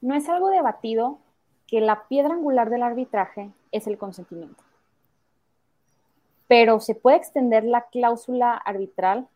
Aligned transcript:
No 0.00 0.14
es 0.14 0.28
algo 0.28 0.48
debatido 0.48 1.18
que 1.66 1.80
la 1.80 2.06
piedra 2.08 2.34
angular 2.34 2.70
del 2.70 2.82
arbitraje 2.82 3.50
es 3.72 3.86
el 3.86 3.98
consentimiento. 3.98 4.62
Pero 6.46 6.80
se 6.80 6.94
puede 6.94 7.18
extender 7.18 7.64
la 7.64 7.82
cláusula 7.88 8.54
arbitral 8.54 9.28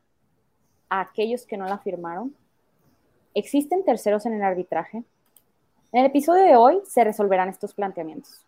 a 0.89 1.01
aquellos 1.01 1.47
que 1.47 1.57
no 1.57 1.67
la 1.67 1.79
firmaron. 1.79 2.35
¿Existen 3.35 3.85
terceros 3.85 4.25
en 4.25 4.35
el 4.35 4.43
arbitraje? 4.43 5.05
En 5.93 6.01
el 6.01 6.07
episodio 6.07 6.45
de 6.45 6.57
hoy 6.57 6.81
se 6.87 7.05
resolverán 7.05 7.49
estos 7.49 7.75
planteamientos. 7.75 8.41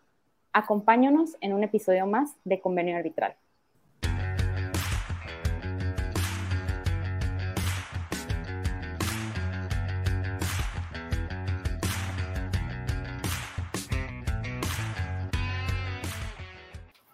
Acompáñanos 0.53 1.37
en 1.41 1.53
un 1.53 1.65
episodio 1.65 2.07
más 2.07 2.37
de 2.45 2.61
Convenio 2.61 2.97
Arbitral. 2.97 3.37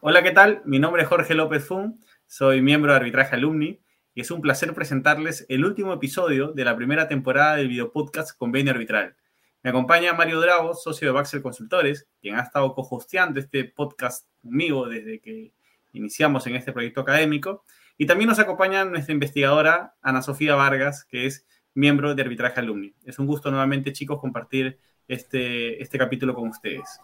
Hola, 0.02 0.22
¿qué 0.22 0.30
tal? 0.30 0.62
Mi 0.64 0.78
nombre 0.78 1.02
es 1.02 1.08
Jorge 1.08 1.34
López 1.34 1.62
Fun, 1.66 2.00
soy 2.26 2.62
miembro 2.62 2.90
de 2.90 2.96
Arbitraje 2.96 3.36
Alumni 3.36 3.82
y 4.14 4.22
es 4.22 4.30
un 4.30 4.40
placer 4.40 4.72
presentarles 4.72 5.44
el 5.50 5.62
último 5.62 5.92
episodio 5.92 6.52
de 6.52 6.64
la 6.64 6.74
primera 6.74 7.06
temporada 7.06 7.56
del 7.56 7.68
videopodcast 7.68 8.38
Convenio 8.38 8.72
Arbitral. 8.72 9.14
Me 9.62 9.68
acompaña 9.68 10.14
Mario 10.14 10.40
Drago, 10.40 10.72
socio 10.72 11.08
de 11.08 11.12
Baxel 11.12 11.42
Consultores, 11.42 12.08
quien 12.22 12.36
ha 12.36 12.40
estado 12.40 12.72
co-hosteando 12.72 13.40
este 13.40 13.64
podcast 13.64 14.26
conmigo 14.40 14.88
desde 14.88 15.20
que 15.20 15.52
iniciamos 15.92 16.46
en 16.46 16.56
este 16.56 16.72
proyecto 16.72 17.02
académico. 17.02 17.66
Y 17.98 18.06
también 18.06 18.30
nos 18.30 18.38
acompaña 18.38 18.86
nuestra 18.86 19.12
investigadora 19.12 19.96
Ana 20.00 20.22
Sofía 20.22 20.54
Vargas, 20.54 21.04
que 21.04 21.26
es 21.26 21.46
miembro 21.74 22.14
de 22.14 22.22
Arbitraje 22.22 22.58
Alumni. 22.58 22.94
Es 23.04 23.18
un 23.18 23.26
gusto 23.26 23.50
nuevamente, 23.50 23.92
chicos, 23.92 24.18
compartir 24.18 24.78
este, 25.08 25.82
este 25.82 25.98
capítulo 25.98 26.32
con 26.34 26.48
ustedes. 26.48 27.00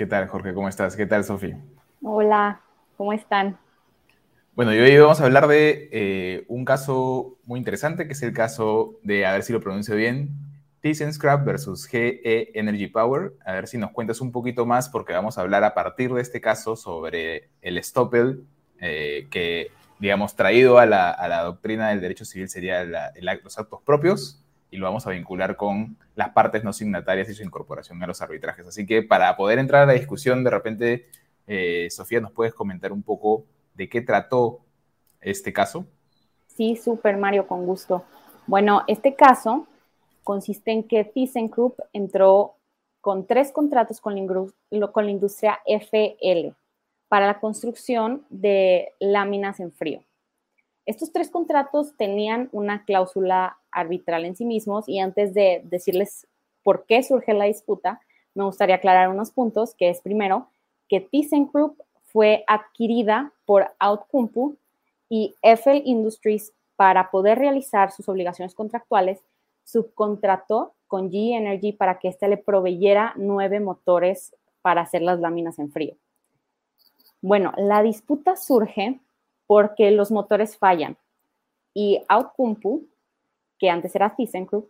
¿Qué 0.00 0.06
tal, 0.06 0.28
Jorge? 0.28 0.54
¿Cómo 0.54 0.66
estás? 0.66 0.96
¿Qué 0.96 1.04
tal, 1.04 1.24
Sofía? 1.24 1.58
Hola, 2.02 2.62
¿cómo 2.96 3.12
están? 3.12 3.58
Bueno, 4.54 4.74
y 4.74 4.78
hoy 4.78 4.96
vamos 4.96 5.20
a 5.20 5.26
hablar 5.26 5.46
de 5.46 5.90
eh, 5.92 6.44
un 6.48 6.64
caso 6.64 7.36
muy 7.44 7.58
interesante, 7.58 8.06
que 8.06 8.14
es 8.14 8.22
el 8.22 8.32
caso 8.32 8.98
de, 9.02 9.26
a 9.26 9.32
ver 9.32 9.42
si 9.42 9.52
lo 9.52 9.60
pronuncio 9.60 9.94
bien, 9.94 10.30
ThyssenKrupp 10.80 11.44
versus 11.44 11.84
GE 11.84 12.58
Energy 12.58 12.86
Power. 12.86 13.34
A 13.44 13.52
ver 13.52 13.68
si 13.68 13.76
nos 13.76 13.90
cuentas 13.90 14.22
un 14.22 14.32
poquito 14.32 14.64
más, 14.64 14.88
porque 14.88 15.12
vamos 15.12 15.36
a 15.36 15.42
hablar 15.42 15.64
a 15.64 15.74
partir 15.74 16.10
de 16.14 16.22
este 16.22 16.40
caso 16.40 16.76
sobre 16.76 17.50
el 17.60 17.84
Stoppel, 17.84 18.42
eh, 18.78 19.28
que, 19.30 19.70
digamos, 19.98 20.34
traído 20.34 20.78
a 20.78 20.86
la, 20.86 21.42
doctrina 21.44 21.90
del 21.90 22.00
derecho 22.00 22.24
civil 22.24 22.48
sería 22.48 22.86
los 23.42 23.58
actos 23.58 23.82
propios, 23.84 24.42
y 24.70 24.76
lo 24.76 24.86
vamos 24.86 25.06
a 25.06 25.10
vincular 25.10 25.56
con 25.56 25.96
las 26.14 26.30
partes 26.30 26.64
no 26.64 26.72
signatarias 26.72 27.28
y 27.28 27.34
su 27.34 27.42
incorporación 27.42 28.02
a 28.02 28.06
los 28.06 28.22
arbitrajes. 28.22 28.66
Así 28.66 28.86
que 28.86 29.02
para 29.02 29.36
poder 29.36 29.58
entrar 29.58 29.82
a 29.82 29.86
la 29.86 29.92
discusión, 29.92 30.44
de 30.44 30.50
repente, 30.50 31.06
eh, 31.46 31.88
Sofía, 31.90 32.20
¿nos 32.20 32.32
puedes 32.32 32.54
comentar 32.54 32.92
un 32.92 33.02
poco 33.02 33.44
de 33.74 33.88
qué 33.88 34.00
trató 34.00 34.60
este 35.20 35.52
caso? 35.52 35.86
Sí, 36.46 36.76
súper, 36.76 37.16
Mario, 37.16 37.46
con 37.46 37.66
gusto. 37.66 38.04
Bueno, 38.46 38.82
este 38.86 39.14
caso 39.14 39.66
consiste 40.22 40.70
en 40.70 40.84
que 40.84 41.04
ThyssenKrupp 41.04 41.78
entró 41.92 42.56
con 43.00 43.26
tres 43.26 43.50
contratos 43.52 44.00
con 44.00 44.14
la, 44.14 44.88
con 44.88 45.04
la 45.04 45.10
industria 45.10 45.58
FL 45.66 46.54
para 47.08 47.26
la 47.26 47.40
construcción 47.40 48.24
de 48.28 48.92
láminas 49.00 49.58
en 49.58 49.72
frío. 49.72 50.04
Estos 50.86 51.12
tres 51.12 51.30
contratos 51.30 51.96
tenían 51.96 52.48
una 52.52 52.84
cláusula 52.84 53.59
arbitral 53.72 54.24
en 54.24 54.36
sí 54.36 54.44
mismos 54.44 54.88
y 54.88 54.98
antes 54.98 55.34
de 55.34 55.62
decirles 55.64 56.26
por 56.62 56.84
qué 56.86 57.02
surge 57.02 57.32
la 57.34 57.46
disputa, 57.46 58.00
me 58.34 58.44
gustaría 58.44 58.76
aclarar 58.76 59.08
unos 59.08 59.30
puntos, 59.30 59.74
que 59.74 59.90
es 59.90 60.00
primero 60.00 60.48
que 60.88 61.00
ThyssenKrupp 61.00 61.78
fue 62.04 62.44
adquirida 62.46 63.32
por 63.44 63.70
Outcompu 63.78 64.56
y 65.08 65.34
FL 65.42 65.82
Industries 65.84 66.52
para 66.76 67.10
poder 67.10 67.38
realizar 67.38 67.92
sus 67.92 68.08
obligaciones 68.08 68.54
contractuales, 68.54 69.20
subcontrató 69.64 70.74
con 70.88 71.10
GE 71.10 71.36
Energy 71.36 71.72
para 71.72 71.98
que 71.98 72.08
éste 72.08 72.26
le 72.26 72.36
proveyera 72.36 73.12
nueve 73.16 73.60
motores 73.60 74.34
para 74.62 74.82
hacer 74.82 75.02
las 75.02 75.20
láminas 75.20 75.58
en 75.58 75.70
frío. 75.70 75.94
Bueno, 77.22 77.52
la 77.56 77.82
disputa 77.82 78.36
surge 78.36 78.98
porque 79.46 79.90
los 79.90 80.10
motores 80.10 80.56
fallan 80.56 80.96
y 81.74 82.02
Outcompu 82.08 82.86
que 83.60 83.70
antes 83.70 83.94
era 83.94 84.16
ThyssenKrupp, 84.16 84.68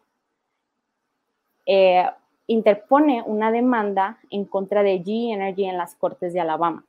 eh, 1.65 2.05
interpone 2.49 3.23
una 3.23 3.53
demanda 3.53 4.19
en 4.29 4.45
contra 4.45 4.83
de 4.83 4.99
GE 5.05 5.33
Energy 5.33 5.65
en 5.65 5.79
las 5.79 5.95
Cortes 5.95 6.33
de 6.33 6.41
Alabama. 6.41 6.85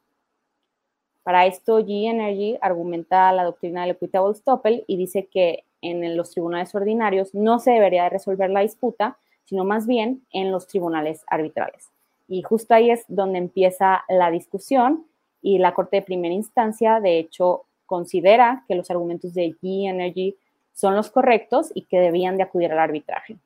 Para 1.23 1.45
esto, 1.45 1.85
GE 1.85 2.07
Energy 2.07 2.57
argumenta 2.59 3.31
la 3.31 3.43
doctrina 3.43 3.81
del 3.81 3.91
equitable 3.91 4.33
stoppel 4.33 4.83
y 4.87 4.97
dice 4.97 5.27
que 5.27 5.63
en 5.81 6.17
los 6.17 6.31
tribunales 6.31 6.73
ordinarios 6.73 7.35
no 7.35 7.59
se 7.59 7.71
debería 7.71 8.03
de 8.03 8.09
resolver 8.09 8.49
la 8.49 8.61
disputa, 8.61 9.17
sino 9.45 9.63
más 9.63 9.85
bien 9.85 10.25
en 10.31 10.51
los 10.51 10.65
tribunales 10.67 11.23
arbitrales. 11.27 11.91
Y 12.27 12.41
justo 12.41 12.73
ahí 12.73 12.89
es 12.89 13.05
donde 13.07 13.37
empieza 13.37 14.03
la 14.09 14.31
discusión 14.31 15.05
y 15.43 15.59
la 15.59 15.73
Corte 15.73 15.97
de 15.97 16.01
Primera 16.01 16.33
Instancia, 16.33 16.99
de 16.99 17.19
hecho, 17.19 17.65
considera 17.85 18.63
que 18.67 18.75
los 18.75 18.89
argumentos 18.89 19.33
de 19.33 19.53
GE 19.61 19.87
Energy 19.87 20.35
son 20.81 20.95
los 20.95 21.11
correctos 21.11 21.71
y 21.75 21.85
que 21.85 21.99
debían 21.99 22.37
de 22.37 22.43
acudir 22.43 22.71
al 22.71 22.79
arbitraje. 22.79 23.37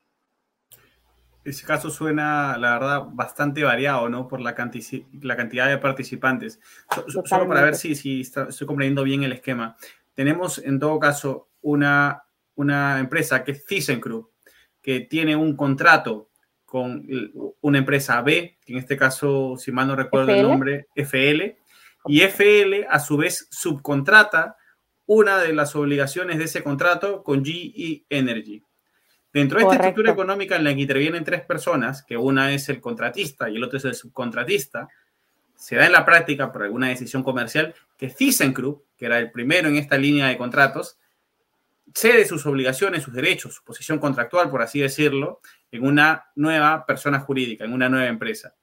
Ese 1.44 1.66
caso 1.66 1.90
suena, 1.90 2.58
la 2.58 2.80
verdad, 2.80 3.04
bastante 3.12 3.62
variado, 3.62 4.08
¿no? 4.08 4.26
Por 4.30 4.40
la, 4.40 4.56
la 5.22 5.36
cantidad 5.36 5.68
de 5.68 5.78
participantes. 5.78 6.62
solo 7.26 7.48
para 7.48 7.62
ver 7.62 7.76
si, 7.76 7.94
si 7.94 8.22
estoy 8.22 8.66
comprendiendo 8.66 9.04
bien 9.04 9.24
el 9.24 9.34
esquema. 9.34 9.76
Tenemos, 10.14 10.60
en 10.60 10.80
todo 10.80 10.98
caso, 10.98 11.50
una, 11.62 12.24
una 12.56 13.00
empresa 13.00 13.44
que 13.44 13.52
es 13.52 13.66
ThyssenKrupp, 13.66 14.32
que 14.82 15.02
tiene 15.02 15.36
un 15.36 15.58
contrato 15.58 16.30
con 16.64 17.06
una 17.60 17.78
empresa 17.78 18.22
B, 18.22 18.58
que 18.66 18.74
en 18.74 18.80
este 18.80 18.96
caso, 18.96 19.58
si 19.58 19.74
mal 19.74 19.88
no 19.88 19.96
recuerdo 19.98 20.32
el 20.32 20.42
nombre, 20.42 20.88
FL, 20.96 21.58
y 22.08 22.22
FL 22.22 22.88
a 22.90 23.00
su 23.00 23.18
vez 23.18 23.48
subcontrata 23.52 24.56
una 25.06 25.40
de 25.40 25.54
las 25.54 25.76
obligaciones 25.76 26.38
de 26.38 26.46
ese 26.46 26.64
contrato 26.64 27.24
con 27.24 27.44
GE 27.44 28.06
Energy. 28.10 28.64
Dentro 29.32 29.60
de 29.60 29.66
esta 29.66 29.76
estructura 29.76 30.12
económica 30.12 30.56
en 30.56 30.64
la 30.64 30.74
que 30.74 30.82
intervienen 30.82 31.24
tres 31.24 31.42
personas, 31.42 32.04
que 32.04 32.16
una 32.16 32.54
es 32.54 32.70
el 32.70 32.80
contratista 32.80 33.50
y 33.50 33.58
el 33.58 33.64
otro 33.64 33.78
es 33.78 33.86
el 33.86 33.94
subcontratista, 33.94 34.88
se 35.56 35.76
da 35.76 35.86
en 35.86 35.92
la 35.92 36.06
práctica 36.06 36.52
por 36.52 36.64
alguna 36.64 36.90
decisión 36.90 37.24
comercial 37.24 37.76
que 37.98 38.10
ThyssenKrupp, 38.10 38.84
que 38.98 39.06
era 39.06 39.20
el 39.20 39.32
primero 39.32 39.68
en 39.68 39.76
esta 39.76 39.98
línea 39.98 40.28
de 40.28 40.38
contratos, 40.38 40.98
cede 41.94 42.26
sus 42.26 42.46
obligaciones, 42.46 43.04
sus 43.04 43.14
derechos, 43.14 43.56
su 43.56 43.64
posición 43.64 44.00
contractual, 44.00 44.50
por 44.50 44.62
así 44.62 44.80
decirlo, 44.80 45.42
en 45.72 45.86
una 45.86 46.26
nueva 46.36 46.86
persona 46.86 47.20
jurídica, 47.20 47.66
en 47.66 47.74
una 47.74 47.90
nueva 47.90 48.08
empresa. 48.08 48.56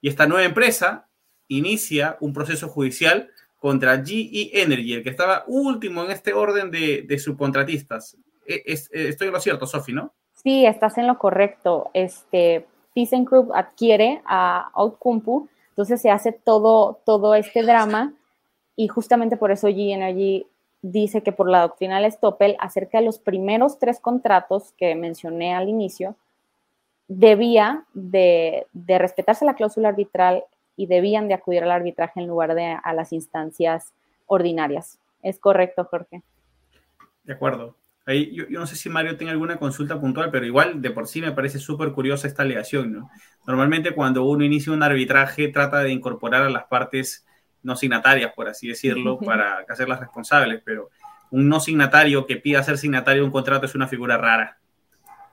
Y 0.00 0.08
esta 0.08 0.26
nueva 0.26 0.44
empresa 0.44 1.08
inicia 1.48 2.16
un 2.20 2.32
proceso 2.32 2.68
judicial 2.68 3.30
contra 3.60 4.02
GE 4.02 4.50
Energy, 4.62 4.94
el 4.94 5.02
que 5.04 5.10
estaba 5.10 5.44
último 5.46 6.02
en 6.02 6.10
este 6.10 6.32
orden 6.32 6.70
de, 6.70 7.18
subcontratistas. 7.18 8.16
E, 8.46 8.62
eh, 8.66 8.88
estoy 8.90 9.28
en 9.28 9.34
lo 9.34 9.40
cierto, 9.40 9.66
Sofi, 9.66 9.92
¿no? 9.92 10.12
Sí, 10.32 10.64
estás 10.64 10.96
en 10.96 11.06
lo 11.06 11.18
correcto. 11.18 11.90
Este, 11.92 12.66
ThyssenKrupp 12.94 13.52
adquiere 13.54 14.22
a 14.24 14.70
Outcompu, 14.72 15.48
entonces 15.68 16.00
se 16.00 16.10
hace 16.10 16.32
todo, 16.32 17.00
todo 17.04 17.34
este 17.34 17.62
drama 17.62 18.14
y 18.76 18.88
justamente 18.88 19.36
por 19.36 19.50
eso 19.50 19.68
GE 19.68 19.92
Energy 19.92 20.46
dice 20.80 21.22
que 21.22 21.32
por 21.32 21.50
la 21.50 21.60
doctrina 21.60 22.00
del 22.00 22.10
Stoppel, 22.10 22.56
acerca 22.58 22.98
de 22.98 23.04
los 23.04 23.18
primeros 23.18 23.78
tres 23.78 24.00
contratos 24.00 24.72
que 24.78 24.94
mencioné 24.94 25.54
al 25.54 25.68
inicio, 25.68 26.16
debía 27.08 27.84
de, 27.92 28.66
de 28.72 28.98
respetarse 28.98 29.44
la 29.44 29.54
cláusula 29.54 29.90
arbitral 29.90 30.44
y 30.76 30.86
debían 30.86 31.28
de 31.28 31.34
acudir 31.34 31.62
al 31.62 31.70
arbitraje 31.70 32.20
en 32.20 32.26
lugar 32.26 32.54
de 32.54 32.76
a 32.82 32.92
las 32.92 33.12
instancias 33.12 33.92
ordinarias. 34.26 34.98
¿Es 35.22 35.38
correcto, 35.38 35.84
Jorge? 35.84 36.22
De 37.24 37.32
acuerdo. 37.32 37.76
Ahí, 38.06 38.34
yo, 38.34 38.46
no 38.48 38.66
sé 38.66 38.76
si 38.76 38.88
Mario 38.88 39.16
tiene 39.16 39.30
alguna 39.30 39.58
consulta 39.58 40.00
puntual, 40.00 40.30
pero 40.30 40.46
igual 40.46 40.80
de 40.80 40.90
por 40.90 41.06
sí 41.06 41.20
me 41.20 41.32
parece 41.32 41.58
súper 41.58 41.92
curiosa 41.92 42.26
esta 42.26 42.42
alegación. 42.42 42.92
¿no? 42.92 43.10
Normalmente 43.46 43.94
cuando 43.94 44.24
uno 44.24 44.44
inicia 44.44 44.72
un 44.72 44.82
arbitraje 44.82 45.48
trata 45.48 45.80
de 45.80 45.90
incorporar 45.90 46.42
a 46.42 46.50
las 46.50 46.64
partes 46.64 47.26
no 47.62 47.76
signatarias, 47.76 48.32
por 48.34 48.48
así 48.48 48.68
decirlo, 48.68 49.18
para 49.18 49.64
hacerlas 49.68 50.00
responsables, 50.00 50.62
pero 50.64 50.90
un 51.30 51.48
no 51.48 51.60
signatario 51.60 52.26
que 52.26 52.36
pida 52.36 52.62
ser 52.62 52.78
signatario 52.78 53.22
de 53.22 53.26
un 53.26 53.32
contrato 53.32 53.66
es 53.66 53.74
una 53.74 53.86
figura 53.86 54.16
rara. 54.16 54.58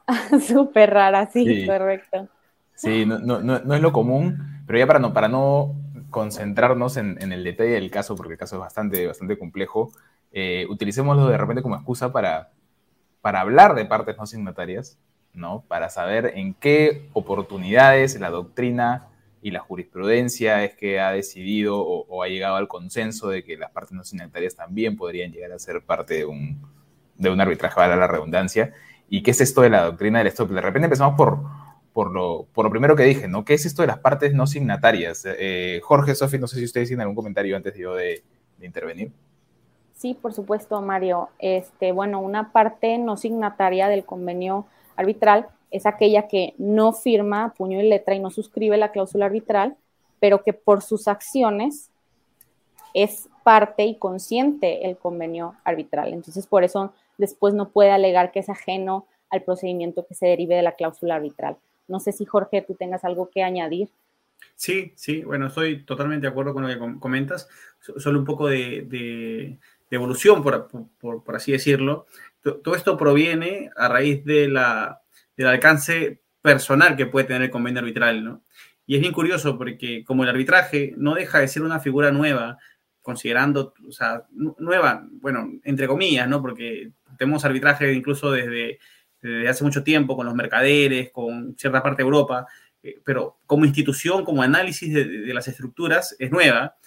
Súper 0.47 0.91
rara, 0.91 1.27
sí, 1.27 1.65
correcto. 1.65 2.27
Sí, 2.75 3.05
no, 3.05 3.17
no, 3.19 3.39
no, 3.41 3.73
es 3.73 3.81
lo 3.81 3.91
común, 3.91 4.56
pero 4.67 4.77
ya 4.77 4.85
para 4.85 4.99
no, 4.99 5.13
para 5.13 5.29
no 5.29 5.75
concentrarnos 6.11 6.97
en, 6.97 7.19
el 7.19 7.43
detalle 7.43 7.71
del 7.71 7.89
caso, 7.89 8.15
porque 8.15 8.33
el 8.33 8.39
caso 8.39 8.57
es 8.57 8.59
bastante, 8.59 9.07
bastante 9.07 9.39
complejo, 9.39 9.91
eh, 10.31 10.67
utilicémoslo 10.69 11.27
de 11.27 11.37
repente 11.37 11.63
como 11.63 11.75
excusa 11.75 12.11
para, 12.11 12.51
para 13.21 13.41
hablar 13.41 13.73
de 13.75 13.85
partes 13.85 14.17
no 14.17 14.25
signatarias, 14.25 14.99
¿no? 15.33 15.63
Para 15.67 15.89
saber 15.89 16.33
en 16.35 16.53
qué 16.53 17.09
oportunidades 17.13 18.19
la 18.19 18.29
doctrina 18.29 19.07
y 19.41 19.51
la 19.51 19.59
jurisprudencia 19.59 20.63
es 20.63 20.75
que 20.75 20.99
ha 20.99 21.11
decidido 21.11 21.79
o, 21.79 22.23
ha 22.23 22.27
llegado 22.27 22.57
al 22.57 22.67
consenso 22.67 23.29
de 23.29 23.43
que 23.43 23.55
las 23.55 23.71
partes 23.71 23.93
no 23.93 24.03
signatarias 24.03 24.55
también 24.55 24.97
podrían 24.97 25.31
llegar 25.31 25.51
a 25.53 25.59
ser 25.59 25.81
parte 25.81 26.15
de 26.15 26.25
un, 26.25 26.59
de 27.15 27.29
un 27.29 27.39
arbitraje, 27.39 27.79
a 27.79 27.95
la 27.95 28.07
redundancia. 28.07 28.73
¿Y 29.09 29.23
qué 29.23 29.31
es 29.31 29.39
esto 29.39 29.61
de 29.61 29.69
la 29.69 29.83
doctrina 29.83 30.19
del 30.19 30.27
stop? 30.27 30.49
De 30.49 30.59
repente 30.59 30.87
empezamos 30.87 31.15
por, 31.15 31.39
por, 31.97 32.11
lo, 32.11 32.45
por 32.53 32.63
lo 32.63 32.69
primero 32.69 32.95
que 32.95 33.01
dije, 33.01 33.27
¿no? 33.27 33.43
¿Qué 33.43 33.55
es 33.55 33.65
esto 33.65 33.81
de 33.81 33.87
las 33.87 33.97
partes 33.97 34.31
no 34.31 34.45
signatarias? 34.45 35.23
Eh, 35.25 35.81
Jorge, 35.83 36.13
Sofi, 36.13 36.37
no 36.37 36.45
sé 36.45 36.57
si 36.57 36.65
ustedes 36.65 36.89
tienen 36.89 37.01
algún 37.01 37.15
comentario 37.15 37.57
antes 37.57 37.73
de 37.73 37.79
yo 37.79 37.95
de 37.95 38.21
intervenir. 38.61 39.11
Sí, 39.95 40.13
por 40.13 40.31
supuesto, 40.31 40.79
Mario. 40.79 41.29
Este, 41.39 41.91
bueno, 41.91 42.19
una 42.19 42.51
parte 42.51 42.99
no 42.99 43.17
signataria 43.17 43.87
del 43.87 44.05
convenio 44.05 44.67
arbitral 44.95 45.47
es 45.71 45.87
aquella 45.87 46.27
que 46.27 46.53
no 46.59 46.93
firma 46.93 47.55
puño 47.57 47.79
y 47.79 47.89
letra 47.89 48.13
y 48.13 48.19
no 48.19 48.29
suscribe 48.29 48.77
la 48.77 48.91
cláusula 48.91 49.25
arbitral, 49.25 49.75
pero 50.19 50.43
que 50.43 50.53
por 50.53 50.83
sus 50.83 51.07
acciones 51.07 51.89
es 52.93 53.27
parte 53.43 53.85
y 53.85 53.95
consciente 53.95 54.87
el 54.87 54.97
convenio 54.97 55.55
arbitral. 55.63 56.13
Entonces, 56.13 56.45
por 56.45 56.63
eso 56.63 56.93
después 57.17 57.55
no 57.55 57.69
puede 57.69 57.89
alegar 57.89 58.31
que 58.31 58.41
es 58.41 58.49
ajeno 58.49 59.07
al 59.31 59.41
procedimiento 59.41 60.05
que 60.05 60.13
se 60.13 60.27
derive 60.27 60.53
de 60.53 60.61
la 60.61 60.73
cláusula 60.73 61.15
arbitral. 61.15 61.57
No 61.87 61.99
sé 61.99 62.11
si, 62.11 62.25
Jorge, 62.25 62.61
tú 62.61 62.75
tengas 62.75 63.03
algo 63.03 63.29
que 63.29 63.43
añadir. 63.43 63.89
Sí, 64.55 64.93
sí, 64.95 65.23
bueno, 65.23 65.47
estoy 65.47 65.83
totalmente 65.83 66.25
de 66.25 66.31
acuerdo 66.31 66.53
con 66.53 66.63
lo 66.63 66.69
que 66.69 66.99
comentas. 66.99 67.47
Solo 67.79 68.19
un 68.19 68.25
poco 68.25 68.47
de, 68.47 69.59
evolución, 69.89 70.43
por, 70.43 71.35
así 71.35 71.51
decirlo. 71.51 72.07
Todo 72.41 72.75
esto 72.75 72.97
proviene 72.97 73.69
a 73.75 73.87
raíz 73.87 74.23
del 74.25 74.57
alcance 74.57 76.21
personal 76.41 76.95
que 76.95 77.05
puede 77.05 77.27
tener 77.27 77.43
el 77.43 77.51
convenio 77.51 77.79
arbitral, 77.79 78.23
¿no? 78.23 78.41
Y 78.85 78.95
es 78.95 79.01
bien 79.01 79.13
curioso 79.13 79.57
porque 79.57 80.05
como 80.05 80.23
el 80.23 80.29
arbitraje 80.29 80.93
no 80.97 81.13
deja 81.13 81.39
de 81.39 81.49
ser 81.49 81.61
una 81.61 81.79
figura 81.81 82.11
nueva, 82.11 82.57
considerando, 83.01 83.73
o 83.87 83.91
sea, 83.91 84.23
nueva, 84.31 85.05
bueno, 85.11 85.51
entre 85.63 85.87
comillas, 85.87 86.27
¿no? 86.27 86.41
Porque 86.41 86.91
tenemos 87.17 87.43
arbitraje 87.43 87.93
incluso 87.93 88.31
desde, 88.31 88.79
hace 89.47 89.63
mucho 89.63 89.83
tiempo 89.83 90.15
con 90.15 90.25
los 90.25 90.35
mercaderes, 90.35 91.11
con 91.11 91.55
cierta 91.57 91.81
parte 91.81 92.03
de 92.03 92.05
Europa, 92.05 92.47
eh, 92.83 92.99
pero 93.03 93.39
como 93.45 93.65
institución, 93.65 94.23
como 94.23 94.41
análisis 94.41 94.93
de, 94.93 95.33
las 95.33 95.47
estructuras, 95.47 96.15
es 96.19 96.31
nueva. 96.31 96.77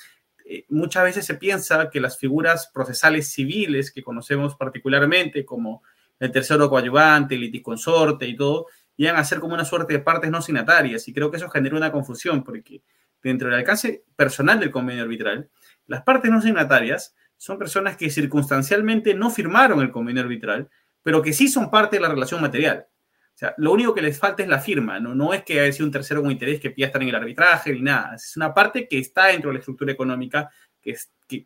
Eh, 0.46 0.64
muchas 0.68 1.04
veces 1.04 1.26
se 1.26 1.34
piensa 1.34 1.90
que 1.90 2.00
las 2.00 2.18
figuras 2.18 2.70
procesales 2.72 3.30
civiles 3.30 3.90
que 3.92 4.02
conocemos 4.02 4.56
particularmente, 4.56 5.44
como 5.44 5.82
el 6.18 6.30
tercero 6.30 6.68
coadyuvante, 6.68 7.34
el 7.34 7.42
litisconsorte 7.42 8.26
y 8.26 8.36
todo, 8.36 8.66
iban 8.96 9.16
a 9.16 9.24
ser 9.24 9.40
como 9.40 9.54
una 9.54 9.64
suerte 9.64 9.94
de 9.94 9.98
partes 10.00 10.30
no 10.30 10.42
signatarias. 10.42 11.06
Y 11.08 11.12
creo 11.12 11.30
que 11.30 11.36
eso 11.38 11.48
genera 11.48 11.76
una 11.76 11.92
confusión, 11.92 12.44
porque 12.44 12.82
dentro 13.22 13.48
del 13.48 13.58
alcance 13.58 14.04
personal 14.16 14.60
del 14.60 14.70
convenio 14.70 15.02
arbitral, 15.02 15.50
las 15.86 16.02
partes 16.02 16.30
no 16.30 16.40
signatarias 16.40 17.14
son 17.36 17.58
personas 17.58 17.96
que 17.96 18.10
circunstancialmente 18.10 19.14
no 19.14 19.30
firmaron 19.30 19.80
el 19.80 19.90
convenio 19.90 20.22
arbitral, 20.22 20.68
pero 21.02 21.22
que 21.22 21.32
sí 21.32 21.48
son 21.48 21.70
parte 21.70 21.96
de 21.96 22.02
la 22.02 22.08
relación 22.08 22.40
material. 22.40 22.86
O 23.34 23.38
sea, 23.40 23.54
lo 23.56 23.72
único 23.72 23.94
que 23.94 24.02
les 24.02 24.18
falta 24.18 24.42
es 24.42 24.48
la 24.48 24.58
firma, 24.58 25.00
no, 25.00 25.14
no 25.14 25.32
es 25.32 25.42
que 25.44 25.60
haya 25.60 25.72
sido 25.72 25.86
un 25.86 25.92
tercero 25.92 26.20
con 26.20 26.30
interés 26.30 26.60
que 26.60 26.70
pida 26.70 26.86
estar 26.86 27.02
en 27.02 27.08
el 27.08 27.14
arbitraje 27.14 27.72
ni 27.72 27.80
nada. 27.80 28.14
Es 28.16 28.36
una 28.36 28.52
parte 28.52 28.86
que 28.86 28.98
está 28.98 29.28
dentro 29.28 29.48
de 29.48 29.54
la 29.54 29.58
estructura 29.60 29.92
económica 29.92 30.50
que, 30.82 30.96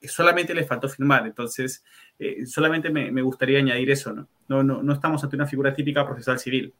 solamente 0.08 0.54
le 0.54 0.64
faltó 0.64 0.88
firmar. 0.88 1.26
Entonces, 1.26 1.84
eh, 2.18 2.46
solamente 2.46 2.90
me, 2.90 3.22
gustaría 3.22 3.58
añadir 3.58 3.90
eso, 3.90 4.12
¿no? 4.12 4.28
No, 4.48 4.62
¿no? 4.62 4.92
estamos 4.92 5.22
ante 5.22 5.36
una 5.36 5.46
figura 5.46 5.74
típica 5.74 6.04
procesal 6.04 6.38
civil. 6.38 6.72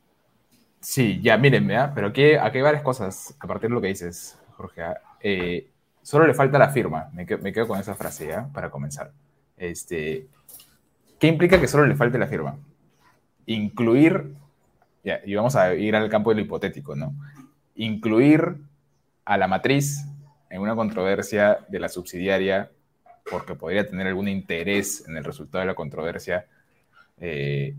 Sí, 0.81 1.21
ya, 1.23 1.39
miren, 1.39 1.67
pero 1.95 2.09
aquí, 2.09 2.35
aquí 2.35 2.59
hay 2.59 2.63
varias 2.63 2.83
cosas 2.83 3.35
a 3.39 3.47
partir 3.47 3.71
de 3.71 3.75
lo 3.75 3.81
que 3.81 3.89
dices, 3.89 4.39
Jorge. 4.57 4.83
¿ah? 4.83 5.01
Eh, 5.21 5.71
solo 6.03 6.27
le 6.27 6.35
falta 6.35 6.59
la 6.59 6.69
firma, 6.69 7.09
me 7.13 7.25
quedo, 7.25 7.67
con 7.67 7.81
esa 7.81 7.95
frase, 7.95 8.29
¿ya? 8.29 8.49
Para 8.53 8.71
comenzar. 8.71 9.13
Este, 9.57 10.27
¿Qué 11.25 11.29
implica 11.29 11.59
que 11.59 11.69
solo 11.69 11.87
le 11.87 11.95
falte 11.95 12.19
la 12.19 12.27
firma? 12.27 12.59
Incluir, 13.47 14.35
ya, 15.03 15.21
y 15.25 15.35
vamos 15.35 15.57
a 15.57 15.73
ir 15.73 15.97
al 15.97 16.11
campo 16.11 16.29
de 16.29 16.37
lo 16.37 16.43
hipotético, 16.43 16.95
¿no? 16.95 17.15
Incluir 17.77 18.57
a 19.25 19.39
la 19.39 19.49
matriz 19.49 20.05
en 20.51 20.61
una 20.61 20.75
controversia 20.75 21.61
de 21.67 21.81
la 21.81 21.89
subsidiaria 21.89 22.71
porque 23.31 23.55
podría 23.55 23.87
tener 23.87 24.07
algún 24.07 24.29
interés 24.29 25.03
en 25.09 25.17
el 25.17 25.25
resultado 25.25 25.61
de 25.61 25.67
la 25.69 25.75
controversia, 25.75 26.45
eh, 27.19 27.75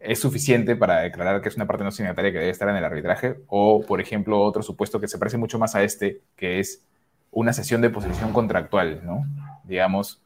es 0.00 0.18
suficiente 0.18 0.74
para 0.74 1.00
declarar 1.00 1.42
que 1.42 1.50
es 1.50 1.56
una 1.56 1.66
parte 1.66 1.84
no 1.84 1.90
signataria 1.90 2.32
que 2.32 2.38
debe 2.38 2.50
estar 2.50 2.70
en 2.70 2.76
el 2.76 2.84
arbitraje, 2.86 3.40
o, 3.48 3.82
por 3.82 4.00
ejemplo, 4.00 4.40
otro 4.40 4.62
supuesto 4.62 4.98
que 4.98 5.08
se 5.08 5.18
parece 5.18 5.36
mucho 5.36 5.58
más 5.58 5.74
a 5.74 5.82
este, 5.82 6.22
que 6.34 6.60
es 6.60 6.82
una 7.30 7.52
sesión 7.52 7.82
de 7.82 7.90
posición 7.90 8.32
contractual, 8.32 9.02
¿no? 9.04 9.26
Digamos, 9.64 10.22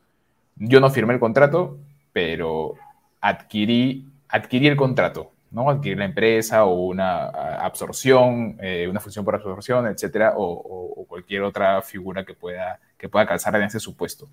yo 0.61 0.79
no 0.79 0.91
firmé 0.91 1.15
el 1.15 1.21
contrato, 1.21 1.79
pero 2.13 2.75
adquirí, 3.21 4.07
adquirí 4.29 4.69
el 4.69 4.77
contrato, 4.77 5.33
¿no? 5.51 5.71
Adquirir 5.71 5.99
la 5.99 6.05
empresa 6.05 6.65
o 6.65 6.85
una 6.85 7.27
absorción, 7.27 8.57
eh, 8.61 8.87
una 8.89 9.01
función 9.01 9.25
por 9.25 9.35
absorción, 9.35 9.87
etcétera, 9.87 10.35
o, 10.37 11.07
cualquier 11.09 11.43
otra 11.43 11.83
figura 11.83 12.25
que 12.25 12.35
pueda, 12.35 12.79
que 12.97 13.09
pueda 13.09 13.27
calzar 13.27 13.57
en 13.57 13.63
ese 13.63 13.81
supuesto. 13.81 14.29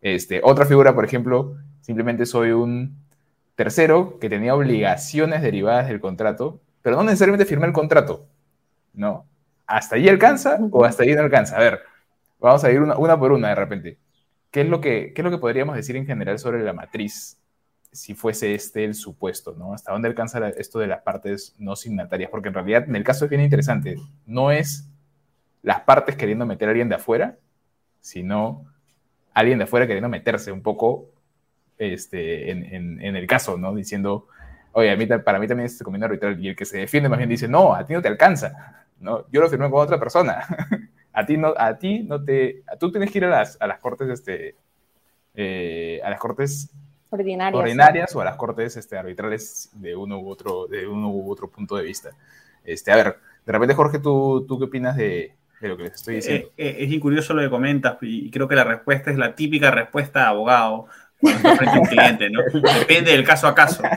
Este, 0.00 0.40
otra 0.44 0.66
figura, 0.66 0.94
por 0.94 1.04
ejemplo, 1.04 1.56
simplemente 1.80 2.26
soy 2.26 2.52
un 2.52 2.96
tercero 3.56 4.18
que 4.20 4.28
tenía 4.28 4.54
obligaciones 4.54 5.42
derivadas 5.42 5.88
del 5.88 6.00
contrato, 6.00 6.60
pero 6.82 6.96
no 6.96 7.04
necesariamente 7.04 7.44
firmé 7.44 7.66
el 7.66 7.72
contrato, 7.72 8.26
¿no? 8.94 9.24
¿Hasta 9.66 9.96
ahí 9.96 10.08
alcanza 10.08 10.58
o 10.70 10.84
hasta 10.84 11.02
ahí 11.02 11.14
no 11.14 11.22
alcanza? 11.22 11.56
A 11.56 11.60
ver, 11.60 11.80
vamos 12.38 12.62
a 12.62 12.70
ir 12.70 12.80
una 12.80 13.18
por 13.18 13.32
una 13.32 13.48
de 13.48 13.54
repente. 13.54 13.98
¿Qué 14.52 14.60
es, 14.60 14.68
lo 14.68 14.82
que, 14.82 15.14
¿Qué 15.14 15.22
es 15.22 15.24
lo 15.24 15.30
que 15.30 15.38
podríamos 15.38 15.74
decir 15.74 15.96
en 15.96 16.06
general 16.06 16.38
sobre 16.38 16.62
la 16.62 16.74
matriz 16.74 17.38
si 17.90 18.14
fuese 18.14 18.54
este 18.54 18.84
el 18.84 18.94
supuesto, 18.94 19.54
¿no? 19.58 19.72
¿Hasta 19.72 19.92
dónde 19.92 20.08
alcanza 20.08 20.46
esto 20.50 20.78
de 20.78 20.86
las 20.86 21.00
partes 21.00 21.56
no 21.58 21.74
signatarias? 21.74 22.30
Porque 22.30 22.48
en 22.48 22.54
realidad 22.54 22.84
en 22.86 22.94
el 22.94 23.02
caso 23.02 23.24
es 23.24 23.30
bien 23.30 23.42
interesante, 23.42 23.96
no 24.26 24.50
es 24.50 24.90
las 25.62 25.80
partes 25.80 26.16
queriendo 26.16 26.44
meter 26.44 26.68
a 26.68 26.72
alguien 26.72 26.90
de 26.90 26.96
afuera, 26.96 27.38
sino 28.00 28.66
alguien 29.32 29.56
de 29.56 29.64
afuera 29.64 29.86
queriendo 29.86 30.10
meterse 30.10 30.52
un 30.52 30.62
poco 30.62 31.08
este, 31.78 32.50
en, 32.50 33.16
el 33.16 33.26
caso, 33.26 33.56
¿no? 33.56 33.74
Diciendo, 33.74 34.28
oye, 34.72 34.90
a 34.90 34.96
mí, 34.96 35.06
para 35.06 35.38
mí 35.38 35.48
también 35.48 35.66
este 35.66 35.82
convenio 35.82 36.06
arbitral, 36.06 36.38
y 36.44 36.48
el 36.48 36.56
que 36.56 36.66
se 36.66 36.78
defiende 36.78 37.08
más 37.08 37.18
bien 37.18 37.30
dice, 37.30 37.48
no, 37.48 37.74
a 37.74 37.86
ti 37.86 37.94
no 37.94 38.02
te 38.02 38.08
alcanza, 38.08 38.86
¿no? 39.00 39.26
Yo 39.30 39.40
lo 39.40 39.48
firmé 39.48 39.70
con 39.70 39.80
otra 39.80 39.98
persona, 39.98 40.44
a 41.12 41.26
ti 41.26 41.36
no, 41.36 41.54
a 41.56 41.76
ti 41.78 42.00
no 42.00 42.22
te, 42.22 42.62
tú 42.80 42.90
tienes 42.90 43.10
que 43.10 43.18
ir 43.18 43.24
a 43.26 43.30
las, 43.30 43.56
a 43.60 43.66
las 43.66 43.78
cortes, 43.78 44.08
este, 44.08 44.56
eh, 45.34 46.00
a 46.02 46.10
las 46.10 46.18
cortes 46.18 46.70
ordinarias, 47.10 48.16
o 48.16 48.20
a 48.20 48.24
las 48.24 48.36
cortes 48.36 48.76
este, 48.76 48.96
arbitrales 48.96 49.70
de 49.74 49.94
uno 49.94 50.18
u 50.18 50.30
otro, 50.30 50.66
de 50.66 50.86
uno 50.86 51.10
u 51.10 51.30
otro 51.30 51.50
punto 51.50 51.76
de 51.76 51.84
vista. 51.84 52.10
Este, 52.64 52.90
a 52.90 52.96
ver, 52.96 53.16
de 53.44 53.52
repente, 53.52 53.74
Jorge, 53.74 53.98
¿tú, 53.98 54.46
tú 54.48 54.58
qué 54.58 54.64
opinas 54.64 54.96
de, 54.96 55.34
lo 55.60 55.76
que 55.76 55.84
les 55.84 55.94
estoy 55.94 56.16
diciendo? 56.16 56.48
Eh, 56.56 56.68
eh, 56.68 56.76
es 56.80 56.92
incurioso 56.92 57.34
lo 57.34 57.42
que 57.42 57.50
comentas 57.50 57.98
y 58.00 58.30
creo 58.30 58.48
que 58.48 58.54
la 58.54 58.64
respuesta 58.64 59.10
es 59.10 59.18
la 59.18 59.34
típica 59.34 59.70
respuesta 59.70 60.20
de 60.20 60.26
abogado 60.26 60.86
frente 61.30 61.76
a 61.76 61.80
un 61.80 61.86
cliente, 61.86 62.30
¿no? 62.30 62.42
Depende 62.78 63.12
del 63.12 63.24
caso 63.24 63.46
a 63.46 63.54
caso. 63.54 63.82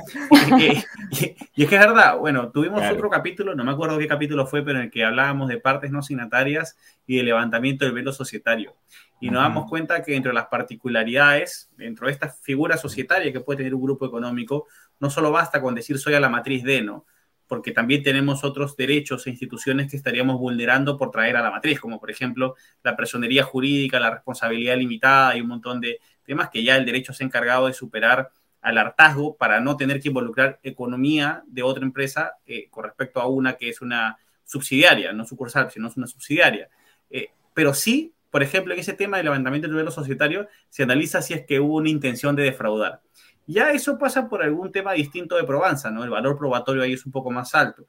Y, 1.55 1.63
es 1.63 1.69
que 1.69 1.75
es 1.75 1.81
verdad, 1.81 2.17
bueno, 2.17 2.51
tuvimos 2.51 2.83
otro 2.91 3.09
capítulo, 3.09 3.55
no 3.55 3.63
me 3.63 3.71
acuerdo 3.71 3.97
qué 3.97 4.07
capítulo 4.07 4.45
fue, 4.45 4.63
pero 4.63 4.79
en 4.79 4.85
el 4.85 4.91
que 4.91 5.05
hablábamos 5.05 5.47
de 5.47 5.57
partes 5.57 5.89
no 5.89 6.01
signatarias 6.01 6.77
y 7.07 7.17
de 7.17 7.23
levantamiento 7.23 7.85
del 7.85 7.93
velo 7.93 8.11
societario 8.11 8.75
y 9.19 9.29
nos 9.29 9.41
damos 9.41 9.69
cuenta 9.69 10.03
que 10.03 10.11
dentro 10.11 10.29
de 10.29 10.35
las 10.35 10.47
particularidades, 10.47 11.71
dentro 11.77 12.07
de 12.07 12.13
esta 12.13 12.29
figura 12.29 12.77
societaria 12.77 13.31
que 13.31 13.39
puede 13.39 13.57
tener 13.57 13.73
un 13.73 13.81
grupo 13.81 14.05
económico, 14.05 14.67
no 14.99 15.09
solo 15.09 15.31
basta 15.31 15.61
con 15.61 15.73
decir 15.73 15.97
soy 15.97 16.13
a 16.15 16.19
la 16.19 16.29
matriz 16.29 16.63
de, 16.63 16.81
¿no? 16.81 17.05
Porque 17.47 17.71
también 17.71 18.03
tenemos 18.03 18.43
otros 18.43 18.75
derechos 18.75 19.25
e 19.25 19.29
instituciones 19.29 19.89
que 19.89 19.97
estaríamos 19.97 20.39
vulnerando 20.39 20.97
por 20.97 21.11
traer 21.11 21.37
a 21.37 21.41
la 21.41 21.51
matriz, 21.51 21.79
como 21.79 21.99
por 21.99 22.11
ejemplo 22.11 22.55
la 22.83 22.95
personería 22.95 23.43
jurídica, 23.43 23.99
la 23.99 24.11
responsabilidad 24.11 24.77
limitada 24.77 25.37
y 25.37 25.41
un 25.41 25.47
montón 25.47 25.79
de 25.79 25.99
temas 26.25 26.49
que 26.49 26.63
ya 26.63 26.75
el 26.75 26.85
derecho 26.85 27.13
se 27.13 27.23
ha 27.23 27.27
encargado 27.27 27.67
de 27.67 27.73
superar 27.73 28.31
al 28.61 28.77
hartazgo 28.77 29.37
para 29.37 29.59
no 29.59 29.77
tener 29.77 30.01
que 30.01 30.07
involucrar 30.07 30.59
economía 30.63 31.43
de 31.47 31.63
otra 31.63 31.83
empresa 31.83 32.33
eh, 32.45 32.67
con 32.69 32.83
respecto 32.83 33.21
a 33.21 33.27
una 33.27 33.53
que 33.53 33.69
es 33.69 33.81
una 33.81 34.17
subsidiaria, 34.43 35.13
no 35.13 35.25
sucursal, 35.25 35.69
sino 35.71 35.87
es 35.87 35.97
una 35.97 36.07
subsidiaria. 36.07 36.69
Eh, 37.09 37.29
pero 37.53 37.73
sí 37.73 38.15
por 38.35 38.43
ejemplo, 38.43 38.73
en 38.73 38.81
ese 38.81 38.91
tema 38.91 39.15
del 39.15 39.27
levantamiento 39.27 39.69
del 39.69 39.77
velo 39.77 39.91
societario 39.91 40.49
se 40.67 40.83
analiza 40.83 41.21
si 41.21 41.33
es 41.33 41.45
que 41.45 41.61
hubo 41.61 41.77
una 41.77 41.87
intención 41.87 42.35
de 42.35 42.43
defraudar. 42.43 43.01
Ya 43.47 43.71
eso 43.71 43.97
pasa 43.97 44.27
por 44.27 44.43
algún 44.43 44.73
tema 44.73 44.91
distinto 44.91 45.37
de 45.37 45.45
probanza, 45.45 45.89
¿no? 45.89 46.03
El 46.03 46.09
valor 46.09 46.37
probatorio 46.37 46.83
ahí 46.83 46.91
es 46.91 47.05
un 47.05 47.13
poco 47.13 47.31
más 47.31 47.55
alto. 47.55 47.87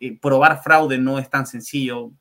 Eh, 0.00 0.18
probar 0.18 0.62
fraude 0.62 0.96
no 0.96 1.18
es 1.18 1.28
tan 1.28 1.46
sencillo, 1.46 2.12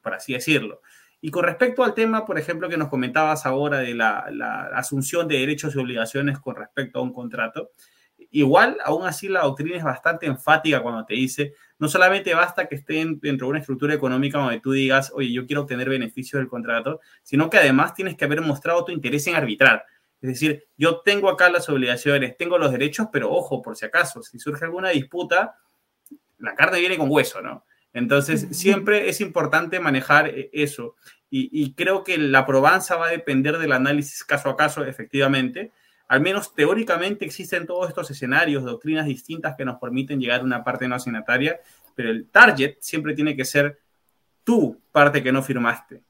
por 0.00 0.14
así 0.14 0.32
decirlo. 0.32 0.80
Y 1.24 1.30
con 1.30 1.44
respecto 1.44 1.84
al 1.84 1.94
tema, 1.94 2.24
por 2.26 2.36
ejemplo, 2.36 2.68
que 2.68 2.76
nos 2.76 2.88
comentabas 2.88 3.46
ahora 3.46 3.78
de 3.78 3.94
la, 3.94 4.68
asunción 4.74 5.28
de 5.28 5.38
derechos 5.38 5.72
y 5.72 5.78
obligaciones 5.78 6.40
con 6.40 6.56
respecto 6.56 6.98
a 6.98 7.02
un 7.02 7.12
contrato, 7.12 7.70
igual, 8.32 8.78
aún 8.84 9.06
así, 9.06 9.28
la 9.28 9.42
doctrina 9.42 9.76
es 9.76 9.84
bastante 9.84 10.26
enfática 10.26 10.82
cuando 10.82 11.04
te 11.04 11.14
dice, 11.14 11.54
no 11.78 11.86
solamente 11.86 12.34
basta 12.34 12.66
que 12.66 12.74
estén 12.74 13.20
dentro 13.20 13.46
de 13.46 13.50
una 13.50 13.60
estructura 13.60 13.94
económica 13.94 14.38
donde 14.38 14.58
tú 14.58 14.72
digas, 14.72 15.12
oye, 15.14 15.32
yo 15.32 15.46
quiero 15.46 15.62
obtener 15.62 15.88
beneficios 15.88 16.40
del 16.40 16.48
contrato, 16.48 16.98
sino 17.22 17.48
que 17.48 17.58
además 17.58 17.94
tienes 17.94 18.16
que 18.16 18.24
haber 18.24 18.40
mostrado 18.40 18.84
tu 18.84 18.90
interés 18.90 19.24
en 19.28 19.36
arbitrar. 19.36 19.86
Es 20.20 20.28
decir, 20.28 20.66
yo 20.76 21.02
tengo 21.02 21.30
acá 21.30 21.48
las 21.50 21.68
obligaciones, 21.68 22.36
tengo 22.36 22.58
los 22.58 22.72
derechos, 22.72 23.06
pero 23.12 23.30
ojo, 23.30 23.62
por 23.62 23.76
si 23.76 23.86
acaso, 23.86 24.24
si 24.24 24.40
surge 24.40 24.64
alguna 24.64 24.88
disputa, 24.88 25.54
la 26.38 26.56
carne 26.56 26.80
viene 26.80 26.98
con 26.98 27.08
hueso, 27.08 27.40
¿no? 27.40 27.64
Entonces, 27.94 28.48
siempre 28.52 29.08
es 29.08 29.20
importante 29.20 29.80
manejar 29.80 30.28
eh, 30.28 30.50
eso. 30.52 30.96
Y, 31.34 31.72
creo 31.72 32.04
que 32.04 32.18
la 32.18 32.44
probanza 32.44 32.96
va 32.96 33.06
a 33.06 33.10
depender 33.10 33.56
del 33.56 33.72
análisis 33.72 34.22
caso 34.22 34.50
a 34.50 34.56
caso, 34.56 34.84
efectivamente. 34.84 35.72
Al 36.06 36.20
menos 36.20 36.54
teóricamente 36.54 37.24
existen 37.24 37.66
todos 37.66 37.88
estos 37.88 38.10
escenarios, 38.10 38.64
doctrinas 38.64 39.06
distintas 39.06 39.56
que 39.56 39.64
nos 39.64 39.78
permiten 39.78 40.20
llegar 40.20 40.40
a 40.40 40.44
una 40.44 40.62
parte 40.62 40.86
no 40.86 40.94
asignataria, 40.94 41.58
pero 41.94 42.10
el 42.10 42.28
target 42.28 42.76
siempre 42.80 43.14
tiene 43.14 43.34
que 43.34 43.46
ser 43.46 43.80
tu 44.44 44.78
parte 44.92 45.22
que 45.22 45.32
no 45.32 45.42
firmaste. 45.42 46.02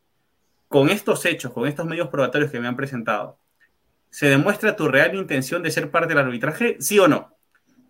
Con 0.66 0.88
estos 0.88 1.24
hechos, 1.24 1.52
con 1.52 1.68
estos 1.68 1.86
medios 1.86 2.08
probatorios 2.08 2.50
que 2.50 2.58
me 2.58 2.66
han 2.66 2.76
presentado, 2.76 3.38
¿se 4.10 4.28
demuestra 4.28 4.74
tu 4.74 4.88
real 4.88 5.14
intención 5.14 5.62
de 5.62 5.70
ser 5.70 5.88
parte 5.92 6.14
del 6.14 6.24
arbitraje? 6.24 6.78
¿Sí 6.80 6.98
o 6.98 7.06
no? 7.06 7.36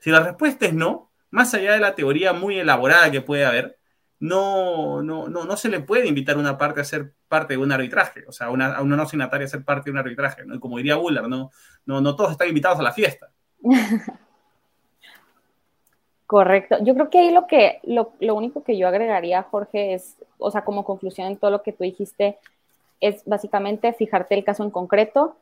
Si 0.01 0.11
la 0.11 0.21
respuesta 0.21 0.67
es 0.67 0.75
no, 0.75 1.11
más 1.31 1.55
allá 1.55 1.73
de 1.73 1.81
la 1.81 1.95
teoría 1.95 2.35
muy 2.35 2.59
elaborada 2.59 3.11
que 3.11 3.23
puede 3.23 3.47
haber, 3.47 3.79
no, 4.23 5.03
no, 5.03 5.27
no, 5.29 5.45
no 5.45 5.57
se 5.57 5.69
le 5.69 5.81
puede 5.81 6.07
invitar 6.07 6.37
a 6.37 6.39
una 6.39 6.57
parte 6.57 6.81
a 6.81 6.85
ser 6.85 7.13
parte 7.27 7.55
de 7.55 7.59
un 7.59 7.73
arbitraje, 7.73 8.23
o 8.29 8.33
sea, 8.33 8.51
una, 8.51 8.77
a 8.77 8.81
una 8.81 8.95
no 8.95 9.05
signataria 9.05 9.47
a 9.47 9.51
ser 9.51 9.65
parte 9.65 9.87
de 9.87 9.91
un 9.91 9.99
arbitraje, 9.99 10.45
como 10.61 10.77
diría 10.77 10.95
Bullard, 10.95 11.27
no, 11.27 11.51
no, 11.87 12.01
no 12.01 12.15
todos 12.15 12.31
están 12.31 12.47
invitados 12.47 12.79
a 12.79 12.85
la 12.85 12.93
fiesta. 12.93 13.31
Correcto. 16.29 16.77
Yo 16.83 16.95
creo 16.95 17.11
que 17.11 17.19
ahí 17.19 17.33
lo 17.33 17.49
que, 17.49 17.81
lo, 17.83 18.13
lo, 18.21 18.37
único 18.37 18.63
que 18.63 18.79
yo 18.79 18.87
agregaría, 18.87 19.43
Jorge, 19.43 19.95
es, 19.95 20.17
o 20.39 20.53
sea, 20.53 20.63
como 20.63 20.85
conclusión 20.85 21.27
en 21.27 21.37
todo 21.37 21.51
lo 21.51 21.65
que 21.65 21.73
tú 21.73 21.83
dijiste, 21.83 22.39
es 23.01 23.25
básicamente 23.27 23.93
fijarte 23.93 24.37
el 24.37 24.45
caso 24.45 24.63
en 24.63 24.71
concreto, 24.71 25.37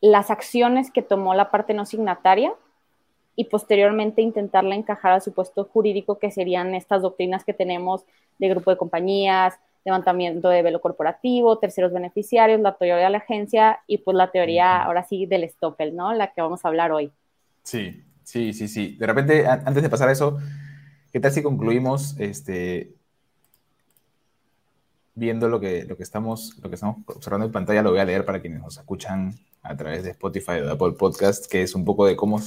las 0.00 0.30
acciones 0.30 0.90
que 0.90 1.02
tomó 1.02 1.34
la 1.34 1.50
parte 1.50 1.74
no 1.74 1.84
signataria, 1.84 2.54
y 3.38 3.44
posteriormente 3.44 4.20
intentarla 4.20 4.74
encajar 4.74 5.12
al 5.12 5.22
supuesto 5.22 5.62
jurídico 5.64 6.18
que 6.18 6.32
serían 6.32 6.74
estas 6.74 7.02
doctrinas 7.02 7.44
que 7.44 7.54
tenemos 7.54 8.04
de 8.40 8.48
grupo 8.48 8.72
de 8.72 8.76
compañías, 8.76 9.54
levantamiento 9.84 10.48
de 10.48 10.60
velo 10.60 10.80
corporativo, 10.80 11.56
terceros 11.56 11.92
beneficiarios, 11.92 12.60
la 12.60 12.76
teoría 12.76 12.96
de 12.96 13.10
la 13.10 13.18
agencia 13.18 13.78
y 13.86 13.98
pues 13.98 14.16
la 14.16 14.32
teoría 14.32 14.82
ahora 14.82 15.04
sí 15.04 15.26
del 15.26 15.48
Stoppel, 15.48 15.94
¿no? 15.94 16.12
La 16.14 16.32
que 16.32 16.40
vamos 16.40 16.64
a 16.64 16.68
hablar 16.68 16.90
hoy. 16.90 17.12
Sí, 17.62 18.02
sí, 18.24 18.52
sí, 18.52 18.66
sí. 18.66 18.96
De 18.98 19.06
repente, 19.06 19.46
antes 19.46 19.84
de 19.84 19.88
pasar 19.88 20.08
a 20.08 20.12
eso, 20.12 20.38
¿qué 21.12 21.20
tal 21.20 21.30
si 21.30 21.40
concluimos 21.40 22.18
este, 22.18 22.92
viendo 25.14 25.48
lo 25.48 25.60
que, 25.60 25.84
lo, 25.84 25.96
que 25.96 26.02
estamos, 26.02 26.58
lo 26.60 26.68
que 26.70 26.74
estamos 26.74 26.96
observando 27.06 27.46
en 27.46 27.52
pantalla? 27.52 27.82
Lo 27.82 27.92
voy 27.92 28.00
a 28.00 28.04
leer 28.04 28.24
para 28.24 28.40
quienes 28.40 28.60
nos 28.60 28.78
escuchan 28.78 29.36
a 29.62 29.76
través 29.76 30.02
de 30.02 30.10
Spotify 30.10 30.58
o 30.60 30.66
de 30.66 30.72
Apple 30.72 30.96
Podcast, 30.98 31.46
que 31.46 31.62
es 31.62 31.76
un 31.76 31.84
poco 31.84 32.04
de 32.04 32.16
cómo 32.16 32.40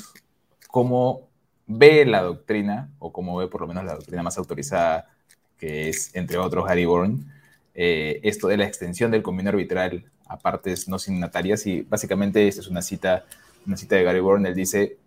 cómo 0.71 1.29
ve 1.67 2.05
la 2.05 2.21
doctrina, 2.23 2.89
o 2.99 3.11
cómo 3.11 3.37
ve 3.37 3.47
por 3.47 3.61
lo 3.61 3.67
menos 3.67 3.85
la 3.85 3.95
doctrina 3.95 4.23
más 4.23 4.37
autorizada, 4.37 5.09
que 5.57 5.89
es, 5.89 6.15
entre 6.15 6.37
otros, 6.37 6.65
Gary 6.65 6.85
Bourne, 6.85 7.19
eh, 7.75 8.19
esto 8.23 8.47
de 8.47 8.57
la 8.57 8.65
extensión 8.65 9.11
del 9.11 9.21
convenio 9.21 9.51
arbitral 9.51 10.05
a 10.27 10.37
partes 10.37 10.87
no 10.87 10.97
signatarias. 10.97 11.67
Y 11.67 11.81
básicamente 11.81 12.47
esta 12.47 12.61
es 12.61 12.67
una 12.67 12.81
cita, 12.81 13.25
una 13.67 13.77
cita 13.77 13.95
de 13.95 14.03
Gary 14.03 14.19
Bourne. 14.19 14.49
Él 14.49 14.55
dice, 14.55 14.97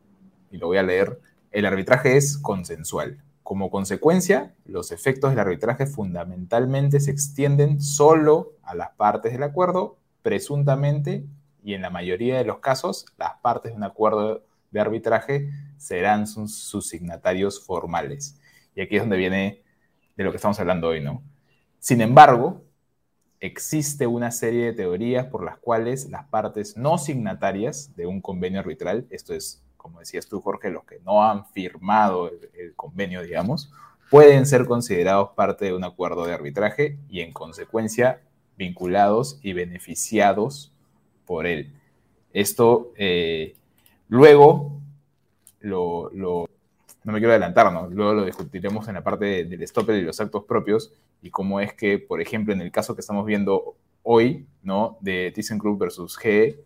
y 0.50 0.58
lo 0.58 0.68
voy 0.68 0.78
a 0.78 0.82
leer, 0.82 1.18
el 1.50 1.66
arbitraje 1.66 2.16
es 2.16 2.38
consensual. 2.38 3.18
Como 3.42 3.70
consecuencia, 3.70 4.54
los 4.64 4.92
efectos 4.92 5.30
del 5.30 5.40
arbitraje 5.40 5.86
fundamentalmente 5.86 7.00
se 7.00 7.10
extienden 7.10 7.80
solo 7.80 8.52
a 8.62 8.74
las 8.74 8.90
partes 8.92 9.32
del 9.32 9.42
acuerdo, 9.42 9.98
presuntamente, 10.22 11.24
y 11.62 11.74
en 11.74 11.82
la 11.82 11.90
mayoría 11.90 12.38
de 12.38 12.44
los 12.44 12.58
casos, 12.58 13.06
las 13.18 13.34
partes 13.42 13.72
de 13.72 13.76
un 13.76 13.84
acuerdo 13.84 14.42
de 14.74 14.80
arbitraje 14.80 15.50
serán 15.78 16.26
sus, 16.26 16.88
signatarios 16.88 17.64
formales. 17.64 18.38
Y 18.74 18.82
aquí 18.82 18.96
es 18.96 19.02
donde 19.02 19.16
viene 19.16 19.62
de 20.16 20.24
lo 20.24 20.30
que 20.30 20.36
estamos 20.36 20.58
hablando 20.58 20.88
hoy, 20.88 21.00
¿no? 21.00 21.22
Sin 21.78 22.00
embargo, 22.00 22.64
existe 23.38 24.06
una 24.06 24.32
serie 24.32 24.66
de 24.66 24.72
teorías 24.72 25.26
por 25.26 25.44
las 25.44 25.58
cuales 25.58 26.10
las 26.10 26.26
partes 26.26 26.76
no 26.76 26.98
signatarias 26.98 27.94
de 27.94 28.06
un 28.06 28.20
convenio 28.20 28.58
arbitral, 28.60 29.06
esto 29.10 29.32
es, 29.32 29.62
como 29.76 30.00
decías 30.00 30.26
tú, 30.26 30.40
Jorge, 30.40 30.70
los 30.70 30.84
que 30.84 30.98
no 31.00 31.22
han 31.22 31.46
firmado 31.46 32.30
el, 32.54 32.74
convenio, 32.74 33.22
digamos, 33.22 33.70
pueden 34.10 34.44
ser 34.46 34.66
considerados 34.66 35.30
parte 35.36 35.66
de 35.66 35.74
un 35.74 35.84
acuerdo 35.84 36.26
de 36.26 36.34
arbitraje 36.34 36.98
y 37.08 37.20
en 37.20 37.32
consecuencia 37.32 38.22
vinculados 38.56 39.38
y 39.42 39.52
beneficiados 39.52 40.72
por 41.26 41.46
él. 41.46 41.72
Esto 42.32 42.92
eh, 42.96 43.54
Luego, 44.14 44.80
no 45.60 46.46
me 47.02 47.18
quiero 47.18 47.32
adelantar, 47.32 47.72
¿no? 47.72 47.88
luego 47.88 48.14
lo 48.14 48.24
discutiremos 48.24 48.86
en 48.86 48.94
la 48.94 49.02
parte 49.02 49.44
del 49.44 49.66
stopper 49.66 49.96
y 49.96 50.02
los 50.02 50.20
actos 50.20 50.44
propios 50.44 50.92
y 51.20 51.30
cómo 51.30 51.58
es 51.58 51.74
que, 51.74 51.98
por 51.98 52.20
ejemplo, 52.20 52.54
en 52.54 52.60
el 52.60 52.70
caso 52.70 52.94
que 52.94 53.00
estamos 53.00 53.26
viendo 53.26 53.74
hoy, 54.04 54.46
¿no? 54.62 54.98
De 55.00 55.32
ThyssenKrupp 55.34 55.80
versus 55.80 56.16
G, 56.16 56.56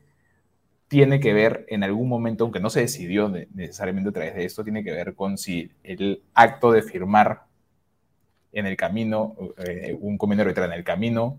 tiene 0.88 1.20
que 1.20 1.32
ver 1.32 1.64
en 1.70 1.84
algún 1.84 2.06
momento, 2.06 2.44
aunque 2.44 2.60
no 2.60 2.68
se 2.68 2.80
decidió 2.80 3.30
necesariamente 3.30 4.10
a 4.10 4.12
través 4.12 4.34
de 4.34 4.44
esto, 4.44 4.62
tiene 4.62 4.84
que 4.84 4.92
ver 4.92 5.14
con 5.14 5.38
si 5.38 5.70
el 5.84 6.22
acto 6.34 6.70
de 6.70 6.82
firmar 6.82 7.44
en 8.52 8.66
el 8.66 8.76
camino, 8.76 9.34
eh, 9.66 9.96
un 9.98 10.18
convenio 10.18 10.42
arbitral 10.42 10.70
en 10.70 10.76
el 10.76 10.84
camino, 10.84 11.38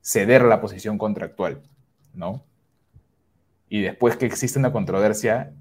ceder 0.00 0.42
la 0.44 0.62
posición 0.62 0.96
contractual, 0.96 1.60
¿no? 2.14 2.42
Y 3.74 3.80
después 3.80 4.16
que 4.16 4.26
existe 4.26 4.56
una 4.56 4.70
controversia 4.70 5.52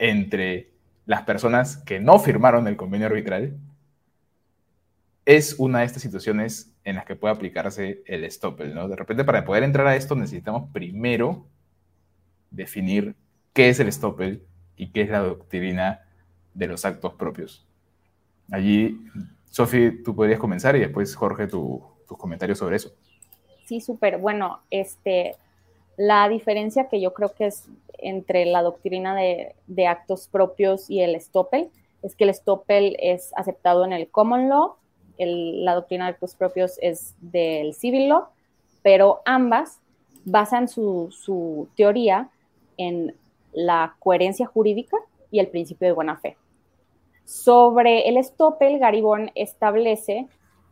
entre 0.00 0.72
las 1.06 1.22
personas 1.22 1.76
que 1.76 2.00
no 2.00 2.18
firmaron 2.18 2.66
el 2.66 2.76
convenio 2.76 3.06
arbitral, 3.06 3.56
es 5.24 5.54
una 5.60 5.78
de 5.78 5.84
estas 5.84 6.02
situaciones 6.02 6.74
en 6.82 6.96
las 6.96 7.04
que 7.04 7.14
puede 7.14 7.32
aplicarse 7.32 8.02
el 8.06 8.28
Stoppel, 8.28 8.74
¿no? 8.74 8.88
De 8.88 8.96
repente, 8.96 9.22
para 9.22 9.44
poder 9.44 9.62
entrar 9.62 9.86
a 9.86 9.94
esto, 9.94 10.16
necesitamos 10.16 10.68
primero 10.72 11.46
definir 12.50 13.14
qué 13.52 13.68
es 13.68 13.78
el 13.78 13.92
Stoppel 13.92 14.42
y 14.76 14.90
qué 14.90 15.02
es 15.02 15.10
la 15.10 15.20
doctrina 15.20 16.00
de 16.52 16.66
los 16.66 16.84
actos 16.84 17.14
propios. 17.14 17.64
Allí, 18.50 19.06
Sofi, 19.44 20.02
tú 20.02 20.16
podrías 20.16 20.40
comenzar 20.40 20.74
y 20.74 20.80
después, 20.80 21.14
Jorge, 21.14 21.46
tus 21.46 21.80
comentarios 22.18 22.58
sobre 22.58 22.74
eso. 22.74 22.92
Sí, 23.66 23.80
súper. 23.80 24.18
Bueno, 24.18 24.62
este, 24.68 25.36
la 25.96 26.28
diferencia 26.28 26.88
que 26.88 27.00
yo 27.00 27.12
creo 27.14 27.32
que 27.32 27.46
es 27.46 27.68
entre 27.98 28.44
la 28.44 28.62
doctrina 28.62 29.14
de, 29.16 29.86
actos 29.86 30.28
propios 30.28 30.90
y 30.90 31.00
el 31.00 31.18
Stoppel 31.20 31.70
es 32.02 32.14
que 32.14 32.24
el 32.24 32.34
Stoppel 32.34 32.96
es 33.00 33.32
aceptado 33.36 33.84
en 33.84 33.92
el 33.92 34.08
common 34.08 34.48
law, 34.48 34.74
la 35.18 35.74
doctrina 35.74 36.04
de 36.04 36.10
actos 36.10 36.34
propios 36.34 36.78
es 36.82 37.14
del 37.20 37.74
civil 37.74 38.08
law, 38.08 38.26
pero 38.82 39.22
ambas 39.24 39.80
basan 40.24 40.68
su, 40.68 41.08
su 41.12 41.68
teoría 41.76 42.28
en 42.76 43.14
la 43.52 43.96
coherencia 44.00 44.46
jurídica 44.46 44.96
y 45.30 45.38
el 45.38 45.48
principio 45.48 45.86
de 45.86 45.94
buena 45.94 46.16
fe. 46.16 46.36
Sobre 47.24 48.08
el 48.08 48.22
Stoppel, 48.22 48.78
Garibón 48.78 49.30
establece 49.34 50.26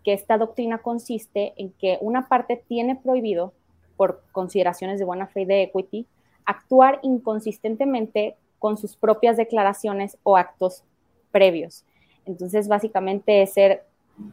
que 0.04 0.12
esta 0.12 0.36
doctrina 0.36 0.78
consiste 0.78 1.54
en 1.56 1.70
que 1.72 1.98
una 2.00 2.28
parte 2.28 2.62
tiene 2.68 2.96
prohibido 2.96 3.52
por 3.96 4.22
consideraciones 4.32 4.98
de 4.98 5.04
buena 5.04 5.26
fe 5.26 5.46
de 5.46 5.62
equity, 5.62 6.06
actuar 6.44 6.98
inconsistentemente 7.02 8.36
con 8.58 8.76
sus 8.76 8.96
propias 8.96 9.36
declaraciones 9.36 10.16
o 10.22 10.36
actos 10.36 10.84
previos. 11.30 11.84
Entonces, 12.24 12.68
básicamente 12.68 13.42
es 13.42 13.52
ser 13.52 13.84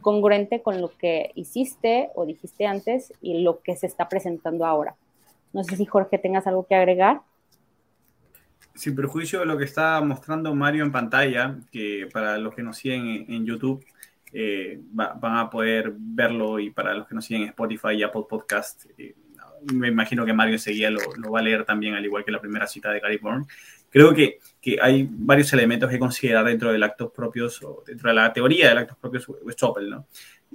congruente 0.02 0.62
con 0.62 0.80
lo 0.80 0.96
que 0.96 1.32
hiciste 1.34 2.10
o 2.14 2.26
dijiste 2.26 2.66
antes 2.66 3.12
y 3.20 3.42
lo 3.42 3.60
que 3.60 3.76
se 3.76 3.86
está 3.86 4.08
presentando 4.08 4.64
ahora. 4.64 4.94
No 5.52 5.64
sé 5.64 5.76
si 5.76 5.84
Jorge 5.84 6.18
tengas 6.18 6.46
algo 6.46 6.66
que 6.66 6.74
agregar. 6.74 7.22
Sin 8.74 8.94
perjuicio 8.94 9.40
de 9.40 9.46
lo 9.46 9.58
que 9.58 9.64
está 9.64 10.00
mostrando 10.00 10.54
Mario 10.54 10.84
en 10.84 10.92
pantalla, 10.92 11.58
que 11.72 12.08
para 12.12 12.38
los 12.38 12.54
que 12.54 12.62
nos 12.62 12.76
siguen 12.76 13.26
en, 13.28 13.44
YouTube 13.44 13.84
eh, 14.32 14.80
van 14.92 15.36
a 15.36 15.50
poder 15.50 15.92
verlo 15.98 16.60
y 16.60 16.70
para 16.70 16.94
los 16.94 17.08
que 17.08 17.14
nos 17.14 17.24
siguen 17.24 17.42
en 17.42 17.48
Spotify 17.48 17.94
y 17.94 18.02
Apple 18.04 18.26
Podcast 18.28 18.86
eh, 18.96 19.16
me 19.74 19.88
imagino 19.88 20.24
que 20.24 20.32
Mario 20.32 20.54
enseguida 20.54 20.90
lo, 20.90 21.00
lo, 21.16 21.30
va 21.30 21.40
a 21.40 21.42
leer 21.42 21.64
también, 21.64 21.94
al 21.94 22.04
igual 22.04 22.24
que 22.24 22.32
la 22.32 22.40
primera 22.40 22.66
cita 22.66 22.90
de 22.90 23.00
Gary 23.00 23.18
Bourne. 23.18 23.46
Creo 23.90 24.14
que, 24.14 24.38
que, 24.60 24.78
hay 24.80 25.08
varios 25.10 25.52
elementos 25.52 25.90
que 25.90 25.98
considerar 25.98 26.44
dentro 26.44 26.72
del 26.72 26.82
actos 26.82 27.10
propios, 27.12 27.62
o 27.62 27.82
dentro 27.86 28.08
de 28.08 28.14
la 28.14 28.32
teoría 28.32 28.68
del 28.68 28.78
actos 28.78 28.98
propios 28.98 29.26
Stoppel, 29.50 29.90
¿no? 29.90 30.06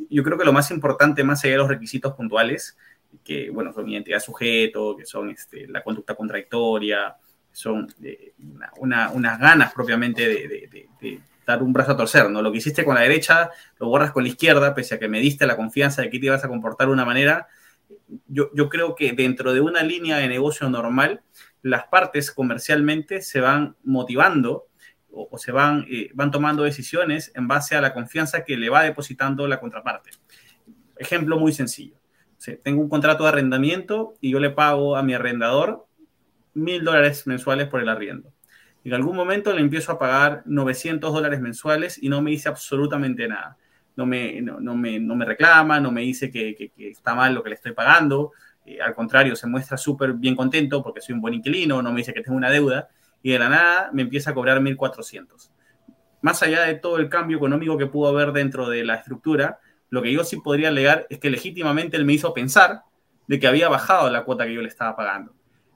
Yo 0.09 0.23
creo 0.23 0.37
que 0.37 0.45
lo 0.45 0.53
más 0.53 0.71
importante, 0.71 1.23
más 1.23 1.43
allá 1.43 1.53
de 1.53 1.57
los 1.57 1.69
requisitos 1.69 2.13
puntuales, 2.13 2.77
que, 3.23 3.49
bueno, 3.49 3.73
son 3.73 3.89
identidad 3.89 4.19
sujeto, 4.19 4.95
que 4.97 5.05
son 5.05 5.29
este, 5.29 5.67
la 5.67 5.83
conducta 5.83 6.15
contradictoria, 6.15 7.15
son 7.51 7.87
eh, 8.03 8.33
unas 8.77 9.39
ganas 9.39 9.73
propiamente 9.73 10.27
de, 10.27 11.19
dar 11.45 11.61
un 11.61 11.71
brazo 11.71 11.91
a 11.91 11.97
torcer, 11.97 12.29
¿no? 12.29 12.41
Lo 12.41 12.51
que 12.51 12.57
hiciste 12.57 12.83
con 12.83 12.95
la 12.95 13.01
derecha, 13.01 13.51
lo 13.79 13.87
borras 13.87 14.11
con 14.11 14.23
la 14.23 14.29
izquierda, 14.29 14.73
pese 14.73 14.95
a 14.95 14.99
que 14.99 15.07
me 15.07 15.19
diste 15.19 15.45
la 15.45 15.55
confianza 15.55 16.01
de 16.01 16.09
que 16.09 16.19
te 16.19 16.25
ibas 16.25 16.43
a 16.43 16.47
comportar 16.47 16.87
de 16.87 16.93
una 16.93 17.05
manera. 17.05 17.47
Yo, 18.27 18.69
creo 18.69 18.95
que 18.95 19.13
dentro 19.13 19.53
de 19.53 19.61
una 19.61 19.83
línea 19.83 20.17
de 20.17 20.27
negocio 20.27 20.69
normal, 20.69 21.21
las 21.61 21.85
partes 21.87 22.31
comercialmente 22.31 23.21
se 23.21 23.39
van 23.39 23.75
motivando 23.83 24.67
o, 25.11 25.37
se 25.37 25.51
van, 25.51 25.85
eh, 25.89 26.09
van 26.13 26.31
tomando 26.31 26.63
decisiones 26.63 27.31
en 27.35 27.47
base 27.47 27.75
a 27.75 27.81
la 27.81 27.93
confianza 27.93 28.43
que 28.43 28.57
le 28.57 28.69
va 28.69 28.83
depositando 28.83 29.47
la 29.47 29.59
contraparte. 29.59 30.11
Ejemplo 30.97 31.39
muy 31.39 31.53
sencillo. 31.53 31.95
tengo 32.63 32.81
un 32.81 32.89
contrato 32.89 33.23
de 33.23 33.29
arrendamiento 33.29 34.15
y 34.21 34.31
yo 34.31 34.39
le 34.39 34.49
pago 34.49 34.95
a 34.95 35.03
mi 35.03 35.13
arrendador 35.13 35.87
mil 36.53 36.83
dólares 36.83 37.27
mensuales 37.27 37.67
por 37.67 37.81
el 37.81 37.89
arriendo. 37.89 38.33
En 38.83 38.93
algún 38.93 39.15
momento 39.15 39.51
le 39.51 39.61
empiezo 39.61 39.91
a 39.91 39.99
pagar 39.99 40.43
900 40.45 41.11
dólares 41.11 41.41
mensuales 41.41 42.01
y 42.01 42.09
no 42.09 42.21
me 42.21 42.31
dice 42.31 42.49
absolutamente 42.49 43.27
nada. 43.27 43.57
No 43.95 44.05
me, 44.05 44.41
no, 44.41 44.75
me, 44.75 44.99
no 44.99 45.15
me 45.15 45.25
reclama, 45.25 45.79
no 45.79 45.91
me 45.91 46.01
dice 46.01 46.29
que, 46.29 46.55
que, 46.55 46.89
está 46.89 47.15
mal 47.15 47.33
lo 47.33 47.43
que 47.43 47.49
le 47.49 47.55
estoy 47.55 47.71
pagando. 47.71 48.33
Eh, 48.65 48.81
al 48.81 48.93
contrario, 48.93 49.35
se 49.35 49.47
muestra 49.47 49.77
súper 49.77 50.13
bien 50.13 50.35
contento 50.35 50.83
porque 50.83 51.01
soy 51.01 51.15
un 51.15 51.21
buen 51.21 51.33
inquilino, 51.33 51.81
no 51.81 51.91
me 51.91 51.97
dice 51.99 52.13
que 52.13 52.21
tengo 52.21 52.37
una 52.37 52.49
deuda 52.49 52.89
y 53.21 53.31
de 53.31 53.39
la 53.39 53.49
nada 53.49 53.89
me 53.93 54.01
empieza 54.03 54.31
a 54.31 54.33
cobrar 54.33 54.59
1.400. 54.59 55.49
Más 56.21 56.43
allá 56.43 56.63
de 56.63 56.75
todo 56.75 56.97
el 56.97 57.09
cambio 57.09 57.37
económico 57.37 57.77
que 57.77 57.87
pudo 57.87 58.09
haber 58.09 58.31
dentro 58.31 58.69
de 58.69 58.83
la 58.83 58.95
estructura, 58.95 59.59
lo 59.89 60.01
que 60.01 60.11
yo 60.11 60.23
sí 60.23 60.37
podría 60.37 60.69
alegar 60.69 61.07
es 61.09 61.19
que 61.19 61.29
legítimamente 61.29 61.97
él 61.97 62.05
me 62.05 62.13
hizo 62.13 62.33
pensar 62.33 62.81
de 63.27 63.39
que 63.39 63.47
había 63.47 63.69
bajado 63.69 64.09
la 64.09 64.23
cuota 64.23 64.45
que 64.45 64.53
yo 64.53 64.61
le 64.61 64.67
estaba 64.67 64.95
pagando. 64.95 65.33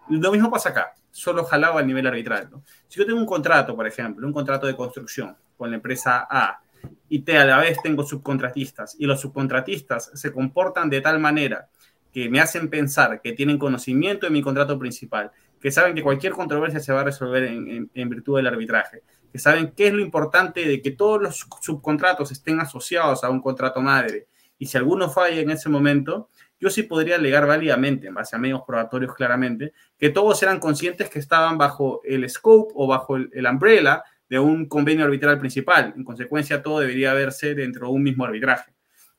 Lo 0.10 0.32
mismo 0.32 0.50
pasa 0.50 0.70
acá, 0.70 0.94
solo 1.12 1.44
jalaba 1.44 1.82
el 1.82 1.88
nivel 1.88 2.08
arbitral. 2.08 2.50
Si 2.88 3.00
yo 3.00 3.06
tengo 3.06 3.20
un 3.20 3.26
contrato, 3.26 3.76
por 3.76 3.88
ejemplo, 3.88 4.26
un 4.26 4.34
contrato 4.34 4.68
de 4.68 4.76
construcción 4.76 5.38
con 5.58 5.70
la 5.70 5.76
empresa 5.76 6.28
A, 6.30 6.62
y 7.10 7.20
te, 7.20 7.38
a 7.38 7.46
la 7.46 7.58
vez 7.58 7.78
tengo 7.82 8.04
subcontratistas, 8.04 8.96
y 9.00 9.06
los 9.06 9.20
subcontratistas 9.20 10.12
se 10.14 10.32
comportan 10.32 10.90
de 10.90 11.02
tal 11.02 11.20
manera 11.20 11.70
que 12.14 12.30
me 12.30 12.40
hacen 12.40 12.70
pensar 12.70 13.22
que 13.22 13.34
tienen 13.34 13.58
conocimiento 13.58 14.26
de 14.26 14.32
mi 14.32 14.42
contrato 14.42 14.78
principal, 14.78 15.32
que 15.60 15.72
saben 15.72 15.94
que 15.94 16.04
cualquier 16.04 16.34
controversia 16.34 16.80
se 16.80 16.94
va 16.94 17.02
a 17.02 17.06
resolver 17.06 17.44
en, 17.44 18.10
virtud 18.10 18.38
del 18.38 18.48
arbitraje, 18.48 19.04
que 19.32 19.40
saben 19.40 19.74
qué 19.76 19.88
es 19.88 19.94
lo 19.94 20.02
importante 20.02 20.66
de 20.66 20.82
que 20.82 20.92
todos 20.92 21.22
los 21.22 21.48
subcontratos 21.62 22.32
estén 22.32 22.60
asociados 22.60 23.24
a 23.24 23.30
un 23.30 23.42
contrato 23.42 23.82
madre, 23.82 24.28
y 24.58 24.66
si 24.66 24.78
alguno 24.78 25.10
falla 25.10 25.40
en 25.40 25.52
ese 25.52 25.70
momento, 25.70 26.30
yo 26.60 26.70
sí 26.70 26.84
podría 26.84 27.16
alegar 27.16 27.48
válidamente, 27.48 28.08
en 28.08 28.14
base 28.14 28.36
a 28.36 28.40
medios 28.40 28.62
probatorios 28.68 29.14
claramente, 29.16 29.74
que 29.98 30.10
todos 30.10 30.42
eran 30.44 30.60
conscientes 30.60 31.10
que 31.10 31.20
estaban 31.20 31.58
bajo 31.58 32.02
el 32.04 32.30
scope 32.30 32.74
o 32.76 32.88
bajo 32.88 33.16
el, 33.16 33.46
umbrella 33.46 34.04
de 34.30 34.40
un 34.40 34.68
convenio 34.68 35.06
arbitral 35.06 35.40
principal. 35.40 35.94
En 35.98 36.04
consecuencia, 36.04 36.62
todo 36.62 36.80
debería 36.80 37.14
verse 37.14 37.56
dentro 37.56 37.88
de 37.88 37.94
un 37.94 38.04
mismo 38.04 38.26
arbitraje. 38.26 38.72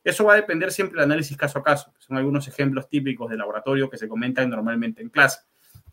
Eso 0.03 0.25
va 0.25 0.33
a 0.33 0.37
depender 0.37 0.71
siempre 0.71 0.95
del 0.95 1.11
análisis 1.11 1.37
caso 1.37 1.59
a 1.59 1.63
caso, 1.63 1.93
son 1.99 2.17
algunos 2.17 2.47
ejemplos 2.47 2.89
típicos 2.89 3.29
de 3.29 3.37
laboratorio 3.37 3.89
que 3.89 3.97
se 3.97 4.07
comentan 4.07 4.49
normalmente 4.49 5.01
en 5.01 5.09
clase. 5.09 5.41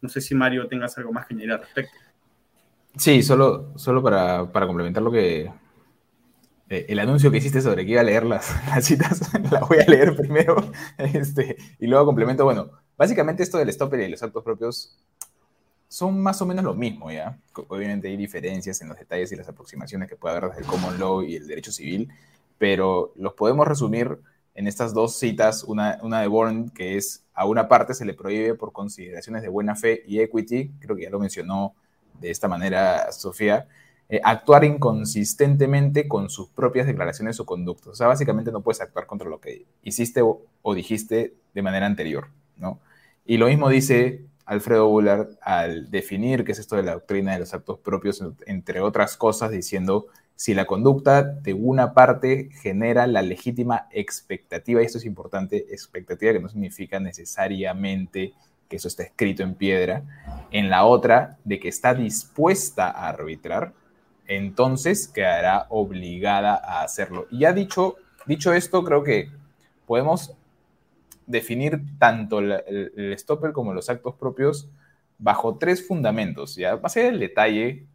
No 0.00 0.08
sé 0.08 0.20
si 0.20 0.34
Mario 0.34 0.66
tengas 0.66 0.96
algo 0.96 1.12
más 1.12 1.26
que 1.26 1.34
añadir 1.34 1.52
al 1.52 1.60
respecto. 1.60 1.92
Sí, 2.96 3.22
solo, 3.22 3.76
solo 3.76 4.02
para, 4.02 4.50
para 4.50 4.66
complementar 4.66 5.02
lo 5.02 5.12
que, 5.12 5.50
eh, 6.70 6.84
el 6.88 6.98
anuncio 6.98 7.30
que 7.30 7.38
hiciste 7.38 7.62
sobre 7.62 7.86
que 7.86 7.92
iba 7.92 8.00
a 8.02 8.04
leer 8.04 8.24
las, 8.24 8.54
citas, 8.82 9.32
la 9.50 9.60
voy 9.60 9.78
a 9.78 9.90
leer 9.90 10.14
primero 10.14 10.56
este, 10.98 11.56
y 11.78 11.86
luego 11.86 12.06
complemento. 12.06 12.44
Bueno, 12.44 12.70
básicamente 12.96 13.42
esto 13.42 13.58
del 13.58 13.72
stopper 13.72 14.00
y 14.00 14.08
los 14.08 14.22
actos 14.22 14.44
propios 14.44 14.98
son 15.88 16.20
más 16.20 16.40
o 16.42 16.46
menos 16.46 16.64
lo 16.64 16.74
mismo, 16.74 17.10
¿ya? 17.10 17.38
Obviamente 17.68 18.08
hay 18.08 18.16
diferencias 18.16 18.80
en 18.82 18.88
los 18.88 18.98
detalles 18.98 19.32
y 19.32 19.36
las 19.36 19.48
aproximaciones 19.48 20.08
que 20.08 20.16
puede 20.16 20.36
haber 20.36 20.50
desde 20.50 20.62
el 20.62 20.68
common 20.68 20.98
law 20.98 21.22
y 21.22 21.36
el 21.36 21.46
derecho 21.46 21.72
civil, 21.72 22.10
pero 22.58 23.12
los 23.16 23.32
podemos 23.34 23.66
resumir 23.66 24.18
en 24.54 24.66
estas 24.66 24.92
dos 24.92 25.18
citas, 25.18 25.64
una, 25.64 25.98
una 26.02 26.20
de 26.20 26.26
Bourne, 26.26 26.70
que 26.74 26.96
es 26.96 27.24
a 27.32 27.46
una 27.46 27.68
parte 27.68 27.94
se 27.94 28.04
le 28.04 28.14
prohíbe 28.14 28.54
por 28.54 28.72
consideraciones 28.72 29.42
de 29.42 29.48
buena 29.48 29.76
fe 29.76 30.02
y 30.06 30.20
equity, 30.20 30.72
creo 30.80 30.96
que 30.96 31.04
ya 31.04 31.10
lo 31.10 31.20
mencionó 31.20 31.74
de 32.20 32.30
esta 32.30 32.48
manera 32.48 33.12
Sofía, 33.12 33.68
eh, 34.10 34.20
actuar 34.24 34.64
inconsistentemente 34.64 36.08
con 36.08 36.30
sus 36.30 36.48
propias 36.48 36.86
declaraciones 36.86 37.38
o 37.40 37.46
conductos. 37.46 37.92
O 37.92 37.94
sea, 37.94 38.06
básicamente 38.06 38.50
no 38.50 38.62
puedes 38.62 38.80
actuar 38.80 39.06
contra 39.06 39.28
lo 39.28 39.38
que 39.38 39.66
hiciste 39.82 40.22
o, 40.22 40.74
dijiste 40.74 41.34
de 41.54 41.62
manera 41.62 41.86
anterior, 41.86 42.28
¿no? 42.56 42.80
Y 43.26 43.36
lo 43.36 43.46
mismo 43.46 43.68
dice 43.68 44.24
Alfredo 44.48 44.88
Bullard 44.88 45.28
al 45.42 45.90
definir 45.90 46.42
qué 46.42 46.52
es 46.52 46.58
esto 46.58 46.76
de 46.76 46.82
la 46.82 46.94
doctrina 46.94 47.34
de 47.34 47.40
los 47.40 47.52
actos 47.52 47.78
propios, 47.80 48.24
entre 48.46 48.80
otras 48.80 49.18
cosas, 49.18 49.50
diciendo 49.50 50.06
si 50.36 50.54
la 50.54 50.64
conducta 50.64 51.22
de 51.22 51.52
una 51.52 51.92
parte 51.92 52.48
genera 52.62 53.06
la 53.06 53.20
legítima 53.20 53.88
expectativa, 53.90 54.80
y 54.80 54.86
esto 54.86 54.96
es 54.96 55.04
importante, 55.04 55.66
expectativa 55.70 56.32
que 56.32 56.40
no 56.40 56.48
significa 56.48 56.98
necesariamente 56.98 58.32
que 58.70 58.76
eso 58.76 58.88
está 58.88 59.02
escrito 59.02 59.42
en 59.42 59.54
piedra, 59.54 60.02
en 60.50 60.70
la 60.70 60.86
otra 60.86 61.36
de 61.44 61.60
que 61.60 61.68
está 61.68 61.92
dispuesta 61.92 62.88
a 62.90 63.08
arbitrar, 63.08 63.74
entonces 64.26 65.08
quedará 65.08 65.66
obligada 65.68 66.54
a 66.54 66.82
hacerlo. 66.82 67.26
Y 67.30 67.40
ya 67.40 67.52
dicho, 67.52 67.96
dicho 68.24 68.54
esto, 68.54 68.82
creo 68.82 69.02
que 69.02 69.30
podemos 69.86 70.34
definir 71.28 71.82
tanto 71.98 72.40
el, 72.40 72.52
el, 72.96 73.16
stopper 73.18 73.52
como 73.52 73.74
los 73.74 73.88
actos 73.90 74.14
propios 74.16 74.68
bajo 75.18 75.58
tres 75.58 75.86
fundamentos, 75.86 76.56
¿ya? 76.56 76.76
Más 76.76 76.96
allá 76.96 77.06
del 77.06 77.20
detalle 77.20 77.86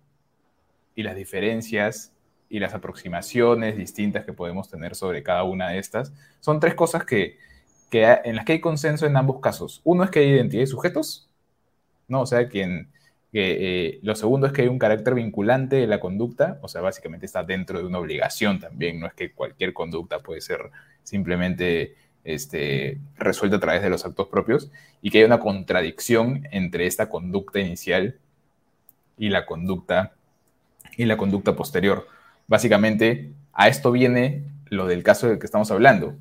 y 0.95 1.03
las 1.03 1.15
diferencias 1.15 2.13
y 2.47 2.59
las 2.59 2.75
aproximaciones 2.75 3.75
distintas 3.75 4.25
que 4.25 4.33
podemos 4.33 4.69
tener 4.69 4.95
sobre 4.95 5.23
cada 5.23 5.43
una 5.43 5.69
de 5.69 5.79
estas, 5.79 6.13
son 6.39 6.59
tres 6.59 6.75
cosas 6.75 7.03
que, 7.03 7.37
que 7.89 8.19
en 8.23 8.35
las 8.35 8.45
que 8.45 8.53
hay 8.53 8.61
consenso 8.61 9.07
en 9.07 9.17
ambos 9.17 9.41
casos. 9.41 9.81
Uno 9.83 10.03
es 10.03 10.11
que 10.11 10.19
hay 10.19 10.29
identidad 10.29 10.61
de 10.61 10.67
sujetos, 10.67 11.27
¿no? 12.07 12.21
O 12.21 12.25
sea, 12.27 12.47
quien, 12.47 12.91
eh, 13.31 13.99
lo 14.03 14.13
segundo 14.13 14.45
es 14.45 14.53
que 14.53 14.61
hay 14.61 14.67
un 14.67 14.77
carácter 14.77 15.15
vinculante 15.15 15.77
de 15.77 15.87
la 15.87 15.99
conducta, 15.99 16.59
o 16.61 16.67
sea, 16.67 16.81
básicamente 16.81 17.25
está 17.25 17.43
dentro 17.43 17.79
de 17.79 17.85
una 17.85 17.97
obligación 17.97 18.59
también, 18.59 18.99
no 18.99 19.07
es 19.07 19.13
que 19.15 19.31
cualquier 19.33 19.73
conducta 19.73 20.19
puede 20.19 20.41
ser 20.41 20.69
simplemente 21.01 21.95
este, 22.23 22.99
resuelta 23.17 23.57
a 23.57 23.59
través 23.59 23.81
de 23.81 23.89
los 23.89 24.05
actos 24.05 24.27
propios, 24.27 24.71
y 25.01 25.11
que 25.11 25.19
hay 25.19 25.23
una 25.23 25.39
contradicción 25.39 26.47
entre 26.51 26.87
esta 26.87 27.09
conducta 27.09 27.59
inicial 27.59 28.17
y 29.17 29.29
la 29.29 29.45
conducta, 29.45 30.13
y 30.97 31.05
la 31.05 31.17
conducta 31.17 31.55
posterior. 31.55 32.07
Básicamente, 32.47 33.31
a 33.53 33.67
esto 33.67 33.91
viene 33.91 34.43
lo 34.65 34.87
del 34.87 35.03
caso 35.03 35.27
del 35.27 35.39
que 35.39 35.45
estamos 35.45 35.71
hablando. 35.71 36.15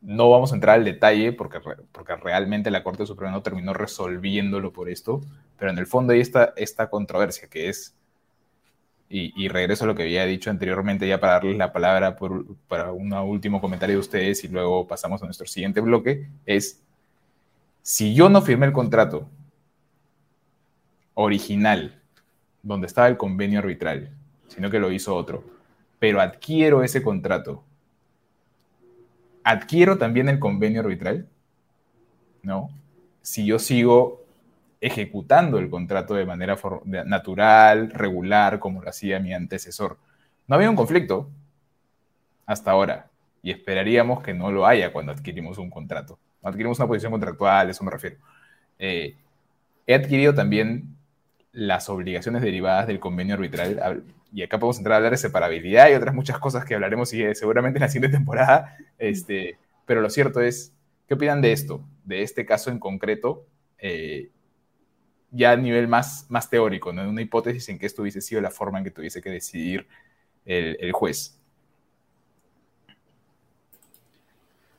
No 0.00 0.30
vamos 0.30 0.52
a 0.52 0.54
entrar 0.54 0.76
al 0.76 0.84
detalle 0.84 1.32
porque, 1.32 1.60
porque 1.92 2.16
realmente 2.16 2.70
la 2.70 2.82
Corte 2.82 3.06
Suprema 3.06 3.32
no 3.32 3.42
terminó 3.42 3.72
resolviéndolo 3.72 4.72
por 4.72 4.90
esto, 4.90 5.22
pero 5.58 5.70
en 5.70 5.78
el 5.78 5.86
fondo 5.86 6.12
hay 6.12 6.20
esta, 6.20 6.52
esta 6.56 6.90
controversia 6.90 7.48
que 7.48 7.68
es, 7.70 7.94
y, 9.16 9.48
regreso 9.48 9.84
a 9.84 9.86
lo 9.86 9.94
que 9.94 10.02
había 10.02 10.24
dicho 10.26 10.50
anteriormente 10.50 11.06
ya 11.06 11.20
para 11.20 11.34
darles 11.34 11.56
la 11.56 11.72
palabra 11.72 12.16
para 12.66 12.90
un 12.90 13.12
último 13.12 13.60
comentario 13.60 13.94
de 13.94 14.00
ustedes 14.00 14.42
y 14.42 14.48
luego 14.48 14.88
pasamos 14.88 15.22
a 15.22 15.26
nuestro 15.26 15.46
siguiente 15.46 15.80
bloque, 15.80 16.28
es 16.46 16.82
si 17.82 18.14
yo 18.14 18.28
no 18.28 18.42
firmé 18.42 18.66
el 18.66 18.72
contrato 18.72 19.28
original 21.14 22.00
donde 22.62 22.88
estaba 22.88 23.06
el 23.06 23.16
convenio 23.16 23.60
arbitral, 23.60 24.10
sino 24.48 24.68
que 24.68 24.80
lo 24.80 24.90
hizo 24.90 25.14
otro, 25.14 25.44
pero 26.00 26.20
adquiero 26.20 26.82
ese 26.82 27.02
contrato 27.02 27.62
adquiero 29.44 29.98
también 29.98 30.28
el 30.28 30.40
convenio 30.40 30.80
arbitral, 30.80 31.28
¿no? 32.42 32.70
Si 33.22 33.46
yo 33.46 33.58
sigo 33.58 34.23
ejecutando 34.84 35.58
el 35.58 35.70
contrato 35.70 36.12
de 36.12 36.26
manera 36.26 36.58
natural, 36.84 37.90
regular, 37.90 38.58
como 38.58 38.82
lo 38.82 38.90
hacía 38.90 39.18
mi 39.18 39.32
antecesor. 39.32 39.96
No 40.46 40.56
había 40.56 40.68
un 40.68 40.76
conflicto 40.76 41.30
hasta 42.44 42.72
ahora 42.72 43.06
y 43.42 43.50
esperaríamos 43.50 44.22
que 44.22 44.34
no 44.34 44.52
lo 44.52 44.66
haya 44.66 44.92
cuando 44.92 45.12
adquirimos 45.12 45.56
un 45.56 45.70
contrato. 45.70 46.18
Adquirimos 46.42 46.78
una 46.80 46.86
posición 46.86 47.12
contractual, 47.12 47.70
eso 47.70 47.82
me 47.82 47.90
refiero. 47.90 48.16
Eh, 48.78 49.16
he 49.86 49.94
adquirido 49.94 50.34
también 50.34 50.94
las 51.52 51.88
obligaciones 51.88 52.42
derivadas 52.42 52.86
del 52.86 53.00
convenio 53.00 53.36
arbitral 53.36 54.04
y 54.34 54.42
acá 54.42 54.58
podemos 54.58 54.76
entrar 54.76 54.92
a 54.92 54.96
hablar 54.96 55.12
de 55.12 55.16
separabilidad 55.16 55.88
y 55.88 55.94
otras 55.94 56.14
muchas 56.14 56.38
cosas 56.38 56.66
que 56.66 56.74
hablaremos 56.74 57.08
seguramente 57.08 57.78
en 57.78 57.84
la 57.84 57.88
siguiente 57.88 58.14
temporada, 58.18 58.76
este, 58.98 59.56
pero 59.86 60.02
lo 60.02 60.10
cierto 60.10 60.42
es, 60.42 60.74
¿qué 61.08 61.14
opinan 61.14 61.40
de 61.40 61.52
esto? 61.52 61.80
De 62.04 62.20
este 62.20 62.44
caso 62.44 62.70
en 62.70 62.78
concreto, 62.78 63.46
eh, 63.78 64.28
ya 65.34 65.52
a 65.52 65.56
nivel 65.56 65.88
más, 65.88 66.26
más 66.28 66.48
teórico, 66.48 66.92
¿no? 66.92 67.08
una 67.08 67.20
hipótesis 67.20 67.68
en 67.68 67.78
que 67.78 67.86
esto 67.86 68.02
hubiese 68.02 68.20
sido 68.20 68.40
la 68.40 68.50
forma 68.50 68.78
en 68.78 68.84
que 68.84 68.90
tuviese 68.90 69.20
que 69.20 69.30
decidir 69.30 69.86
el, 70.44 70.92
juez. 70.92 71.36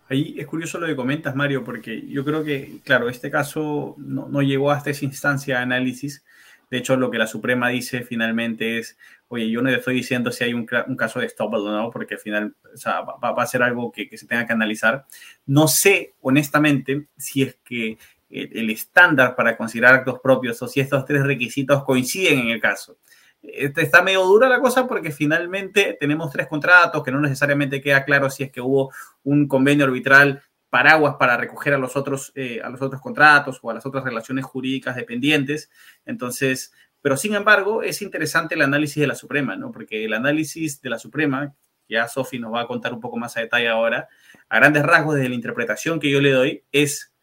Ahí 0.08 0.36
es 0.38 0.48
curioso 0.48 0.80
lo 0.80 0.88
que 0.88 0.96
comentas, 0.96 1.36
Mario, 1.36 1.64
porque 1.64 2.08
yo 2.08 2.24
creo 2.24 2.44
que, 2.44 2.80
claro, 2.84 3.10
este 3.10 3.30
caso 3.30 3.96
no, 3.98 4.30
no 4.30 4.42
llegó 4.42 4.72
hasta 4.72 4.92
esa 4.92 5.04
instancia 5.04 5.58
de 5.58 5.64
análisis. 5.64 6.24
De 6.70 6.78
hecho, 6.78 6.96
lo 6.96 7.12
que 7.12 7.18
la 7.18 7.28
Suprema 7.28 7.70
dice 7.70 8.04
finalmente 8.04 8.78
es, 8.78 8.98
oye, 9.28 9.50
yo 9.50 9.62
no 9.62 9.70
le 9.70 9.78
estoy 9.78 9.96
diciendo 9.96 10.32
si 10.32 10.44
hay 10.44 10.54
un, 10.54 10.68
un 10.88 10.96
caso 10.96 11.20
de 11.20 11.26
stop 11.26 11.54
o 11.56 11.70
no, 11.70 11.90
porque 11.90 12.14
al 12.14 12.20
final 12.20 12.56
o 12.74 12.78
sea, 12.78 13.02
va, 13.02 13.32
va, 13.32 13.44
a 13.44 13.48
ser 13.48 13.64
algo 13.64 13.92
que, 13.92 14.08
que, 14.08 14.18
se 14.18 14.28
tenga 14.28 14.46
que 14.46 14.54
analizar. 14.54 15.06
No 15.46 15.68
sé, 15.68 16.14
honestamente, 16.22 17.08
si 17.18 17.42
es 17.42 17.58
que 17.64 17.98
el, 18.44 18.70
estándar 18.70 19.36
para 19.36 19.56
considerar 19.58 19.96
actos 19.96 20.20
propios 20.20 20.62
o 20.62 20.68
si 20.68 20.80
estos 20.80 21.06
tres 21.06 21.24
requisitos 21.24 21.84
coinciden 21.84 22.40
en 22.40 22.50
el 22.50 22.60
caso. 22.60 22.98
Este, 23.42 23.84
está 23.84 24.02
medio 24.02 24.24
dura 24.24 24.50
la 24.50 24.60
cosa 24.60 24.88
porque 24.88 25.12
finalmente 25.12 25.96
tenemos 26.00 26.32
tres 26.32 26.48
contratos 26.48 27.04
que 27.04 27.12
no 27.12 27.22
necesariamente 27.22 27.82
queda 27.82 28.04
claro 28.04 28.30
si 28.30 28.44
es 28.44 28.52
que 28.52 28.62
hubo 28.62 28.92
un 29.24 29.48
convenio 29.48 29.86
arbitral 29.86 30.44
paraguas 30.70 31.16
para 31.18 31.38
recoger 31.38 31.74
a 31.74 31.78
los 31.78 31.96
otros, 31.96 32.34
eh, 32.36 32.60
a 32.64 32.70
los 32.70 32.82
otros 32.82 33.02
contratos 33.02 33.60
o 33.62 33.72
a 33.72 33.76
las 33.76 33.86
otras 33.86 34.04
relaciones 34.04 34.44
jurídicas 34.44 34.96
dependientes. 34.96 35.70
Entonces, 36.06 36.74
pero 37.02 37.18
sin 37.18 37.36
embargo, 37.36 37.84
es 37.84 38.02
interesante 38.02 38.56
el 38.56 38.62
análisis 38.62 39.00
de 39.00 39.08
la 39.08 39.16
Suprema, 39.16 39.56
¿no? 39.56 39.72
Porque 39.72 40.06
el 40.06 40.14
análisis 40.14 40.82
de 40.82 40.90
la 40.90 41.00
Suprema, 41.00 41.56
ya 41.88 42.08
Sofi 42.08 42.40
nos 42.40 42.54
va 42.54 42.62
a 42.62 42.68
contar 42.68 42.94
un 42.94 43.00
poco 43.00 43.16
más 43.16 43.38
a 43.38 43.42
detalle 43.42 43.70
ahora, 43.70 44.10
a 44.50 44.58
grandes 44.58 44.84
rasgos 44.84 45.16
desde 45.16 45.30
la 45.30 45.36
interpretación 45.36 46.00
que 46.00 46.10
yo 46.10 46.20
le 46.20 46.32
doy, 46.32 46.64
es 46.72 47.15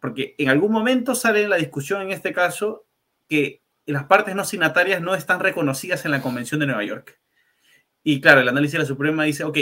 porque 0.00 0.34
en 0.38 0.48
algún 0.48 0.72
momento 0.72 1.14
sale 1.14 1.46
la 1.48 1.56
discusión 1.56 2.02
en 2.02 2.10
este 2.10 2.32
caso 2.32 2.86
que 3.28 3.62
las 3.86 4.04
partes 4.04 4.34
no 4.34 4.44
signatarias 4.44 5.00
no 5.02 5.14
están 5.14 5.40
reconocidas 5.40 6.04
en 6.04 6.10
la 6.10 6.22
Convención 6.22 6.60
de 6.60 6.66
Nueva 6.66 6.84
York. 6.84 7.18
Y 8.02 8.20
claro, 8.20 8.40
el 8.40 8.48
análisis 8.48 8.72
de 8.74 8.78
la 8.80 8.84
Suprema 8.84 9.24
dice, 9.24 9.44
ok, 9.44 9.58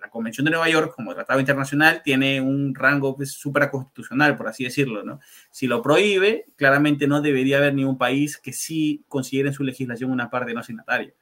la 0.00 0.08
Convención 0.08 0.44
de 0.44 0.50
Nueva 0.52 0.68
York 0.68 0.94
como 0.94 1.14
tratado 1.14 1.40
internacional 1.40 2.02
tiene 2.02 2.40
un 2.40 2.74
rango 2.74 3.16
supraconstitucional, 3.24 4.36
por 4.36 4.48
así 4.48 4.64
decirlo, 4.64 5.02
¿no? 5.02 5.20
Si 5.50 5.66
lo 5.66 5.82
prohíbe, 5.82 6.46
claramente 6.56 7.06
no 7.06 7.20
debería 7.20 7.58
haber 7.58 7.74
ningún 7.74 7.98
país 7.98 8.38
que 8.38 8.52
sí 8.52 9.04
considere 9.08 9.48
en 9.48 9.54
su 9.54 9.64
legislación 9.64 10.10
una 10.10 10.30
parte 10.30 10.54
no 10.54 10.62
signataria. 10.62 11.12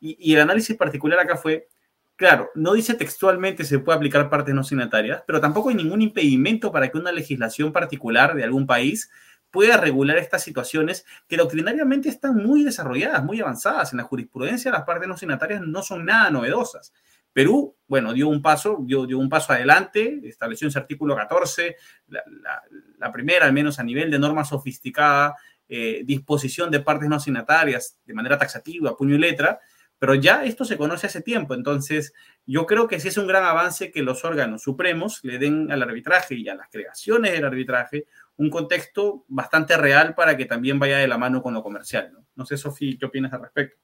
Y, 0.00 0.16
y 0.18 0.34
el 0.34 0.40
análisis 0.40 0.76
particular 0.76 1.20
acá 1.20 1.36
fue, 1.36 1.68
claro, 2.16 2.50
no 2.54 2.72
dice 2.72 2.94
textualmente 2.94 3.64
se 3.64 3.78
puede 3.78 3.96
aplicar 3.96 4.28
partes 4.28 4.54
no 4.54 4.64
signatarias, 4.64 5.22
pero 5.26 5.40
tampoco 5.40 5.68
hay 5.68 5.74
ningún 5.74 6.02
impedimento 6.02 6.72
para 6.72 6.90
que 6.90 6.98
una 6.98 7.12
legislación 7.12 7.72
particular 7.72 8.34
de 8.34 8.44
algún 8.44 8.66
país 8.66 9.10
pueda 9.50 9.76
regular 9.76 10.18
estas 10.18 10.42
situaciones 10.42 11.06
que 11.28 11.36
doctrinariamente 11.36 12.08
están 12.08 12.36
muy 12.36 12.64
desarrolladas, 12.64 13.24
muy 13.24 13.40
avanzadas. 13.40 13.92
En 13.92 13.98
la 13.98 14.04
jurisprudencia 14.04 14.70
las 14.70 14.82
partes 14.82 15.08
no 15.08 15.16
signatarias 15.16 15.62
no 15.62 15.82
son 15.82 16.04
nada 16.04 16.30
novedosas. 16.30 16.92
Perú, 17.32 17.76
bueno, 17.86 18.12
dio 18.12 18.28
un 18.28 18.40
paso, 18.40 18.78
dio, 18.80 19.02
un 19.18 19.28
paso 19.28 19.52
adelante, 19.52 20.20
estableció 20.24 20.66
en 20.66 20.72
su 20.72 20.78
artículo 20.78 21.14
14, 21.14 21.76
la, 22.08 22.22
la, 22.42 22.62
la, 22.98 23.12
primera, 23.12 23.44
al 23.44 23.52
menos 23.52 23.78
a 23.78 23.82
nivel 23.82 24.10
de 24.10 24.18
norma 24.18 24.44
sofisticada, 24.44 25.36
eh, 25.68 26.02
disposición 26.04 26.70
de 26.70 26.80
partes 26.80 27.08
no 27.08 27.20
signatarias 27.20 27.98
de 28.06 28.14
manera 28.14 28.38
taxativa, 28.38 28.96
puño 28.96 29.16
y 29.16 29.18
letra, 29.18 29.60
pero 29.98 30.14
ya 30.14 30.44
esto 30.44 30.64
se 30.64 30.76
conoce 30.76 31.06
hace 31.06 31.22
tiempo, 31.22 31.54
entonces 31.54 32.12
yo 32.46 32.66
creo 32.66 32.86
que 32.86 33.00
sí 33.00 33.08
es 33.08 33.16
un 33.16 33.26
gran 33.26 33.44
avance 33.44 33.90
que 33.90 34.02
los 34.02 34.24
órganos 34.24 34.62
supremos 34.62 35.20
le 35.24 35.38
den 35.38 35.70
al 35.72 35.82
arbitraje 35.82 36.34
y 36.34 36.48
a 36.48 36.54
las 36.54 36.68
creaciones 36.70 37.32
del 37.32 37.44
arbitraje 37.44 38.06
un 38.36 38.50
contexto 38.50 39.24
bastante 39.28 39.76
real 39.76 40.14
para 40.14 40.36
que 40.36 40.44
también 40.44 40.78
vaya 40.78 40.98
de 40.98 41.08
la 41.08 41.18
mano 41.18 41.42
con 41.42 41.54
lo 41.54 41.62
comercial. 41.62 42.12
No, 42.12 42.24
no 42.34 42.46
sé, 42.46 42.56
Sofía, 42.56 42.96
¿qué 42.98 43.06
opinas 43.06 43.32
al 43.32 43.42
respecto? 43.42 43.78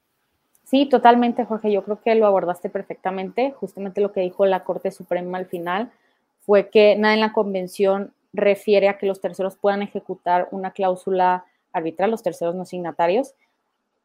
Sí, 0.65 0.87
totalmente, 0.87 1.45
Jorge. 1.45 1.71
Yo 1.71 1.85
creo 1.85 2.01
que 2.01 2.15
lo 2.15 2.27
abordaste 2.27 2.71
perfectamente. 2.71 3.53
Justamente 3.53 4.01
lo 4.01 4.13
que 4.13 4.21
dijo 4.21 4.47
la 4.47 4.65
Corte 4.65 4.91
Suprema 4.91 5.37
al 5.37 5.45
final 5.47 5.91
fue 6.41 6.71
que 6.71 6.97
nada 6.97 7.13
en 7.15 7.21
la 7.21 7.33
convención 7.33 8.13
refiere 8.33 8.89
a 8.89 8.97
que 8.97 9.07
los 9.07 9.21
terceros 9.21 9.57
puedan 9.57 9.83
ejecutar 9.83 10.49
una 10.51 10.71
cláusula 10.71 11.45
arbitral, 11.75 12.11
los 12.11 12.23
terceros 12.23 12.55
no 12.55 12.65
signatarios, 12.65 13.35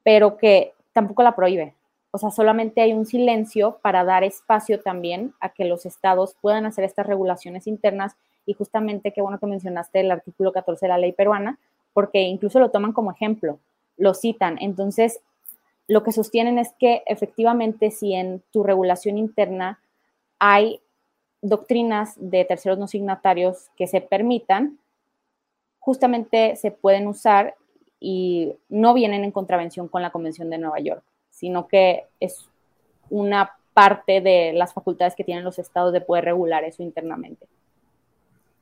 pero 0.04 0.36
que 0.36 0.74
tampoco 0.92 1.24
la 1.24 1.36
prohíbe. 1.36 1.74
O 2.12 2.18
sea, 2.18 2.32
solamente 2.32 2.82
hay 2.82 2.94
un 2.94 3.06
silencio 3.06 3.80
para 3.82 4.04
dar 4.04 4.24
espacio 4.24 4.80
también 4.80 5.34
a 5.40 5.50
que 5.50 5.66
los 5.66 5.86
estados 5.86 6.36
puedan 6.42 6.66
hacer 6.66 6.84
estas 6.84 7.06
regulaciones 7.06 7.68
internas 7.68 8.16
y 8.46 8.54
justamente 8.54 9.12
qué 9.12 9.22
bueno 9.22 9.40
que 9.40 9.46
mencionaste 9.46 10.00
el 10.00 10.12
artículo 10.12 10.52
14 10.52 10.86
de 10.86 10.90
la 10.90 10.98
ley 10.98 11.12
peruana, 11.12 11.60
porque 11.94 12.22
incluso 12.22 12.60
lo 12.60 12.72
toman 12.72 12.94
como 12.94 13.12
ejemplo, 13.12 13.60
lo 13.98 14.14
citan. 14.14 14.58
Entonces, 14.62 15.20
lo 15.88 16.04
que 16.04 16.12
sostienen 16.12 16.58
es 16.58 16.74
que 16.80 17.04
efectivamente 17.06 17.92
si 17.92 18.14
en 18.14 18.42
tu 18.52 18.64
regulación 18.64 19.18
interna 19.18 19.80
hay 20.40 20.82
doctrinas 21.42 22.14
de 22.18 22.46
terceros 22.46 22.78
no 22.78 22.88
signatarios 22.88 23.70
que 23.76 23.88
se 23.88 24.02
permitan, 24.02 24.80
justamente 25.80 26.56
se 26.56 26.72
pueden 26.72 27.08
usar 27.08 27.56
y 28.00 28.54
no 28.70 28.94
vienen 28.94 29.24
en 29.24 29.32
contravención 29.32 29.88
con 29.88 30.02
la 30.02 30.12
Convención 30.12 30.50
de 30.50 30.58
Nueva 30.58 30.80
York, 30.80 31.04
sino 31.38 31.68
que 31.68 32.06
es 32.20 32.48
una 33.10 33.52
parte 33.74 34.22
de 34.22 34.54
las 34.54 34.74
facultades 34.74 35.14
que 35.16 35.24
tienen 35.24 35.44
los 35.44 35.60
estados 35.60 35.94
de 35.94 36.02
poder 36.02 36.26
regular 36.26 36.64
eso 36.64 36.82
internamente. 36.82 37.48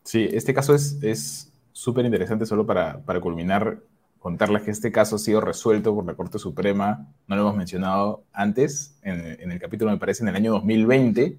Sí, 0.04 0.28
este 0.32 0.54
caso 0.54 0.76
es 0.76 1.52
súper 1.72 2.04
interesante 2.04 2.46
solo 2.46 2.66
para, 2.66 3.00
para 3.00 3.22
culminar, 3.22 3.80
contarles 4.20 4.64
que 4.64 4.72
este 4.72 4.92
caso 4.92 5.16
ha 5.16 5.20
sido 5.20 5.40
resuelto 5.40 5.96
por 5.96 6.06
la 6.06 6.16
Corte 6.16 6.38
Suprema, 6.38 7.08
no 7.28 7.36
lo 7.38 7.44
hemos 7.44 7.56
mencionado 7.56 8.24
antes, 8.34 8.98
en, 9.04 9.40
en 9.40 9.52
el 9.52 9.60
capítulo 9.60 9.92
me 9.92 9.98
parece 9.98 10.24
en 10.24 10.30
el 10.30 10.36
año 10.36 10.52
2020, 10.52 11.38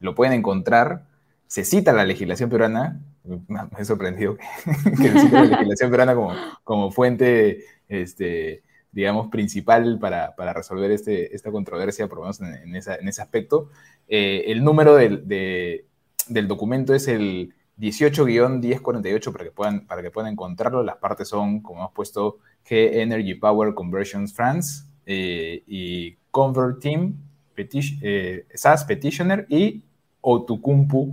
lo 0.00 0.14
pueden 0.14 0.34
encontrar, 0.34 1.04
se 1.46 1.64
cita 1.64 1.94
la 1.94 2.04
legislación 2.04 2.50
peruana, 2.50 3.00
me 3.24 3.60
he 3.78 3.84
sorprendido 3.84 4.36
que, 4.84 5.08
se 5.08 5.20
cita 5.20 5.42
la 5.42 5.46
legislación 5.46 5.90
peruana 5.90 6.14
como, 6.14 6.34
como 6.62 6.90
fuente, 6.90 7.64
este, 7.88 8.62
digamos, 8.92 9.28
principal 9.28 9.98
para, 9.98 10.34
para 10.34 10.52
resolver 10.52 10.90
este, 10.90 11.34
esta 11.34 11.50
controversia, 11.50 12.08
por 12.08 12.18
lo 12.18 12.22
menos 12.22 12.40
en, 12.40 12.54
en, 12.54 12.76
esa, 12.76 12.96
en 12.96 13.08
ese 13.08 13.22
aspecto. 13.22 13.68
Eh, 14.08 14.44
el 14.46 14.64
número 14.64 14.96
del, 14.96 15.26
de, 15.28 15.86
del 16.28 16.48
documento 16.48 16.94
es 16.94 17.08
el 17.08 17.54
18-1048 17.78 19.32
para 19.32 19.44
que, 19.44 19.50
puedan, 19.50 19.86
para 19.86 20.02
que 20.02 20.10
puedan 20.10 20.32
encontrarlo. 20.32 20.82
Las 20.82 20.96
partes 20.96 21.28
son, 21.28 21.60
como 21.60 21.80
hemos 21.80 21.92
puesto, 21.92 22.38
G 22.68 23.00
Energy 23.00 23.34
Power 23.34 23.74
Conversions 23.74 24.34
France 24.34 24.84
eh, 25.06 25.62
y 25.66 26.16
Convert 26.30 26.80
Team, 26.80 27.14
Petition, 27.54 27.98
eh, 28.02 28.46
SAS 28.54 28.84
Petitioner 28.84 29.46
y 29.48 29.82
Otukumpu 30.20 31.12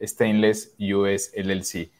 Stainless 0.00 0.74
US 0.78 1.32
LLC. 1.36 1.90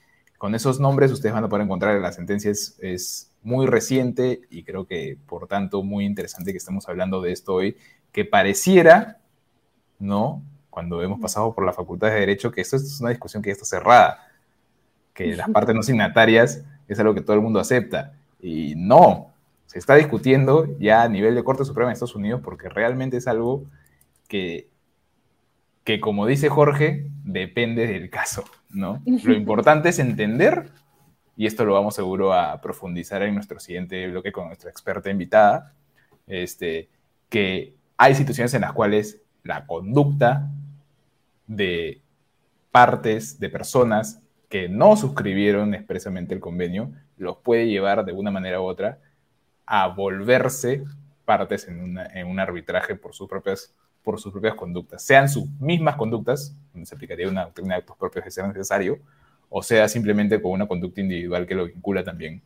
Con 0.42 0.56
esos 0.56 0.80
nombres 0.80 1.12
ustedes 1.12 1.32
van 1.32 1.44
a 1.44 1.48
poder 1.48 1.66
encontrar 1.66 2.00
la 2.00 2.10
sentencia 2.10 2.50
es, 2.50 2.76
es 2.80 3.30
muy 3.44 3.64
reciente 3.64 4.40
y 4.50 4.64
creo 4.64 4.88
que 4.88 5.16
por 5.28 5.46
tanto 5.46 5.84
muy 5.84 6.04
interesante 6.04 6.50
que 6.50 6.58
estemos 6.58 6.88
hablando 6.88 7.20
de 7.20 7.30
esto 7.30 7.54
hoy, 7.54 7.76
que 8.10 8.24
pareciera, 8.24 9.20
¿no? 10.00 10.42
cuando 10.68 11.00
hemos 11.00 11.20
pasado 11.20 11.54
por 11.54 11.64
la 11.64 11.72
Facultad 11.72 12.08
de 12.08 12.14
Derecho, 12.14 12.50
que 12.50 12.60
esto 12.60 12.74
es 12.74 13.00
una 13.00 13.10
discusión 13.10 13.40
que 13.40 13.50
ya 13.50 13.52
está 13.52 13.66
cerrada, 13.66 14.18
que 15.14 15.36
las 15.36 15.48
partes 15.48 15.76
no 15.76 15.84
signatarias 15.84 16.64
es 16.88 16.98
algo 16.98 17.14
que 17.14 17.20
todo 17.20 17.36
el 17.36 17.42
mundo 17.42 17.60
acepta. 17.60 18.14
Y 18.40 18.74
no, 18.74 19.32
se 19.66 19.78
está 19.78 19.94
discutiendo 19.94 20.76
ya 20.80 21.04
a 21.04 21.08
nivel 21.08 21.36
de 21.36 21.44
Corte 21.44 21.64
Suprema 21.64 21.90
de 21.90 21.92
Estados 21.92 22.16
Unidos 22.16 22.40
porque 22.42 22.68
realmente 22.68 23.16
es 23.18 23.28
algo 23.28 23.62
que, 24.26 24.71
que 25.84 26.00
como 26.00 26.26
dice 26.26 26.48
Jorge, 26.48 27.06
depende 27.24 27.86
del 27.86 28.10
caso, 28.10 28.44
¿no? 28.70 29.02
Lo 29.24 29.34
importante 29.34 29.88
es 29.88 29.98
entender, 29.98 30.70
y 31.36 31.46
esto 31.46 31.64
lo 31.64 31.72
vamos 31.72 31.94
seguro 31.94 32.34
a 32.34 32.60
profundizar 32.60 33.22
en 33.22 33.34
nuestro 33.34 33.58
siguiente 33.58 34.06
bloque 34.08 34.32
con 34.32 34.46
nuestra 34.46 34.70
experta 34.70 35.10
invitada, 35.10 35.74
este, 36.26 36.88
que 37.28 37.74
hay 37.96 38.14
situaciones 38.14 38.52
en 38.54 38.60
las 38.60 38.72
cuales 38.72 39.22
la 39.42 39.66
conducta 39.66 40.50
de 41.46 42.02
partes, 42.70 43.40
de 43.40 43.48
personas 43.48 44.22
que 44.48 44.68
no 44.68 44.96
suscribieron 44.96 45.74
expresamente 45.74 46.34
el 46.34 46.40
convenio, 46.40 46.92
los 47.16 47.38
puede 47.38 47.68
llevar 47.68 48.04
de 48.04 48.12
una 48.12 48.30
manera 48.30 48.60
u 48.60 48.64
otra 48.64 48.98
a 49.64 49.88
volverse 49.88 50.84
partes 51.24 51.68
en, 51.68 51.80
una, 51.80 52.06
en 52.06 52.26
un 52.26 52.38
arbitraje 52.38 52.94
por 52.94 53.14
sus, 53.14 53.28
propias, 53.28 53.74
por 54.02 54.20
sus 54.20 54.32
propias 54.32 54.54
conductas, 54.54 55.02
sean 55.02 55.28
sus 55.28 55.48
mismas 55.60 55.96
conductas, 55.96 56.54
donde 56.72 56.86
se 56.86 56.94
aplicaría 56.94 57.28
una 57.28 57.44
doctrina 57.44 57.74
de 57.74 57.80
actos 57.80 57.96
propios 57.96 58.24
de 58.24 58.30
ser 58.30 58.46
necesario, 58.46 58.98
o 59.48 59.62
sea 59.62 59.88
simplemente 59.88 60.40
con 60.40 60.52
una 60.52 60.66
conducta 60.66 61.00
individual 61.00 61.46
que 61.46 61.54
lo 61.54 61.66
vincula 61.66 62.02
también, 62.02 62.42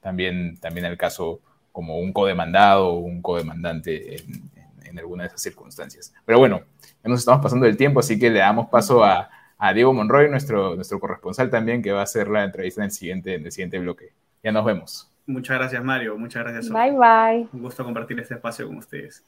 también, 0.00 0.56
también 0.58 0.86
el 0.86 0.96
caso 0.96 1.40
como 1.72 1.98
un 1.98 2.12
codemandado 2.12 2.88
o 2.88 2.98
un 2.98 3.20
codemandante 3.20 4.16
en, 4.16 4.50
en 4.84 4.98
alguna 4.98 5.24
de 5.24 5.28
esas 5.28 5.42
circunstancias. 5.42 6.14
Pero 6.24 6.38
bueno, 6.38 6.62
ya 7.02 7.10
nos 7.10 7.20
estamos 7.20 7.42
pasando 7.42 7.66
del 7.66 7.76
tiempo, 7.76 8.00
así 8.00 8.18
que 8.18 8.30
le 8.30 8.38
damos 8.38 8.68
paso 8.68 9.04
a, 9.04 9.28
a 9.58 9.72
Diego 9.72 9.92
Monroy, 9.92 10.30
nuestro, 10.30 10.74
nuestro 10.76 11.00
corresponsal 11.00 11.50
también, 11.50 11.82
que 11.82 11.92
va 11.92 12.00
a 12.00 12.04
hacer 12.04 12.28
la 12.28 12.44
entrevista 12.44 12.80
en 12.80 12.86
el 12.86 12.90
siguiente, 12.90 13.34
en 13.34 13.44
el 13.44 13.52
siguiente 13.52 13.78
bloque. 13.78 14.12
Ya 14.42 14.52
nos 14.52 14.64
vemos. 14.64 15.10
Muchas 15.26 15.58
gracias, 15.58 15.82
Mario. 15.82 16.16
Muchas 16.18 16.44
gracias. 16.44 16.68
Bye, 16.70 16.92
bye. 16.92 17.48
Un 17.52 17.62
gusto 17.62 17.84
compartir 17.84 18.18
este 18.20 18.34
espacio 18.34 18.66
con 18.66 18.76
ustedes. 18.76 19.24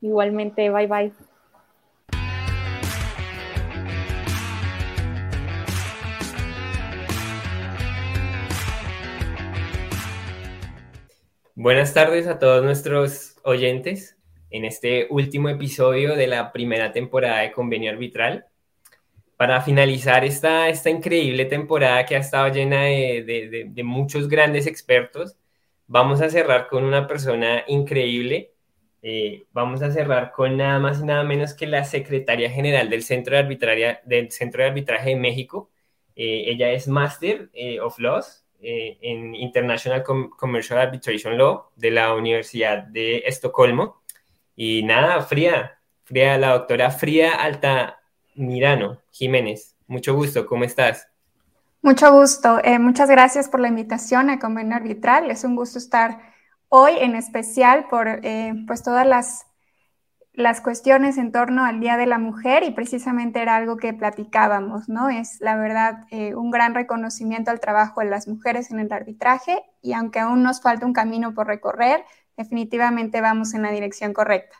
Igualmente, 0.00 0.70
bye 0.70 0.86
bye. 0.86 1.12
Buenas 11.54 11.92
tardes 11.92 12.26
a 12.26 12.38
todos 12.38 12.64
nuestros 12.64 13.36
oyentes 13.44 14.16
en 14.50 14.64
este 14.64 15.06
último 15.10 15.50
episodio 15.50 16.16
de 16.16 16.26
la 16.26 16.52
primera 16.52 16.92
temporada 16.92 17.40
de 17.40 17.52
Convenio 17.52 17.90
Arbitral. 17.90 18.46
Para 19.36 19.60
finalizar 19.60 20.24
esta, 20.24 20.70
esta 20.70 20.88
increíble 20.88 21.44
temporada 21.44 22.06
que 22.06 22.16
ha 22.16 22.20
estado 22.20 22.48
llena 22.48 22.84
de, 22.84 23.24
de, 23.26 23.66
de 23.68 23.84
muchos 23.84 24.28
grandes 24.28 24.66
expertos, 24.66 25.36
vamos 25.86 26.22
a 26.22 26.30
cerrar 26.30 26.68
con 26.68 26.84
una 26.84 27.06
persona 27.06 27.64
increíble 27.66 28.52
eh, 29.02 29.46
vamos 29.52 29.80
a 29.82 29.90
cerrar 29.90 30.30
con 30.30 30.58
nada 30.58 30.78
más 30.78 31.00
y 31.00 31.04
nada 31.04 31.24
menos 31.24 31.54
que 31.54 31.66
la 31.66 31.84
secretaria 31.84 32.50
general 32.50 32.90
del 32.90 33.02
Centro 33.02 33.34
de, 33.34 33.42
Arbitraria, 33.42 34.00
del 34.04 34.30
Centro 34.30 34.62
de 34.62 34.68
Arbitraje 34.68 35.10
de 35.10 35.16
México. 35.16 35.70
Eh, 36.14 36.44
ella 36.48 36.70
es 36.70 36.86
Master 36.86 37.48
eh, 37.54 37.80
of 37.80 37.98
Laws 37.98 38.44
en 38.62 39.34
International 39.34 40.04
Commercial 40.04 40.78
Arbitration 40.80 41.38
Law 41.38 41.70
de 41.76 41.90
la 41.90 42.12
Universidad 42.14 42.82
de 42.82 43.22
Estocolmo. 43.24 44.02
Y 44.54 44.82
nada, 44.82 45.22
Fría, 45.22 45.78
Fría, 46.04 46.36
la 46.36 46.50
doctora 46.50 46.90
Fría 46.90 47.36
Altamirano 47.36 49.00
Jiménez. 49.12 49.76
Mucho 49.86 50.14
gusto, 50.14 50.44
¿cómo 50.44 50.64
estás? 50.64 51.08
Mucho 51.80 52.12
gusto. 52.12 52.60
Muchas 52.78 53.08
gracias 53.08 53.48
por 53.48 53.60
la 53.60 53.68
invitación 53.68 54.28
a 54.28 54.38
Convenio 54.38 54.76
Arbitral. 54.76 55.30
Es 55.30 55.42
un 55.44 55.56
gusto 55.56 55.78
estar 55.78 56.29
hoy 56.70 56.94
en 57.00 57.16
especial 57.16 57.86
por 57.90 58.08
eh, 58.08 58.54
pues 58.66 58.82
todas 58.82 59.06
las, 59.06 59.46
las 60.32 60.60
cuestiones 60.62 61.18
en 61.18 61.32
torno 61.32 61.64
al 61.64 61.80
Día 61.80 61.96
de 61.98 62.06
la 62.06 62.18
Mujer 62.18 62.62
y 62.62 62.70
precisamente 62.70 63.42
era 63.42 63.56
algo 63.56 63.76
que 63.76 63.92
platicábamos, 63.92 64.88
¿no? 64.88 65.10
Es 65.10 65.40
la 65.40 65.56
verdad 65.56 66.06
eh, 66.10 66.34
un 66.34 66.50
gran 66.50 66.74
reconocimiento 66.74 67.50
al 67.50 67.60
trabajo 67.60 68.00
de 68.00 68.08
las 68.08 68.28
mujeres 68.28 68.70
en 68.70 68.80
el 68.80 68.92
arbitraje 68.92 69.62
y 69.82 69.92
aunque 69.92 70.20
aún 70.20 70.42
nos 70.42 70.62
falta 70.62 70.86
un 70.86 70.94
camino 70.94 71.34
por 71.34 71.46
recorrer, 71.48 72.04
definitivamente 72.36 73.20
vamos 73.20 73.54
en 73.54 73.62
la 73.62 73.72
dirección 73.72 74.12
correcta. 74.14 74.56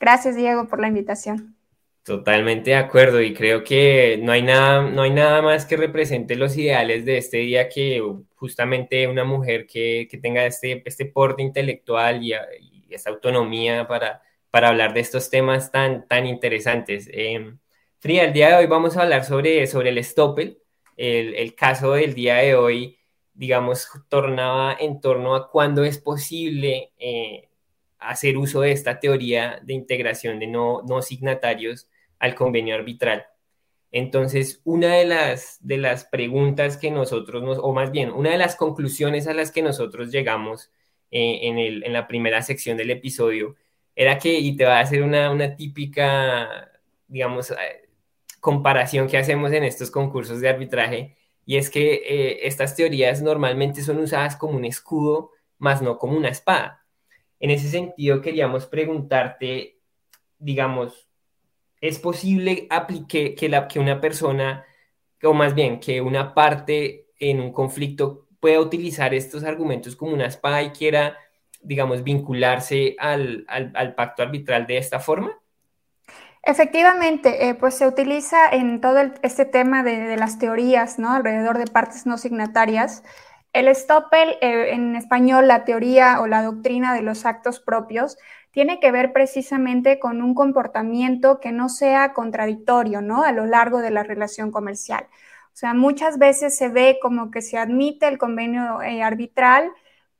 Gracias, 0.00 0.36
Diego, 0.36 0.68
por 0.68 0.80
la 0.80 0.88
invitación. 0.88 1.53
Totalmente 2.04 2.70
de 2.70 2.76
acuerdo 2.76 3.22
y 3.22 3.32
creo 3.32 3.64
que 3.64 4.20
no 4.22 4.32
hay 4.32 4.42
nada, 4.42 4.82
no 4.82 5.02
hay 5.02 5.10
nada 5.10 5.40
más 5.40 5.64
que 5.64 5.76
represente 5.76 6.36
los 6.36 6.56
ideales 6.56 7.06
de 7.06 7.16
este 7.16 7.38
día 7.38 7.68
que 7.68 8.02
justamente 8.34 9.08
una 9.08 9.24
mujer 9.24 9.66
que, 9.66 10.06
tenga 10.20 10.44
este, 10.44 10.82
este 10.84 11.06
porte 11.06 11.42
intelectual 11.42 12.22
y, 12.22 12.34
esta 12.90 13.10
autonomía 13.10 13.88
para, 13.88 14.22
para 14.50 14.68
hablar 14.68 14.94
de 14.94 15.00
estos 15.00 15.28
temas 15.28 15.72
tan, 15.72 16.06
tan 16.06 16.26
interesantes. 16.26 17.08
Eh, 17.12 17.54
Fría, 17.98 18.24
el 18.24 18.32
día 18.32 18.50
de 18.50 18.54
hoy 18.56 18.66
vamos 18.66 18.96
a 18.96 19.02
hablar 19.02 19.24
sobre, 19.24 19.66
sobre 19.66 19.90
el 19.90 20.04
Stoppel. 20.04 20.58
El, 20.96 21.34
el 21.34 21.54
caso 21.56 21.94
del 21.94 22.14
día 22.14 22.36
de 22.36 22.54
hoy 22.54 22.98
digamos, 23.34 23.88
tornaba 24.08 24.76
en 24.78 25.00
torno 25.00 25.34
a 25.34 25.50
cuándo 25.50 25.84
es 25.84 25.98
posible 25.98 26.92
eh, 26.98 27.48
hacer 27.98 28.36
uso 28.36 28.60
de 28.60 28.72
esta 28.72 29.00
teoría 29.00 29.60
de 29.62 29.74
integración 29.74 30.38
de 30.38 30.46
no, 30.46 30.82
no 30.82 31.02
signatarios 31.02 31.88
al 32.24 32.34
convenio 32.34 32.74
arbitral. 32.74 33.26
Entonces, 33.92 34.60
una 34.64 34.94
de 34.94 35.04
las, 35.04 35.58
de 35.60 35.78
las 35.78 36.04
preguntas 36.04 36.76
que 36.76 36.90
nosotros, 36.90 37.42
nos, 37.42 37.58
o 37.58 37.72
más 37.72 37.92
bien, 37.92 38.10
una 38.10 38.30
de 38.30 38.38
las 38.38 38.56
conclusiones 38.56 39.28
a 39.28 39.34
las 39.34 39.52
que 39.52 39.62
nosotros 39.62 40.10
llegamos 40.10 40.72
eh, 41.10 41.40
en, 41.42 41.58
el, 41.58 41.84
en, 41.84 41.92
la 41.92 42.08
primera 42.08 42.42
sección 42.42 42.76
del 42.76 42.90
episodio 42.90 43.54
era 43.94 44.18
que, 44.18 44.32
y 44.40 44.56
te 44.56 44.64
va 44.64 44.78
a 44.78 44.80
hacer 44.80 45.02
una, 45.02 45.30
una 45.30 45.54
típica, 45.54 46.72
digamos, 47.06 47.52
eh, 47.52 47.88
comparación 48.40 49.06
que 49.06 49.18
hacemos 49.18 49.52
en 49.52 49.64
estos 49.64 49.90
concursos 49.90 50.40
de 50.40 50.48
arbitraje, 50.48 51.16
y 51.46 51.56
es 51.56 51.70
que 51.70 51.94
eh, 51.94 52.46
estas 52.48 52.74
teorías 52.74 53.22
normalmente 53.22 53.82
son 53.82 53.98
usadas 53.98 54.36
como 54.36 54.56
un 54.56 54.64
escudo, 54.64 55.30
más 55.58 55.82
no 55.82 55.98
como 55.98 56.16
una 56.16 56.30
espada. 56.30 56.84
En 57.38 57.50
ese 57.50 57.68
sentido, 57.68 58.20
queríamos 58.20 58.66
preguntarte, 58.66 59.78
digamos, 60.38 61.08
¿es 61.88 61.98
posible 61.98 62.66
que, 63.08 63.34
que, 63.34 63.66
que 63.68 63.78
una 63.78 64.00
persona, 64.00 64.64
o 65.22 65.34
más 65.34 65.54
bien 65.54 65.80
que 65.80 66.00
una 66.00 66.34
parte 66.34 67.08
en 67.18 67.40
un 67.40 67.52
conflicto 67.52 68.26
pueda 68.40 68.60
utilizar 68.60 69.12
estos 69.14 69.44
argumentos 69.44 69.94
como 69.94 70.12
una 70.12 70.26
espada 70.26 70.62
y 70.62 70.70
quiera, 70.70 71.18
digamos, 71.60 72.02
vincularse 72.02 72.96
al, 72.98 73.44
al 73.48 73.94
pacto 73.94 74.22
arbitral 74.22 74.66
de 74.66 74.78
esta 74.78 74.98
forma? 74.98 75.38
Efectivamente, 76.46 77.48
eh, 77.48 77.54
pues 77.54 77.74
se 77.74 77.86
utiliza 77.86 78.50
en 78.50 78.80
todo 78.82 78.98
este 79.22 79.46
tema 79.46 79.82
de, 79.82 80.16
las 80.18 80.38
teorías, 80.38 80.98
¿no? 80.98 81.12
Alrededor 81.12 81.56
de 81.56 81.66
partes 81.66 82.04
no 82.04 82.18
signatarias. 82.18 83.02
El 83.54 83.72
Stoppel, 83.74 84.30
eh, 84.40 84.72
en 84.72 84.96
español, 84.96 85.46
la 85.46 85.64
teoría 85.64 86.20
o 86.20 86.26
la 86.26 86.42
doctrina 86.42 86.92
de 86.92 87.02
los 87.02 87.24
actos 87.24 87.60
propios, 87.60 88.18
tiene 88.50 88.80
que 88.80 88.90
ver 88.90 89.12
precisamente 89.12 90.00
con 90.00 90.22
un 90.22 90.34
comportamiento 90.34 91.38
que 91.38 91.52
no 91.52 91.68
sea 91.68 92.12
contradictorio, 92.14 93.00
¿no? 93.00 93.22
A 93.22 93.30
lo 93.30 93.46
largo 93.46 93.80
de 93.80 93.92
la 93.92 94.02
relación 94.02 94.50
comercial. 94.50 95.06
O 95.54 95.56
sea, 95.56 95.72
muchas 95.72 96.18
veces 96.18 96.56
se 96.56 96.68
ve 96.68 96.98
como 97.00 97.30
que 97.30 97.42
se 97.42 97.56
admite 97.56 98.08
el 98.08 98.18
convenio 98.18 98.82
eh, 98.82 99.04
arbitral, 99.04 99.70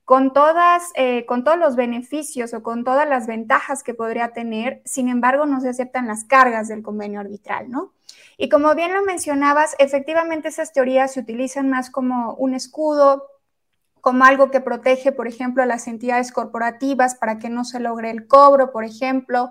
con, 0.04 0.32
todas, 0.32 0.90
eh, 0.96 1.24
con 1.26 1.44
todos 1.44 1.58
los 1.58 1.76
beneficios 1.76 2.52
o 2.52 2.62
con 2.62 2.84
todas 2.84 3.08
las 3.08 3.26
ventajas 3.26 3.82
que 3.82 3.94
podría 3.94 4.32
tener, 4.32 4.82
sin 4.84 5.08
embargo, 5.08 5.46
no 5.46 5.60
se 5.60 5.70
aceptan 5.70 6.06
las 6.06 6.24
cargas 6.24 6.68
del 6.68 6.82
convenio 6.82 7.20
arbitral, 7.20 7.70
¿no? 7.70 7.92
Y 8.36 8.48
como 8.48 8.74
bien 8.74 8.92
lo 8.92 9.02
mencionabas, 9.02 9.76
efectivamente 9.78 10.48
esas 10.48 10.72
teorías 10.72 11.12
se 11.12 11.20
utilizan 11.20 11.70
más 11.70 11.90
como 11.90 12.34
un 12.34 12.54
escudo, 12.54 13.28
como 14.00 14.24
algo 14.24 14.50
que 14.50 14.60
protege, 14.60 15.12
por 15.12 15.28
ejemplo, 15.28 15.62
a 15.62 15.66
las 15.66 15.86
entidades 15.86 16.32
corporativas 16.32 17.14
para 17.14 17.38
que 17.38 17.48
no 17.48 17.64
se 17.64 17.80
logre 17.80 18.10
el 18.10 18.26
cobro, 18.26 18.70
por 18.72 18.84
ejemplo, 18.84 19.50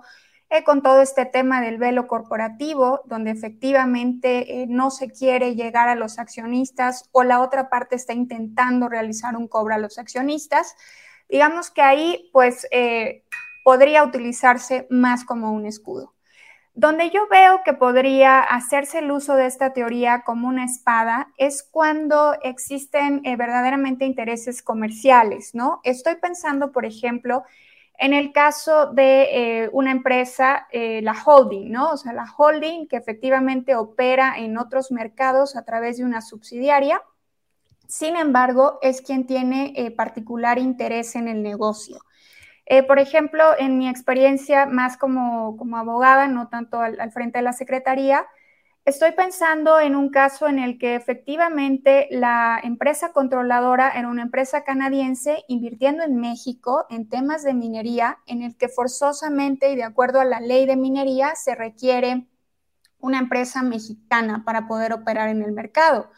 eh, 0.54 0.62
con 0.62 0.82
todo 0.82 1.02
este 1.02 1.26
tema 1.26 1.60
del 1.60 1.78
velo 1.78 2.06
corporativo, 2.06 3.00
donde 3.06 3.32
efectivamente 3.32 4.62
eh, 4.62 4.66
no 4.68 4.92
se 4.92 5.10
quiere 5.10 5.56
llegar 5.56 5.88
a 5.88 5.96
los 5.96 6.20
accionistas 6.20 7.08
o 7.10 7.24
la 7.24 7.40
otra 7.40 7.68
parte 7.68 7.96
está 7.96 8.12
intentando 8.12 8.88
realizar 8.88 9.36
un 9.36 9.48
cobro 9.48 9.74
a 9.74 9.78
los 9.78 9.98
accionistas, 9.98 10.76
digamos 11.28 11.72
que 11.72 11.82
ahí 11.82 12.30
pues 12.32 12.68
eh, 12.70 13.24
podría 13.64 14.04
utilizarse 14.04 14.86
más 14.90 15.24
como 15.24 15.50
un 15.50 15.66
escudo. 15.66 16.14
Donde 16.72 17.10
yo 17.10 17.26
veo 17.28 17.62
que 17.64 17.72
podría 17.72 18.38
hacerse 18.38 19.00
el 19.00 19.10
uso 19.10 19.34
de 19.34 19.46
esta 19.46 19.72
teoría 19.72 20.22
como 20.24 20.46
una 20.46 20.66
espada 20.66 21.32
es 21.36 21.64
cuando 21.64 22.36
existen 22.44 23.22
verdaderamente 23.22 24.04
intereses 24.04 24.62
comerciales, 24.62 25.52
¿no? 25.52 25.80
Estoy 25.82 26.14
pensando, 26.14 26.70
por 26.70 26.84
ejemplo, 26.84 27.42
en 27.98 28.12
el 28.12 28.32
caso 28.32 28.86
de 28.92 29.62
eh, 29.62 29.70
una 29.72 29.92
empresa, 29.92 30.66
eh, 30.72 31.00
la 31.02 31.14
holding, 31.24 31.70
¿no? 31.70 31.92
O 31.92 31.96
sea, 31.96 32.12
la 32.12 32.26
holding 32.36 32.88
que 32.88 32.96
efectivamente 32.96 33.76
opera 33.76 34.34
en 34.36 34.58
otros 34.58 34.90
mercados 34.90 35.56
a 35.56 35.64
través 35.64 35.98
de 35.98 36.04
una 36.04 36.20
subsidiaria, 36.20 37.00
sin 37.86 38.16
embargo, 38.16 38.78
es 38.82 39.00
quien 39.00 39.26
tiene 39.26 39.72
eh, 39.76 39.90
particular 39.90 40.58
interés 40.58 41.14
en 41.16 41.28
el 41.28 41.42
negocio. 41.42 41.98
por 42.88 42.98
ejemplo, 42.98 43.44
en 43.58 43.76
mi 43.78 43.88
experiencia 43.88 44.64
más 44.64 44.96
como, 44.96 45.56
abogada, 45.76 46.28
no 46.28 46.48
tanto 46.48 46.80
al 46.80 47.12
frente 47.12 47.38
de 47.38 47.42
la 47.42 47.52
Secretaría, 47.52 48.26
Estoy 48.84 49.12
pensando 49.12 49.80
en 49.80 49.96
un 49.96 50.10
caso 50.10 50.46
en 50.46 50.58
el 50.58 50.76
que 50.76 50.94
efectivamente 50.94 52.06
la 52.10 52.60
empresa 52.62 53.12
controladora 53.12 53.88
era 53.88 54.08
una 54.08 54.20
empresa 54.20 54.62
canadiense 54.62 55.42
invirtiendo 55.48 56.02
en 56.02 56.20
México 56.20 56.84
en 56.90 57.08
temas 57.08 57.42
de 57.44 57.54
minería, 57.54 58.18
en 58.26 58.42
el 58.42 58.58
que 58.58 58.68
forzosamente 58.68 59.70
y 59.72 59.76
de 59.76 59.84
acuerdo 59.84 60.20
a 60.20 60.26
la 60.26 60.40
ley 60.40 60.66
de 60.66 60.76
minería 60.76 61.34
se 61.34 61.54
requiere 61.54 62.26
una 62.98 63.20
empresa 63.20 63.62
mexicana 63.62 64.44
para 64.44 64.68
poder 64.68 64.92
operar 64.92 65.30
en 65.30 65.40
el 65.40 65.52
mercado. 65.52 66.10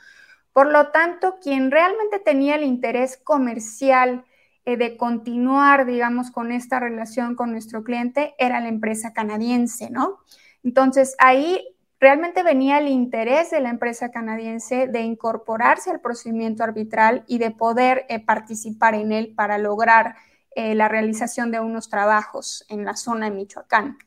Por 0.52 0.66
lo 0.66 0.88
tanto, 0.88 1.38
quien 1.40 1.70
realmente 1.70 2.18
tenía 2.18 2.56
el 2.56 2.64
interés 2.64 3.16
comercial 3.16 4.24
eh, 4.64 4.76
de 4.76 4.96
continuar, 4.96 5.86
digamos, 5.86 6.32
con 6.32 6.50
esta 6.50 6.80
relación 6.80 7.36
con 7.36 7.52
nuestro 7.52 7.84
cliente 7.84 8.34
era 8.38 8.58
la 8.58 8.68
empresa 8.68 9.12
canadiense, 9.12 9.88
¿no? 9.88 10.18
Entonces, 10.64 11.14
ahí 11.20 11.75
realmente 11.98 12.42
venía 12.42 12.78
el 12.78 12.88
interés 12.88 13.50
de 13.50 13.60
la 13.60 13.70
empresa 13.70 14.10
canadiense 14.10 14.86
de 14.86 15.00
incorporarse 15.00 15.90
al 15.90 16.00
procedimiento 16.00 16.62
arbitral 16.64 17.24
y 17.26 17.38
de 17.38 17.50
poder 17.50 18.06
eh, 18.08 18.24
participar 18.24 18.94
en 18.94 19.12
él 19.12 19.34
para 19.34 19.58
lograr 19.58 20.16
eh, 20.54 20.74
la 20.74 20.88
realización 20.88 21.50
de 21.50 21.60
unos 21.60 21.88
trabajos 21.88 22.64
en 22.68 22.84
la 22.84 22.96
zona 22.96 23.28
de 23.28 23.36
Michoacán. 23.36 23.98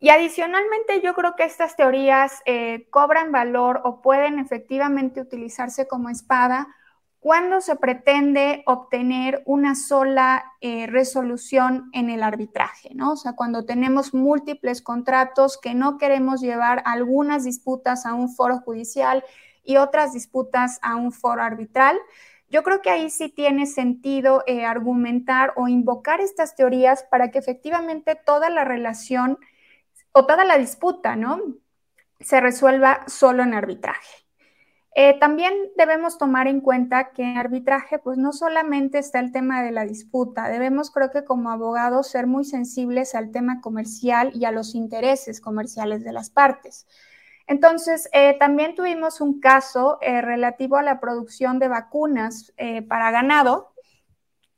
Y 0.00 0.10
adicionalmente 0.10 1.00
yo 1.02 1.14
creo 1.14 1.34
que 1.34 1.44
estas 1.44 1.74
teorías 1.74 2.40
eh, 2.46 2.86
cobran 2.90 3.32
valor 3.32 3.80
o 3.84 4.00
pueden 4.00 4.38
efectivamente 4.38 5.20
utilizarse 5.20 5.88
como 5.88 6.08
espada 6.08 6.68
¿Cuándo 7.20 7.60
se 7.60 7.74
pretende 7.74 8.62
obtener 8.66 9.42
una 9.44 9.74
sola 9.74 10.52
eh, 10.60 10.86
resolución 10.86 11.90
en 11.92 12.10
el 12.10 12.22
arbitraje? 12.22 12.94
¿no? 12.94 13.12
O 13.12 13.16
sea, 13.16 13.32
cuando 13.32 13.64
tenemos 13.64 14.14
múltiples 14.14 14.82
contratos 14.82 15.58
que 15.58 15.74
no 15.74 15.98
queremos 15.98 16.40
llevar 16.40 16.82
algunas 16.84 17.42
disputas 17.42 18.06
a 18.06 18.14
un 18.14 18.32
foro 18.32 18.58
judicial 18.60 19.24
y 19.64 19.78
otras 19.78 20.12
disputas 20.12 20.78
a 20.80 20.94
un 20.94 21.10
foro 21.10 21.42
arbitral, 21.42 21.98
yo 22.50 22.62
creo 22.62 22.80
que 22.80 22.90
ahí 22.90 23.10
sí 23.10 23.28
tiene 23.28 23.66
sentido 23.66 24.44
eh, 24.46 24.64
argumentar 24.64 25.52
o 25.56 25.68
invocar 25.68 26.20
estas 26.20 26.54
teorías 26.54 27.04
para 27.10 27.30
que 27.30 27.38
efectivamente 27.38 28.14
toda 28.14 28.48
la 28.48 28.64
relación 28.64 29.38
o 30.12 30.24
toda 30.24 30.44
la 30.44 30.56
disputa, 30.56 31.16
¿no? 31.16 31.40
Se 32.20 32.40
resuelva 32.40 33.04
solo 33.06 33.42
en 33.42 33.54
arbitraje. 33.54 34.27
Eh, 34.94 35.18
también 35.20 35.52
debemos 35.76 36.18
tomar 36.18 36.48
en 36.48 36.60
cuenta 36.60 37.12
que 37.12 37.22
en 37.22 37.36
arbitraje, 37.36 37.98
pues 37.98 38.18
no 38.18 38.32
solamente 38.32 38.98
está 38.98 39.20
el 39.20 39.32
tema 39.32 39.62
de 39.62 39.70
la 39.70 39.84
disputa, 39.84 40.48
debemos 40.48 40.90
creo 40.90 41.10
que 41.10 41.24
como 41.24 41.50
abogados 41.50 42.08
ser 42.08 42.26
muy 42.26 42.44
sensibles 42.44 43.14
al 43.14 43.30
tema 43.30 43.60
comercial 43.60 44.32
y 44.34 44.44
a 44.44 44.50
los 44.50 44.74
intereses 44.74 45.40
comerciales 45.40 46.04
de 46.04 46.12
las 46.12 46.30
partes. 46.30 46.86
Entonces, 47.46 48.08
eh, 48.12 48.36
también 48.38 48.74
tuvimos 48.74 49.20
un 49.20 49.40
caso 49.40 49.98
eh, 50.00 50.20
relativo 50.20 50.76
a 50.76 50.82
la 50.82 51.00
producción 51.00 51.58
de 51.58 51.68
vacunas 51.68 52.52
para 52.88 53.10
ganado, 53.10 53.72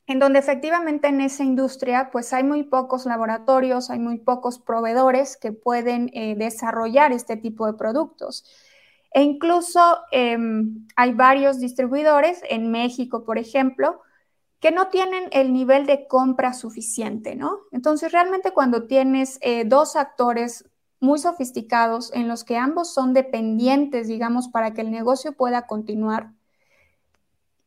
en 0.07 0.19
donde 0.19 0.39
efectivamente 0.39 1.07
en 1.07 1.21
esa 1.21 1.43
industria 1.43 2.09
pues 2.11 2.33
hay 2.33 2.43
muy 2.43 2.63
pocos 2.63 3.05
laboratorios, 3.05 3.89
hay 3.89 3.99
muy 3.99 4.17
pocos 4.17 4.59
proveedores 4.59 5.37
que 5.37 5.51
pueden 5.51 6.07
desarrollar 6.37 7.13
este 7.13 7.37
tipo 7.37 7.65
de 7.67 7.73
productos. 7.73 8.43
E 9.13 9.21
incluso 9.21 9.79
em, 10.11 10.85
hay 10.95 11.13
varios 11.13 11.59
distribuidores 11.59 12.41
en 12.49 12.71
México, 12.71 13.25
por 13.25 13.37
ejemplo, 13.37 14.01
que 14.59 14.71
no 14.71 14.87
tienen 14.87 15.27
el 15.31 15.51
nivel 15.51 15.85
de 15.85 16.07
compra 16.07 16.53
suficiente, 16.53 17.35
¿no? 17.35 17.59
Entonces, 17.71 18.11
realmente 18.11 18.51
cuando 18.51 18.87
tienes 18.87 19.37
eh, 19.41 19.65
dos 19.65 19.95
actores 19.95 20.69
muy 20.99 21.17
sofisticados 21.17 22.13
en 22.13 22.27
los 22.27 22.43
que 22.43 22.57
ambos 22.57 22.93
son 22.93 23.13
dependientes, 23.13 24.07
digamos, 24.07 24.47
para 24.49 24.73
que 24.73 24.81
el 24.81 24.91
negocio 24.91 25.33
pueda 25.33 25.65
continuar, 25.65 26.31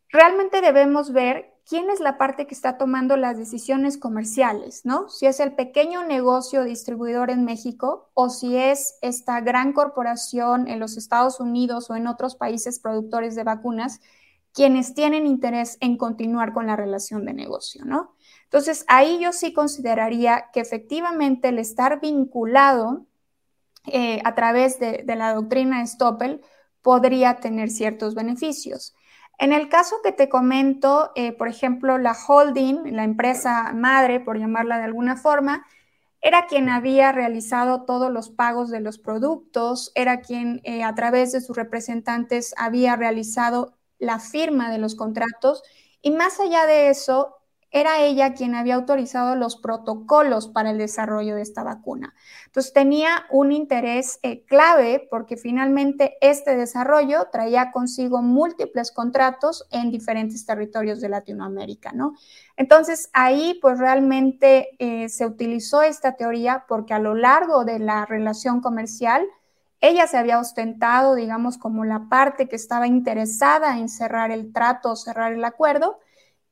realmente 0.09 0.61
debemos 0.61 1.13
ver 1.13 1.54
quién 1.67 1.89
es 1.91 2.01
la 2.01 2.19
parte 2.19 2.47
que 2.47 2.55
está 2.55 2.77
tomando 2.77 3.17
las 3.17 3.39
decisiones 3.39 3.97
comerciales, 3.97 4.85
¿no? 4.85 5.09
Si 5.09 5.27
es 5.27 5.41
el 5.41 5.55
pequeño 5.55 6.05
negocio 6.05 6.65
distribuidor 6.65 7.31
en 7.31 7.45
México 7.45 8.11
o 8.15 8.29
si 8.29 8.57
es 8.57 8.99
esta 9.03 9.41
gran 9.41 9.73
corporación 9.73 10.69
en 10.69 10.79
los 10.79 10.97
Estados 10.97 11.41
Unidos 11.41 11.91
o 11.91 11.97
en 11.97 12.07
otros 12.07 12.37
países 12.37 12.79
productores 12.79 13.35
de 13.35 13.45
vacunas 13.45 14.01
quienes 14.53 14.95
tienen 14.95 15.27
interés 15.27 15.79
en 15.81 15.97
continuar 15.97 16.53
con 16.53 16.69
la 16.69 16.77
relación 16.77 17.25
de 17.25 17.35
negocio, 17.35 17.85
¿no? 17.85 18.15
Entonces, 18.45 18.85
ahí 18.87 19.19
yo 19.21 19.33
sí 19.33 19.53
consideraría 19.53 20.51
que 20.53 20.61
efectivamente 20.61 21.49
el 21.49 21.59
estar 21.59 22.01
vinculado 22.01 23.05
eh, 23.87 24.21
a 24.25 24.35
través 24.37 24.79
de, 24.79 25.03
de 25.05 25.17
la 25.17 25.35
doctrina 25.35 25.85
Stoppel 25.85 26.41
podría 26.83 27.41
tener 27.41 27.71
ciertos 27.71 28.15
beneficios. 28.15 28.95
En 29.39 29.53
el 29.53 29.69
caso 29.69 29.97
que 30.03 30.13
te 30.13 30.29
comento, 30.29 31.13
eh, 31.17 31.33
por 31.33 31.49
ejemplo, 31.49 31.99
la 31.99 32.17
holding, 32.17 32.95
la 32.95 33.05
empresa 33.05 33.73
madre, 33.75 34.21
por 34.21 34.39
llamarla 34.39 34.79
de 34.79 34.85
alguna 34.85 35.17
forma, 35.17 35.67
era 36.21 36.47
quien 36.47 36.69
había 36.71 37.13
realizado 37.13 37.85
todos 37.85 38.11
los 38.11 38.31
pagos 38.31 38.71
de 38.71 38.81
los 38.81 38.99
productos, 38.99 39.93
era 39.95 40.21
quien 40.21 40.61
eh, 40.65 40.83
a 40.83 40.95
través 40.95 41.33
de 41.33 41.41
sus 41.41 41.57
representantes 41.57 42.55
había 42.57 42.97
realizado 42.97 43.77
la 43.99 44.19
firma 44.19 44.71
de 44.71 44.79
los 44.79 44.95
contratos. 44.95 45.63
Y 46.01 46.13
más 46.13 46.41
allá 46.41 46.67
de 46.67 46.89
eso, 46.89 47.37
era 47.75 48.01
ella 48.01 48.35
quien 48.35 48.55
había 48.55 48.77
autorizado 48.77 49.35
los 49.35 49.57
protocolos 49.57 50.47
para 50.47 50.71
el 50.71 50.79
desarrollo 50.79 51.35
de 51.35 51.43
esta 51.43 51.65
vacuna. 51.65 52.15
Entonces 52.47 52.73
tenía 52.73 53.27
un 53.31 53.51
interés 53.51 54.21
eh, 54.23 54.45
clave 54.45 55.09
porque 55.11 55.37
finalmente 55.37 56.17
este 56.21 56.57
desarrollo 56.57 57.27
traía 57.33 57.73
consigo 57.73 58.23
múltiples 58.23 58.93
contratos 58.93 59.67
en 59.73 59.91
diferentes 59.91 60.47
territorios 60.47 61.01
de 61.01 61.09
Latinoamérica, 61.09 61.91
¿no? 61.91 62.15
Entonces 62.57 63.11
ahí 63.13 63.59
pues 63.61 63.81
realmente 63.81 64.77
eh, 64.79 65.09
se 65.09 65.27
utilizó 65.27 65.83
esta 65.83 66.15
teoría 66.15 66.67
porque 66.69 66.95
a 66.95 67.01
lo 67.01 67.17
largo 67.17 67.65
de 67.65 67.81
la 67.81 68.07
relación 68.07 68.61
comercial, 68.61 69.27
ella 69.81 70.07
se 70.07 70.17
había 70.17 70.39
ostentado, 70.39 71.17
digamos, 71.17 71.59
como 71.59 71.85
la 71.85 72.09
parte 72.09 72.49
que 72.49 72.55
estaba 72.55 72.87
interesada 72.87 73.79
en 73.79 73.89
cerrar 73.89 74.31
el 74.31 74.53
trato 74.53 74.95
cerrar 74.95 75.33
el 75.33 75.45
acuerdo, 75.45 75.99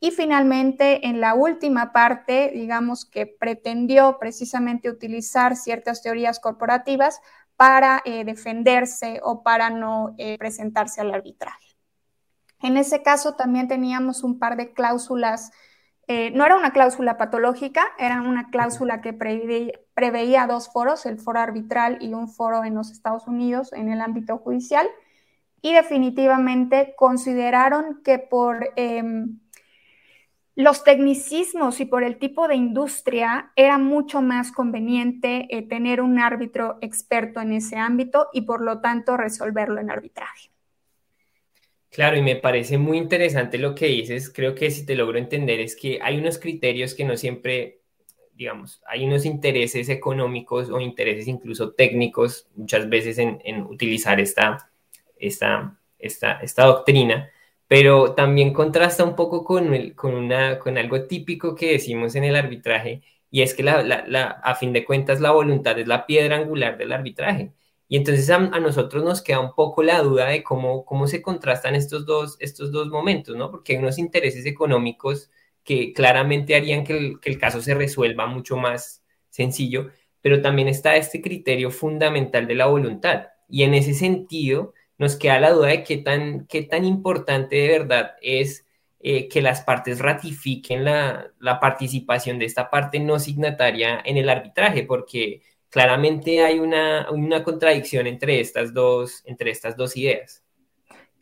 y 0.02 0.10
finalmente, 0.10 1.06
en 1.06 1.20
la 1.20 1.34
última 1.34 1.92
parte, 1.92 2.50
digamos 2.52 3.04
que 3.04 3.24
pretendió 3.24 4.18
precisamente 4.18 4.90
utilizar 4.90 5.54
ciertas 5.54 6.02
teorías 6.02 6.40
corporativas 6.40 7.20
para 7.54 8.02
eh, 8.04 8.24
defenderse 8.24 9.20
o 9.22 9.44
para 9.44 9.70
no 9.70 10.16
eh, 10.18 10.36
presentarse 10.38 11.00
al 11.00 11.14
arbitraje. 11.14 11.76
En 12.62 12.76
ese 12.76 13.04
caso 13.04 13.36
también 13.36 13.68
teníamos 13.68 14.24
un 14.24 14.40
par 14.40 14.56
de 14.56 14.72
cláusulas, 14.72 15.52
eh, 16.08 16.32
no 16.32 16.44
era 16.44 16.56
una 16.56 16.72
cláusula 16.72 17.16
patológica, 17.16 17.84
era 17.96 18.22
una 18.22 18.50
cláusula 18.50 19.02
que 19.02 19.12
preveía 19.12 20.48
dos 20.48 20.68
foros, 20.72 21.06
el 21.06 21.20
foro 21.20 21.38
arbitral 21.38 21.98
y 22.00 22.12
un 22.12 22.28
foro 22.28 22.64
en 22.64 22.74
los 22.74 22.90
Estados 22.90 23.28
Unidos 23.28 23.72
en 23.72 23.88
el 23.88 24.00
ámbito 24.00 24.38
judicial, 24.38 24.88
y 25.60 25.72
definitivamente 25.72 26.96
consideraron 26.98 28.02
que 28.02 28.18
por 28.18 28.70
em, 28.74 29.38
los 30.54 30.84
tecnicismos 30.84 31.80
y 31.80 31.86
por 31.86 32.04
el 32.04 32.18
tipo 32.18 32.46
de 32.46 32.56
industria 32.56 33.52
era 33.56 33.78
mucho 33.78 34.20
más 34.20 34.52
conveniente 34.52 35.46
eh, 35.48 35.62
tener 35.62 36.02
un 36.02 36.18
árbitro 36.18 36.78
experto 36.82 37.40
en 37.40 37.52
ese 37.52 37.76
ámbito 37.76 38.28
y 38.32 38.42
por 38.42 38.60
lo 38.60 38.80
tanto 38.80 39.16
resolverlo 39.16 39.80
en 39.80 39.90
arbitraje. 39.90 40.50
Claro, 41.88 42.16
y 42.16 42.22
me 42.22 42.36
parece 42.36 42.78
muy 42.78 42.98
interesante 42.98 43.58
lo 43.58 43.74
que 43.74 43.86
dices. 43.86 44.30
Creo 44.30 44.54
que 44.54 44.70
si 44.70 44.84
te 44.84 44.94
logro 44.94 45.18
entender 45.18 45.60
es 45.60 45.76
que 45.76 45.98
hay 46.02 46.18
unos 46.18 46.38
criterios 46.38 46.94
que 46.94 47.04
no 47.04 47.16
siempre, 47.16 47.80
digamos, 48.34 48.82
hay 48.86 49.04
unos 49.04 49.24
intereses 49.24 49.88
económicos 49.88 50.70
o 50.70 50.80
intereses 50.80 51.28
incluso 51.28 51.72
técnicos 51.72 52.46
muchas 52.56 52.88
veces 52.88 53.18
en, 53.18 53.62
utilizar 53.62 54.20
esta, 54.20 54.70
esta, 55.18 55.78
esta, 55.98 56.40
esta 56.40 56.64
doctrina 56.64 57.30
pero 57.72 58.12
también 58.12 58.52
contrasta 58.52 59.02
un 59.02 59.16
poco 59.16 59.44
con, 59.44 59.92
con, 59.92 60.14
una, 60.14 60.58
con 60.58 60.76
algo 60.76 61.06
típico 61.06 61.54
que 61.54 61.72
decimos 61.72 62.14
en 62.16 62.24
el 62.24 62.36
arbitraje, 62.36 63.00
y 63.30 63.40
es 63.40 63.54
que 63.54 63.62
la, 63.62 63.82
la, 63.82 64.26
a 64.44 64.54
fin 64.56 64.74
de 64.74 64.84
cuentas 64.84 65.22
la 65.22 65.30
voluntad 65.30 65.78
es 65.78 65.86
la 65.88 66.04
piedra 66.04 66.36
angular 66.36 66.76
del 66.76 66.92
arbitraje. 66.92 67.54
Y 67.88 67.96
entonces 67.96 68.28
a, 68.28 68.40
nosotros 68.60 69.02
nos 69.02 69.22
queda 69.22 69.40
un 69.40 69.54
poco 69.54 69.82
la 69.82 70.02
duda 70.02 70.26
de 70.28 70.42
cómo, 70.42 70.84
cómo 70.84 71.06
se 71.06 71.22
contrastan 71.22 71.74
estos 71.74 72.04
dos, 72.04 72.36
estos 72.40 72.72
dos 72.72 72.88
momentos, 72.88 73.36
¿no? 73.36 73.50
Porque 73.50 73.72
hay 73.72 73.78
unos 73.78 73.96
intereses 73.98 74.44
económicos 74.44 75.30
que 75.64 75.94
claramente 75.94 76.54
harían 76.54 76.84
que 76.84 76.98
el, 76.98 77.20
que 77.20 77.30
el 77.30 77.38
caso 77.38 77.62
se 77.62 77.72
resuelva 77.72 78.26
mucho 78.26 78.58
más 78.58 79.02
sencillo, 79.30 79.88
pero 80.20 80.42
también 80.42 80.68
está 80.68 80.96
este 80.96 81.22
criterio 81.22 81.70
fundamental 81.70 82.46
de 82.46 82.54
la 82.54 82.66
voluntad. 82.66 83.28
Y 83.48 83.62
en 83.62 83.72
ese 83.72 83.94
sentido, 83.94 84.74
nos 84.98 85.16
queda 85.16 85.40
la 85.40 85.50
duda 85.50 85.68
de 85.68 85.84
qué 85.84 85.98
tan, 85.98 86.46
qué 86.46 86.62
tan 86.62 86.84
importante 86.84 87.56
de 87.56 87.68
verdad 87.78 88.12
es 88.22 88.66
eh, 89.00 89.28
que 89.28 89.42
las 89.42 89.62
partes 89.62 89.98
ratifiquen 89.98 90.84
la, 90.84 91.32
participación 91.60 92.38
de 92.38 92.44
esta 92.44 92.70
parte 92.70 93.00
no 93.00 93.18
signataria 93.18 94.00
en 94.04 94.16
el 94.16 94.28
arbitraje, 94.28 94.84
porque 94.84 95.42
claramente 95.70 96.44
hay 96.44 96.60
una, 96.60 97.10
una 97.10 97.42
contradicción 97.42 98.06
entre 98.06 98.40
estas, 98.40 98.72
dos, 98.72 99.22
entre 99.26 99.50
estas 99.50 99.76
dos 99.76 99.96
ideas. 99.96 100.42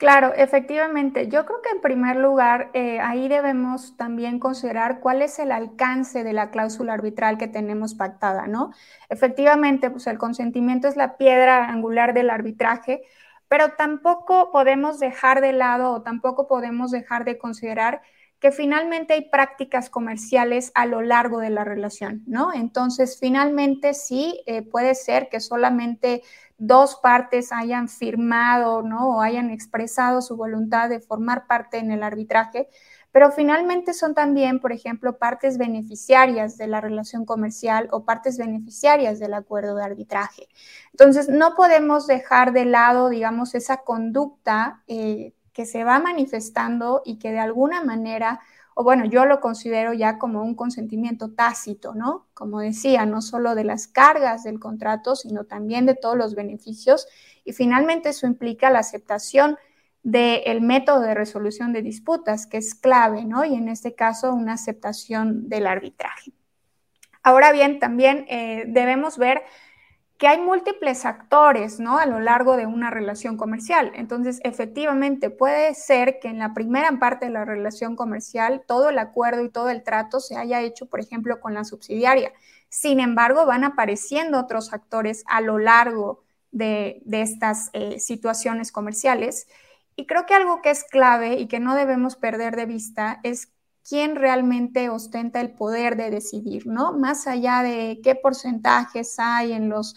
Claro, 0.00 0.32
efectivamente. 0.34 1.28
Yo 1.28 1.44
creo 1.44 1.60
que 1.60 1.68
en 1.68 1.82
primer 1.82 2.16
lugar, 2.16 2.70
eh, 2.72 3.00
ahí 3.00 3.28
debemos 3.28 3.98
también 3.98 4.38
considerar 4.38 5.00
cuál 5.00 5.20
es 5.20 5.38
el 5.38 5.52
alcance 5.52 6.24
de 6.24 6.32
la 6.32 6.50
cláusula 6.50 6.94
arbitral 6.94 7.36
que 7.36 7.48
tenemos 7.48 7.94
pactada, 7.94 8.46
¿no? 8.46 8.72
Efectivamente, 9.10 9.90
pues 9.90 10.06
el 10.06 10.16
consentimiento 10.16 10.88
es 10.88 10.96
la 10.96 11.18
piedra 11.18 11.68
angular 11.68 12.14
del 12.14 12.30
arbitraje, 12.30 13.02
pero 13.50 13.72
tampoco 13.72 14.52
podemos 14.52 15.00
dejar 15.00 15.40
de 15.40 15.52
lado 15.52 15.90
o 15.90 16.02
tampoco 16.02 16.46
podemos 16.46 16.92
dejar 16.92 17.24
de 17.24 17.36
considerar 17.36 18.00
que 18.38 18.52
finalmente 18.52 19.14
hay 19.14 19.28
prácticas 19.28 19.90
comerciales 19.90 20.70
a 20.76 20.86
lo 20.86 21.02
largo 21.02 21.40
de 21.40 21.50
la 21.50 21.64
relación, 21.64 22.22
¿no? 22.28 22.54
Entonces, 22.54 23.18
finalmente 23.18 23.92
sí 23.92 24.40
eh, 24.46 24.62
puede 24.62 24.94
ser 24.94 25.28
que 25.28 25.40
solamente 25.40 26.22
dos 26.58 26.94
partes 27.02 27.50
hayan 27.50 27.88
firmado, 27.88 28.82
¿no? 28.82 29.16
O 29.16 29.20
hayan 29.20 29.50
expresado 29.50 30.22
su 30.22 30.36
voluntad 30.36 30.88
de 30.88 31.00
formar 31.00 31.48
parte 31.48 31.78
en 31.78 31.90
el 31.90 32.04
arbitraje, 32.04 32.68
pero 33.12 33.32
finalmente 33.32 33.92
son 33.92 34.14
también, 34.14 34.60
por 34.60 34.72
ejemplo, 34.72 35.18
partes 35.18 35.58
beneficiarias 35.58 36.56
de 36.56 36.68
la 36.68 36.80
relación 36.80 37.24
comercial 37.24 37.88
o 37.90 38.04
partes 38.04 38.38
beneficiarias 38.38 39.18
del 39.18 39.34
acuerdo 39.34 39.74
de 39.74 39.84
arbitraje. 39.84 40.48
Entonces, 40.92 41.28
no 41.28 41.54
podemos 41.54 42.06
dejar 42.06 42.52
de 42.52 42.66
lado, 42.66 43.08
digamos, 43.08 43.54
esa 43.54 43.78
conducta 43.78 44.82
eh, 44.86 45.34
que 45.52 45.66
se 45.66 45.82
va 45.82 45.98
manifestando 45.98 47.02
y 47.04 47.18
que 47.18 47.32
de 47.32 47.40
alguna 47.40 47.82
manera, 47.82 48.40
o 48.74 48.84
bueno, 48.84 49.04
yo 49.04 49.24
lo 49.24 49.40
considero 49.40 49.92
ya 49.92 50.18
como 50.18 50.42
un 50.42 50.54
consentimiento 50.54 51.32
tácito, 51.32 51.94
¿no? 51.94 52.28
Como 52.34 52.60
decía, 52.60 53.06
no 53.06 53.22
solo 53.22 53.56
de 53.56 53.64
las 53.64 53.88
cargas 53.88 54.44
del 54.44 54.60
contrato, 54.60 55.16
sino 55.16 55.44
también 55.44 55.84
de 55.84 55.96
todos 55.96 56.16
los 56.16 56.36
beneficios. 56.36 57.08
Y 57.44 57.52
finalmente 57.52 58.10
eso 58.10 58.26
implica 58.26 58.70
la 58.70 58.78
aceptación 58.78 59.58
del 60.02 60.60
método 60.62 61.00
de 61.00 61.14
resolución 61.14 61.72
de 61.72 61.82
disputas, 61.82 62.46
que 62.46 62.58
es 62.58 62.74
clave, 62.74 63.24
¿no? 63.24 63.44
Y 63.44 63.54
en 63.54 63.68
este 63.68 63.94
caso, 63.94 64.32
una 64.32 64.54
aceptación 64.54 65.48
del 65.48 65.66
arbitraje. 65.66 66.32
Ahora 67.22 67.52
bien, 67.52 67.78
también 67.78 68.24
eh, 68.28 68.64
debemos 68.66 69.18
ver 69.18 69.42
que 70.20 70.28
hay 70.28 70.38
múltiples 70.38 71.06
actores, 71.06 71.80
¿no? 71.80 71.98
A 71.98 72.04
lo 72.04 72.20
largo 72.20 72.58
de 72.58 72.66
una 72.66 72.90
relación 72.90 73.38
comercial. 73.38 73.90
Entonces, 73.94 74.38
efectivamente, 74.44 75.30
puede 75.30 75.74
ser 75.74 76.18
que 76.20 76.28
en 76.28 76.38
la 76.38 76.52
primera 76.52 76.90
parte 76.98 77.24
de 77.24 77.32
la 77.32 77.46
relación 77.46 77.96
comercial 77.96 78.62
todo 78.66 78.90
el 78.90 78.98
acuerdo 78.98 79.42
y 79.42 79.48
todo 79.48 79.70
el 79.70 79.82
trato 79.82 80.20
se 80.20 80.36
haya 80.36 80.60
hecho, 80.60 80.84
por 80.86 81.00
ejemplo, 81.00 81.40
con 81.40 81.54
la 81.54 81.64
subsidiaria. 81.64 82.32
Sin 82.68 83.00
embargo, 83.00 83.46
van 83.46 83.64
apareciendo 83.64 84.38
otros 84.38 84.74
actores 84.74 85.24
a 85.26 85.40
lo 85.40 85.58
largo 85.58 86.22
de, 86.52 87.02
estas 87.10 87.70
eh, 87.72 87.98
situaciones 87.98 88.72
comerciales. 88.72 89.48
Y 89.96 90.06
creo 90.06 90.26
que 90.26 90.34
algo 90.34 90.62
que 90.62 90.70
es 90.70 90.84
clave 90.84 91.34
y 91.34 91.46
que 91.46 91.60
no 91.60 91.74
debemos 91.74 92.16
perder 92.16 92.56
de 92.56 92.66
vista 92.66 93.20
es 93.22 93.52
quién 93.88 94.16
realmente 94.16 94.88
ostenta 94.88 95.40
el 95.40 95.52
poder 95.52 95.96
de 95.96 96.10
decidir, 96.10 96.66
¿no? 96.66 96.92
Más 96.92 97.26
allá 97.26 97.62
de 97.62 98.00
qué 98.02 98.14
porcentajes 98.14 99.16
hay 99.18 99.52
en 99.52 99.68
los 99.68 99.94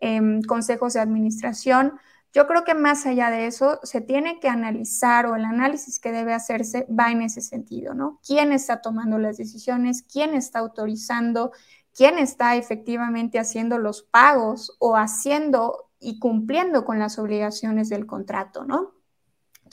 em, 0.00 0.42
consejos 0.42 0.94
de 0.94 1.00
administración, 1.00 1.98
yo 2.34 2.48
creo 2.48 2.64
que 2.64 2.74
más 2.74 3.06
allá 3.06 3.30
de 3.30 3.46
eso, 3.46 3.78
se 3.84 4.00
tiene 4.00 4.40
que 4.40 4.48
analizar 4.48 5.26
o 5.26 5.36
el 5.36 5.44
análisis 5.44 6.00
que 6.00 6.10
debe 6.10 6.34
hacerse 6.34 6.84
va 6.90 7.12
en 7.12 7.22
ese 7.22 7.40
sentido, 7.40 7.94
¿no? 7.94 8.18
¿Quién 8.26 8.50
está 8.50 8.82
tomando 8.82 9.18
las 9.18 9.36
decisiones? 9.36 10.02
¿Quién 10.02 10.34
está 10.34 10.58
autorizando? 10.58 11.52
¿Quién 11.94 12.18
está 12.18 12.56
efectivamente 12.56 13.38
haciendo 13.38 13.78
los 13.78 14.02
pagos 14.02 14.76
o 14.80 14.96
haciendo 14.96 15.90
y 16.00 16.18
cumpliendo 16.18 16.84
con 16.84 16.98
las 16.98 17.20
obligaciones 17.20 17.88
del 17.88 18.04
contrato, 18.04 18.64
¿no? 18.64 18.93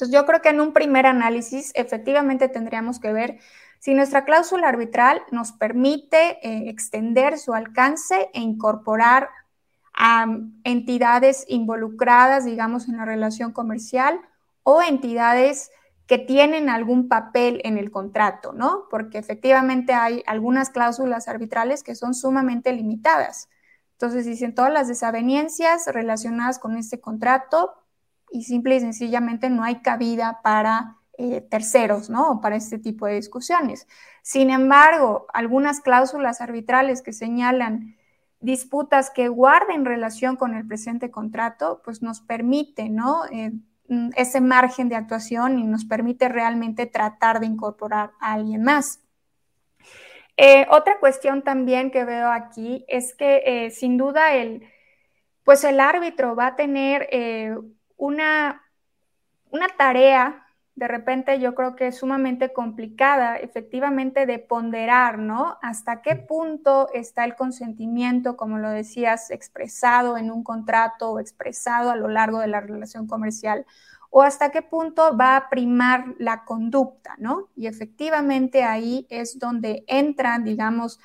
Entonces, 0.01 0.19
yo 0.19 0.25
creo 0.25 0.41
que 0.41 0.49
en 0.49 0.59
un 0.59 0.73
primer 0.73 1.05
análisis 1.05 1.71
efectivamente 1.75 2.49
tendríamos 2.49 2.99
que 2.99 3.13
ver 3.13 3.37
si 3.77 3.93
nuestra 3.93 4.25
cláusula 4.25 4.67
arbitral 4.67 5.21
nos 5.29 5.51
permite 5.51 6.39
eh, 6.41 6.69
extender 6.69 7.37
su 7.37 7.53
alcance 7.53 8.31
e 8.33 8.39
incorporar 8.39 9.29
a 9.93 10.25
entidades 10.63 11.45
involucradas, 11.47 12.45
digamos, 12.45 12.89
en 12.89 12.97
la 12.97 13.05
relación 13.05 13.51
comercial 13.51 14.19
o 14.63 14.81
entidades 14.81 15.69
que 16.07 16.17
tienen 16.17 16.67
algún 16.67 17.07
papel 17.07 17.61
en 17.63 17.77
el 17.77 17.91
contrato, 17.91 18.53
¿no? 18.53 18.85
Porque 18.89 19.19
efectivamente 19.19 19.93
hay 19.93 20.23
algunas 20.25 20.71
cláusulas 20.71 21.27
arbitrales 21.27 21.83
que 21.83 21.93
son 21.93 22.15
sumamente 22.15 22.73
limitadas. 22.73 23.49
Entonces 23.91 24.25
dicen 24.25 24.55
todas 24.55 24.73
las 24.73 24.87
desavenencias 24.87 25.85
relacionadas 25.85 26.57
con 26.57 26.75
este 26.75 26.99
contrato 26.99 27.75
y 28.31 28.43
simple 28.43 28.77
y 28.77 28.79
sencillamente 28.79 29.49
no 29.49 29.63
hay 29.63 29.81
cabida 29.81 30.39
para 30.41 30.97
eh, 31.17 31.41
terceros, 31.41 32.09
¿no? 32.09 32.39
para 32.41 32.55
este 32.55 32.79
tipo 32.79 33.05
de 33.05 33.15
discusiones. 33.15 33.87
Sin 34.23 34.49
embargo, 34.49 35.27
algunas 35.33 35.81
cláusulas 35.81 36.41
arbitrales 36.41 37.01
que 37.01 37.13
señalan 37.13 37.95
disputas 38.39 39.11
que 39.11 39.27
guarden 39.27 39.85
relación 39.85 40.35
con 40.35 40.55
el 40.55 40.65
presente 40.65 41.11
contrato, 41.11 41.81
pues 41.83 42.01
nos 42.01 42.21
permite, 42.21 42.89
¿no? 42.89 43.25
Eh, 43.31 43.51
mm, 43.87 44.09
ese 44.15 44.41
margen 44.41 44.89
de 44.89 44.95
actuación 44.95 45.59
y 45.59 45.63
nos 45.67 45.85
permite 45.85 46.27
realmente 46.27 46.87
tratar 46.87 47.39
de 47.39 47.45
incorporar 47.45 48.13
a 48.19 48.33
alguien 48.33 48.63
más. 48.63 49.01
Eh, 50.37 50.65
otra 50.71 50.99
cuestión 50.99 51.43
también 51.43 51.91
que 51.91 52.03
veo 52.03 52.31
aquí 52.31 52.83
es 52.87 53.13
que 53.13 53.69
sin 53.75 53.97
duda 53.97 54.33
el, 54.33 54.63
pues 55.43 55.63
el 55.65 55.79
árbitro 55.79 56.35
va 56.35 56.47
a 56.47 56.55
tener 56.55 57.09
una, 58.01 58.63
una 59.51 59.67
tarea 59.77 60.47
de 60.73 60.87
repente 60.87 61.39
yo 61.39 61.53
creo 61.53 61.75
que 61.75 61.87
es 61.87 61.99
sumamente 61.99 62.51
complicada 62.51 63.35
efectivamente 63.35 64.25
de 64.25 64.39
ponderar, 64.39 65.19
¿no? 65.19 65.59
Hasta 65.61 66.01
qué 66.01 66.15
punto 66.15 66.89
está 66.93 67.25
el 67.25 67.35
consentimiento, 67.35 68.35
como 68.35 68.57
lo 68.57 68.69
decías, 68.71 69.29
expresado 69.29 70.17
en 70.17 70.31
un 70.31 70.43
contrato 70.43 71.11
o 71.11 71.19
expresado 71.19 71.91
a 71.91 71.95
lo 71.95 72.07
largo 72.07 72.39
de 72.39 72.47
la 72.47 72.61
relación 72.61 73.05
comercial, 73.05 73.67
o 74.09 74.23
hasta 74.23 74.49
qué 74.49 74.63
punto 74.63 75.15
va 75.15 75.35
a 75.35 75.49
primar 75.49 76.15
la 76.17 76.43
conducta, 76.45 77.15
¿no? 77.19 77.49
Y 77.55 77.67
efectivamente 77.67 78.63
ahí 78.63 79.05
es 79.11 79.37
donde 79.37 79.83
entra, 79.85 80.39
digamos, 80.39 80.99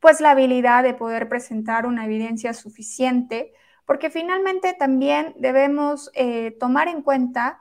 pues 0.00 0.20
la 0.20 0.32
habilidad 0.32 0.82
de 0.82 0.94
poder 0.94 1.28
presentar 1.28 1.86
una 1.86 2.06
evidencia 2.06 2.52
suficiente 2.54 3.52
porque 3.86 4.10
finalmente 4.10 4.74
también 4.74 5.34
debemos 5.38 6.10
eh, 6.14 6.56
tomar 6.58 6.88
en 6.88 7.02
cuenta 7.02 7.60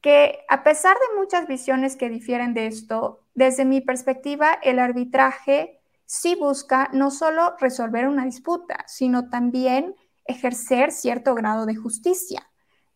que 0.00 0.40
a 0.48 0.64
pesar 0.64 0.96
de 0.96 1.18
muchas 1.18 1.46
visiones 1.46 1.96
que 1.96 2.08
difieren 2.08 2.54
de 2.54 2.66
esto, 2.66 3.24
desde 3.34 3.64
mi 3.64 3.80
perspectiva, 3.80 4.58
el 4.62 4.78
arbitraje 4.78 5.80
sí 6.04 6.34
busca 6.34 6.90
no 6.92 7.10
solo 7.10 7.54
resolver 7.58 8.08
una 8.08 8.24
disputa, 8.24 8.84
sino 8.86 9.30
también 9.30 9.94
ejercer 10.24 10.92
cierto 10.92 11.34
grado 11.34 11.66
de 11.66 11.76
justicia. 11.76 12.48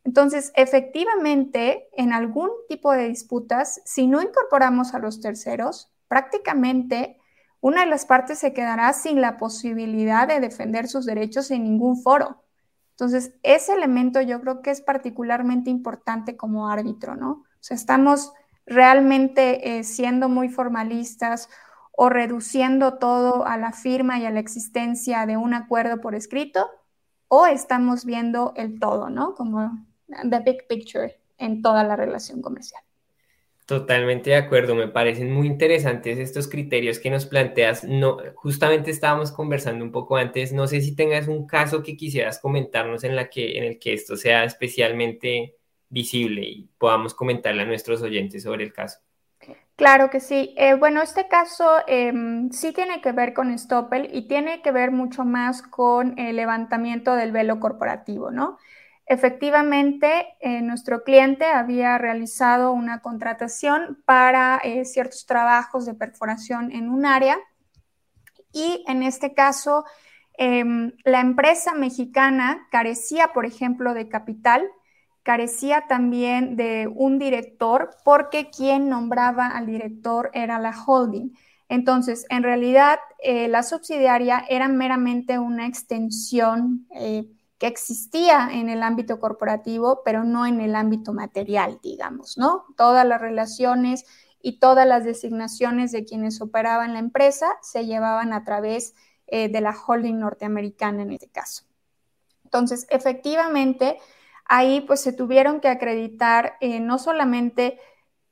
Entonces, 0.05 0.53
efectivamente, 0.55 1.89
en 1.93 2.13
algún 2.13 2.51
tipo 2.69 2.93
de 2.93 3.09
disputas, 3.09 3.81
si 3.85 4.07
no 4.07 4.23
incorporamos 4.23 4.95
a 4.95 4.99
los 4.99 5.21
terceros, 5.21 5.93
prácticamente 6.09 7.19
una 7.61 7.81
de 7.81 7.91
las 7.91 8.07
partes 8.07 8.39
se 8.39 8.53
quedará 8.53 8.93
sin 8.93 9.21
la 9.21 9.37
posibilidad 9.39 10.29
de 10.29 10.41
defender 10.41 10.89
sus 10.89 11.07
derechos 11.07 11.51
en 11.51 11.65
ningún 11.65 12.03
foro. 12.03 12.43
Entonces, 12.91 13.35
ese 13.43 13.75
elemento 13.75 14.21
yo 14.21 14.41
creo 14.41 14.63
que 14.63 14.71
es 14.71 14.81
particularmente 14.81 15.71
importante 15.71 16.37
como 16.37 16.71
árbitro, 16.71 17.15
¿no? 17.15 17.31
O 17.31 17.45
sea, 17.61 17.77
estamos 17.77 18.33
realmente 18.65 19.79
eh, 19.79 19.85
siendo 19.85 20.29
muy 20.29 20.49
formalistas 20.49 21.49
o 21.93 22.09
reduciendo 22.09 22.95
todo 22.95 23.47
a 23.47 23.57
la 23.57 23.73
firma 23.73 24.19
y 24.19 24.27
a 24.27 24.31
la 24.31 24.41
existencia 24.41 25.27
de 25.27 25.37
un 25.37 25.55
acuerdo 25.55 26.01
por 26.01 26.15
escrito, 26.15 26.71
o 27.29 27.47
estamos 27.47 28.05
viendo 28.05 28.53
el 28.57 28.79
todo, 28.79 29.11
¿no? 29.11 29.35
Como 29.35 29.87
the 30.07 30.41
big 30.41 30.67
picture 30.69 31.19
en 31.39 31.63
toda 31.63 31.85
la 31.85 31.97
relación 31.97 32.41
comercial. 32.43 32.83
Totalmente 33.67 34.31
de 34.31 34.37
acuerdo, 34.37 34.77
me 34.77 34.87
parecen 34.87 35.33
muy 35.33 35.49
interesantes 35.49 36.19
estos 36.19 36.47
criterios 36.47 37.01
que 37.01 37.11
nos 37.11 37.27
planteas. 37.27 37.83
No, 37.83 38.19
justamente 38.37 38.93
estábamos 38.93 39.33
conversando 39.33 39.85
un 39.85 39.91
poco 39.91 40.17
antes, 40.17 40.53
no 40.53 40.69
sé 40.69 40.81
si 40.81 40.95
tengas 40.95 41.27
un 41.27 41.49
caso 41.49 41.83
que 41.83 41.97
quisieras 41.97 42.39
comentarnos 42.39 43.03
en, 43.03 43.17
la 43.17 43.29
que, 43.29 43.59
en 43.59 43.65
el 43.65 43.81
que 43.81 43.93
esto 43.93 44.17
sea 44.17 44.45
especialmente 44.45 45.57
visible 45.89 46.43
y 46.43 46.71
podamos 46.79 47.13
comentarle 47.13 47.63
a 47.63 47.67
nuestros 47.67 48.03
oyentes 48.03 48.45
sobre 48.45 48.63
el 48.63 48.73
caso. 48.73 49.01
Claro 49.75 50.11
que 50.11 50.21
sí. 50.21 50.55
Eh, 50.57 50.75
bueno, 50.75 51.03
este 51.03 51.27
caso 51.27 51.69
em, 51.89 52.51
sí 52.51 52.73
tiene 52.73 53.01
que 53.01 53.11
ver 53.11 53.35
con 53.35 53.57
Stoppel 53.59 54.09
y 54.13 54.29
tiene 54.29 54.63
que 54.63 54.71
ver 54.71 54.93
mucho 54.93 55.25
más 55.25 55.61
con 55.63 56.17
el 56.21 56.37
levantamiento 56.37 57.17
del 57.17 57.33
velo 57.33 57.59
corporativo, 57.59 58.31
¿no? 58.31 58.59
Efectivamente, 59.09 60.27
eh, 60.41 60.63
nuestro 60.63 61.05
cliente 61.05 61.45
había 61.45 61.97
realizado 61.97 62.73
una 62.73 63.03
contratación 63.03 64.03
para 64.05 64.61
eh, 64.65 64.85
ciertos 64.85 65.27
trabajos 65.27 65.87
de 65.87 65.95
perforación 65.95 66.73
en 66.73 66.89
un 66.89 67.07
área 67.07 67.39
y 68.53 68.85
en 68.89 69.05
este 69.05 69.33
caso 69.33 69.85
em, 70.39 70.91
la 71.05 71.21
empresa 71.21 71.75
mexicana 71.75 72.67
carecía, 72.73 73.33
por 73.33 73.47
ejemplo, 73.47 73.95
de 73.95 74.09
capital, 74.09 74.69
carecía 75.23 75.85
también 75.89 76.57
de 76.57 76.89
un 76.93 77.21
director 77.21 77.91
porque 78.05 78.51
quien 78.51 78.89
nombraba 78.89 79.47
al 79.47 79.67
director 79.67 80.31
era 80.33 80.59
la 80.59 80.75
holding. 80.85 81.31
Entonces, 81.69 82.27
en 82.29 82.43
realidad, 82.43 82.99
eh, 83.23 83.47
la 83.47 83.63
subsidiaria 83.63 84.45
era 84.49 84.67
meramente 84.69 85.39
una 85.39 85.67
extensión 85.67 86.87
que 87.59 87.67
existía 87.67 88.49
en 88.53 88.69
el 88.69 88.83
ámbito 88.83 89.19
corporativo, 89.19 90.03
pero 90.05 90.25
no 90.25 90.47
en 90.47 90.61
el 90.61 90.77
ámbito 90.77 91.13
material, 91.13 91.81
digamos, 91.83 92.37
¿no? 92.37 92.67
Todas 92.77 93.07
las 93.07 93.21
relaciones 93.21 94.05
y 94.43 94.59
todas 94.59 94.87
las 94.87 95.05
designaciones 95.05 95.91
de 95.93 96.05
quienes 96.05 96.41
operaban 96.41 96.93
la 96.93 96.99
empresa 96.99 97.57
se 97.63 97.87
llevaban 97.87 98.33
a 98.33 98.45
través 98.45 98.95
eh, 99.27 99.49
de 99.49 99.61
la 99.61 99.75
holding 99.75 100.19
norteamericana 100.19 101.03
en 101.03 101.13
este 101.13 101.29
caso. 101.29 101.65
Entonces, 102.45 102.87
efectivamente, 102.91 103.99
ahí 104.45 104.83
pues 104.83 105.01
se 105.01 105.13
tuvieron 105.13 105.61
que 105.61 105.69
acreditar 105.69 106.55
eh, 106.61 106.79
no 106.79 106.99
solamente 106.99 107.81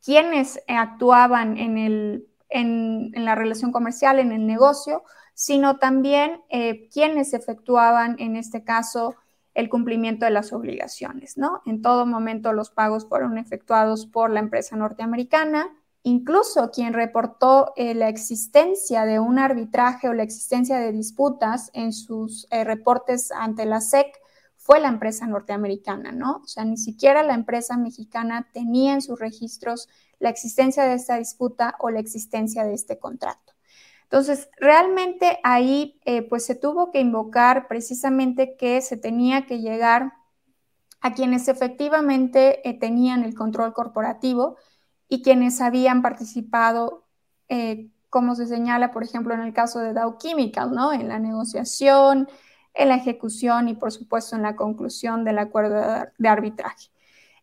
quienes 0.05 0.63
actuaban 0.69 1.57
en, 1.57 1.79
el, 1.79 2.29
en, 2.49 3.11
la 3.17 3.35
relación 3.35 3.73
comercial, 3.73 4.19
en 4.19 4.33
el 4.33 4.47
negocio, 4.47 5.03
sino 5.35 5.79
también 5.79 6.43
eh, 6.49 6.89
quienes 6.91 7.35
efectuaban, 7.35 8.17
en 8.19 8.37
este 8.37 8.65
caso, 8.65 9.17
el 9.55 9.69
cumplimiento 9.69 10.25
de 10.25 10.33
las 10.33 10.53
obligaciones, 10.53 11.37
¿no? 11.37 11.63
En 11.65 11.83
todo 11.83 12.07
momento 12.07 12.53
los 12.53 12.71
pagos 12.71 13.07
fueron 13.07 13.39
efectuados 13.39 14.07
por 14.07 14.31
la 14.31 14.41
empresa 14.41 14.77
norteamericana, 14.77 15.69
incluso 16.03 16.71
quien 16.71 16.93
reportó 16.93 17.73
eh, 17.77 17.95
la 17.95 18.09
existencia 18.09 19.05
de 19.05 19.21
un 19.21 19.39
arbitraje 19.39 20.09
o 20.09 20.13
la 20.13 20.25
existencia 20.25 20.79
de 20.79 20.93
disputas 20.93 21.71
en 21.73 21.93
sus 21.93 22.47
eh, 22.51 22.65
reportes 22.65 23.31
ante 23.31 23.65
la 23.65 23.81
SEC 23.81 24.21
fue 24.57 24.81
la 24.81 24.89
empresa 24.89 25.27
norteamericana, 25.27 26.11
¿no? 26.11 26.41
O 26.43 26.47
sea, 26.47 26.65
ni 26.65 26.77
siquiera 26.77 27.23
la 27.23 27.35
empresa 27.35 27.77
mexicana 27.77 28.49
tenía 28.53 28.95
en 28.95 29.03
sus 29.03 29.21
registros 29.21 29.89
la 30.19 30.31
existencia 30.31 30.85
de 30.85 30.95
esta 30.95 31.19
disputa 31.19 31.77
o 31.79 31.91
la 31.91 32.01
existencia 32.01 32.65
de 32.65 32.75
este 32.75 32.99
contrato. 32.99 33.54
Entonces, 34.15 34.49
realmente 34.59 35.41
ahí 35.43 36.01
eh, 36.05 36.23
pues 36.23 36.47
se 36.47 36.55
tuvo 36.55 36.93
que 36.93 37.01
invocar 37.01 37.67
precisamente 37.67 38.57
que 38.57 38.81
se 38.81 38.97
tenía 38.97 39.45
que 39.45 39.59
llegar 39.59 40.13
a 41.01 41.15
quienes 41.15 41.49
efectivamente 41.49 42.69
eh, 42.69 42.79
tenían 42.79 43.25
el 43.25 43.35
control 43.35 43.73
corporativo 43.73 44.57
y 45.09 45.21
quienes 45.23 45.61
habían 45.61 46.01
participado, 46.01 47.09
eh, 47.49 47.91
como 48.09 48.37
se 48.37 48.47
señala, 48.47 48.93
por 48.93 49.03
ejemplo, 49.03 49.35
en 49.35 49.41
el 49.41 49.53
caso 49.53 49.81
de 49.81 49.93
Dow 49.93 50.17
Chemical, 50.19 50.71
¿no? 50.71 50.93
En 50.93 51.09
la 51.09 51.19
negociación, 51.19 52.29
en 52.73 52.89
la 52.91 52.95
ejecución 52.95 53.69
y, 53.69 53.75
por 53.75 53.91
supuesto, 53.91 54.37
en 54.37 54.43
la 54.43 54.55
conclusión 54.55 55.25
del 55.25 55.41
acuerdo 55.41 56.07
de 56.17 56.29
arbitraje. 56.29 56.94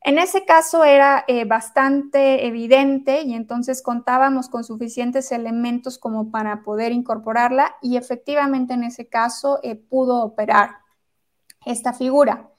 En 0.03 0.17
ese 0.17 0.45
caso 0.45 0.83
era 0.83 1.23
eh, 1.27 1.45
bastante 1.45 2.47
evidente 2.47 3.21
y 3.21 3.35
entonces 3.35 3.83
contábamos 3.83 4.49
con 4.49 4.63
suficientes 4.63 5.31
elementos 5.31 5.99
como 5.99 6.31
para 6.31 6.63
poder 6.63 6.91
incorporarla 6.91 7.75
y 7.83 7.97
efectivamente 7.97 8.73
en 8.73 8.83
ese 8.83 9.07
caso 9.07 9.59
eh, 9.61 9.75
pudo 9.75 10.23
operar 10.23 10.77
esta 11.65 11.93
figura. 11.93 12.49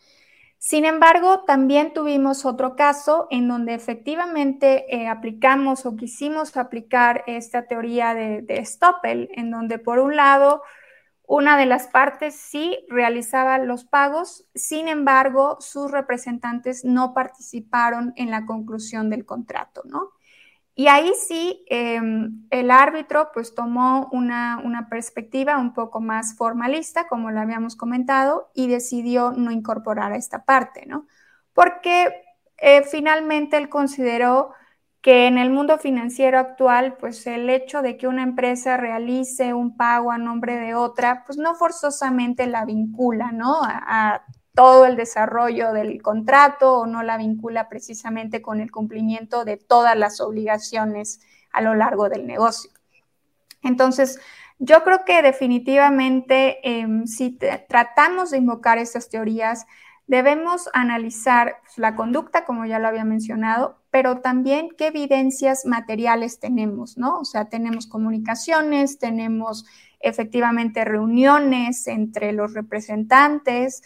Sin 0.59 0.85
embargo, 0.85 1.43
también 1.45 1.93
tuvimos 1.93 2.45
otro 2.45 2.77
caso 2.77 3.27
en 3.31 3.49
donde 3.49 3.75
efectivamente 3.75 4.87
eh, 4.95 5.09
aplicamos 5.09 5.85
o 5.85 5.97
quisimos 5.97 6.57
aplicar 6.57 7.25
esta 7.27 7.67
teoría 7.67 8.15
de, 8.15 8.43
de 8.43 8.65
Stoppel, 8.65 9.29
en 9.35 9.51
donde 9.51 9.81
por 9.81 9.99
un 9.99 10.15
lado 10.15 10.63
una 11.35 11.57
de 11.57 11.65
las 11.65 11.87
partes 11.87 12.35
sí 12.35 12.85
realizaba 12.91 13.57
los 13.57 13.85
pagos, 13.85 14.45
sin 14.55 14.87
embargo, 14.87 15.57
sus 15.61 15.91
representantes 15.91 16.85
no 16.85 17.15
participaron 17.15 18.13
en 18.17 18.31
la 18.31 18.45
conclusión 18.45 19.09
del 19.09 19.25
contrato, 19.25 19.81
¿no? 19.87 20.11
Y 20.75 20.89
ahí 20.89 21.11
sí, 21.27 21.65
em, 21.71 22.47
el 22.51 22.71
árbitro 22.71 23.31
pues 23.33 23.55
tomó 23.55 24.11
una, 24.13 24.89
perspectiva 24.91 25.57
un 25.57 25.73
poco 25.73 26.03
más 26.03 26.37
formalista, 26.37 27.09
como 27.09 27.31
lo 27.31 27.41
habíamos 27.41 27.77
comentado, 27.77 28.51
y 28.53 28.69
decidió 28.69 29.33
no 29.33 29.51
incorporar 29.53 30.13
a 30.13 30.17
esta 30.17 30.45
parte, 30.45 30.85
¿no? 30.85 31.07
Porque 31.55 32.13
eh, 32.59 32.83
finalmente 32.83 33.57
él 33.57 33.71
consideró 33.71 34.53
que 35.03 35.27
en 35.27 35.37
el 35.37 35.51
mundo 35.51 35.79
financiero 35.79 36.39
actual, 36.39 36.97
pues 36.97 37.27
el 37.27 37.51
hecho 37.51 37.83
de 37.83 37.97
que 37.97 38.07
una 38.07 38.23
empresa 38.23 38.77
realice 38.77 39.53
un 39.53 39.77
pago 39.77 40.13
a 40.13 40.19
nombre 40.19 40.57
de 40.57 40.77
otra, 40.77 41.25
pues 41.27 41.39
no 41.39 41.57
forzosamente 41.57 42.47
la 42.47 42.65
vincula, 42.65 43.33
¿no? 43.33 43.61
A, 43.63 44.23
todo 44.55 44.85
el 44.85 44.97
desarrollo 44.97 45.73
del 45.73 46.03
contrato 46.03 46.81
o 46.81 46.87
no 46.87 47.03
la 47.03 47.17
vincula 47.17 47.71
precisamente 47.71 48.43
con 48.43 48.61
el 48.61 48.71
cumplimiento 48.71 49.47
de 49.47 49.57
todas 49.57 49.97
las 49.97 50.21
obligaciones 50.21 51.21
a 51.53 51.63
lo 51.63 51.75
largo 51.75 52.11
del 52.11 52.27
negocio. 52.27 52.71
Entonces, 53.63 54.21
yo 54.59 54.85
creo 54.85 55.07
que 55.07 55.23
definitivamente 55.23 56.59
em, 56.69 57.07
si 57.07 57.39
tratamos 57.67 58.31
de 58.31 58.37
invocar 58.37 58.77
estas 58.77 59.09
teorías, 59.09 59.67
debemos 60.13 60.69
analizar 60.75 61.57
la 61.79 61.97
conducta, 61.97 62.45
como 62.45 62.67
ya 62.67 62.79
lo 62.79 62.87
había 62.87 63.03
mencionado, 63.03 63.79
pero 63.91 64.21
también 64.21 64.69
qué 64.77 64.89
evidencias 64.89 65.65
materiales 65.65 66.39
tenemos, 66.39 66.99
¿no? 66.99 67.21
O 67.21 67.25
sea, 67.25 67.47
tenemos 67.47 67.87
comunicaciones, 67.87 68.99
tenemos 68.99 69.65
efectivamente 70.01 70.85
reuniones 70.85 71.87
entre 71.87 72.35
los 72.35 72.53
representantes, 72.53 73.83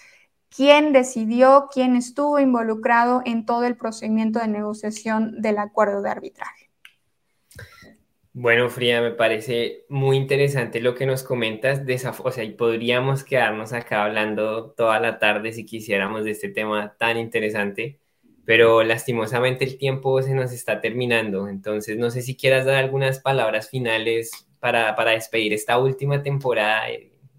quién 0.50 0.92
decidió, 0.92 1.68
quién 1.72 1.94
estuvo 1.94 2.40
involucrado 2.40 3.22
en 3.24 3.46
todo 3.46 3.62
el 3.62 3.76
procedimiento 3.76 4.40
de 4.40 4.48
negociación 4.48 5.40
del 5.40 5.58
acuerdo 5.58 6.02
de 6.02 6.10
arbitraje. 6.10 6.65
Bueno, 8.38 8.68
Frida, 8.68 9.00
me 9.00 9.12
parece 9.12 9.86
muy 9.88 10.18
interesante 10.18 10.80
lo 10.80 10.94
que 10.94 11.06
nos 11.06 11.22
comentas. 11.22 11.86
De 11.86 11.94
o 12.22 12.30
sea, 12.30 12.44
y 12.44 12.50
podríamos 12.50 13.24
quedarnos 13.24 13.72
acá 13.72 14.04
hablando 14.04 14.72
toda 14.72 15.00
la 15.00 15.18
tarde 15.18 15.52
si 15.52 15.64
quisiéramos 15.64 16.24
de 16.24 16.32
este 16.32 16.50
tema 16.50 16.94
tan 16.98 17.16
interesante 17.16 17.98
pero 18.46 18.84
lastimosamente 18.84 19.64
el 19.64 19.76
tiempo 19.76 20.22
se 20.22 20.32
nos 20.32 20.52
está 20.52 20.80
terminando. 20.80 21.48
Entonces, 21.48 21.98
no 21.98 22.10
sé 22.10 22.22
si 22.22 22.36
quieras 22.36 22.64
dar 22.64 22.76
algunas 22.76 23.18
palabras 23.18 23.68
finales 23.68 24.46
para, 24.60 24.94
despedir 25.10 25.52
esta 25.52 25.78
última 25.78 26.22
temporada 26.22 26.82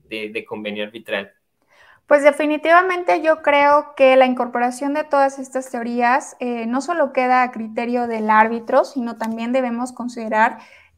de, 0.09 0.45
convenio 0.45 0.83
arbitral. 0.83 1.31
Pues 2.07 2.23
definitivamente 2.23 3.21
yo 3.21 3.41
creo 3.41 3.93
que 3.95 4.15
la 4.15 4.25
incorporación 4.25 4.93
de 4.93 5.05
todas 5.05 5.39
estas 5.39 5.69
teorías 5.69 6.35
eh, 6.39 6.65
no 6.65 6.81
solo 6.81 7.11
queda 7.11 7.43
a 7.43 7.51
criterio 7.51 8.07
del 8.07 8.29
árbitro, 8.29 8.83
sino 8.83 9.17
también 9.17 9.51
debemos 9.51 9.91
considerar 9.93 10.57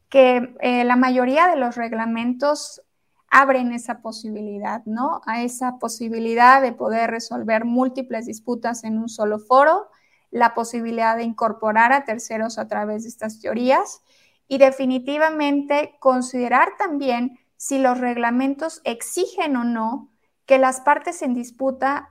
que 0.09 0.55
eh, 0.59 0.83
la 0.83 0.95
mayoría 0.95 1.47
de 1.47 1.55
los 1.55 1.75
reglamentos 1.75 2.81
abren 3.29 3.71
esa 3.71 4.01
posibilidad, 4.01 4.83
¿no? 4.85 5.21
A 5.25 5.43
esa 5.43 5.77
posibilidad 5.77 6.61
de 6.61 6.73
poder 6.73 7.11
resolver 7.11 7.63
múltiples 7.65 8.25
disputas 8.25 8.83
en 8.83 8.97
un 8.97 9.07
solo 9.07 9.39
foro 9.39 9.87
la 10.31 10.53
posibilidad 10.53 11.17
de 11.17 11.23
incorporar 11.23 11.91
a 11.91 12.05
terceros 12.05 12.57
a 12.57 12.67
través 12.67 13.03
de 13.03 13.09
estas 13.09 13.39
teorías 13.39 14.01
y 14.47 14.57
definitivamente 14.57 15.95
considerar 15.99 16.69
también 16.77 17.39
si 17.57 17.79
los 17.79 17.97
reglamentos 17.99 18.81
exigen 18.83 19.55
o 19.55 19.63
no 19.63 20.09
que 20.45 20.57
las 20.57 20.81
partes 20.81 21.21
en 21.21 21.33
disputa 21.33 22.09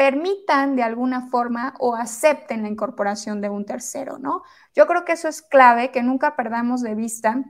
permitan 0.00 0.76
de 0.76 0.82
alguna 0.82 1.28
forma 1.28 1.74
o 1.78 1.94
acepten 1.94 2.62
la 2.62 2.70
incorporación 2.70 3.42
de 3.42 3.50
un 3.50 3.66
tercero, 3.66 4.18
¿no? 4.18 4.42
Yo 4.74 4.86
creo 4.86 5.04
que 5.04 5.12
eso 5.12 5.28
es 5.28 5.42
clave, 5.42 5.90
que 5.90 6.02
nunca 6.02 6.36
perdamos 6.36 6.80
de 6.80 6.94
vista 6.94 7.44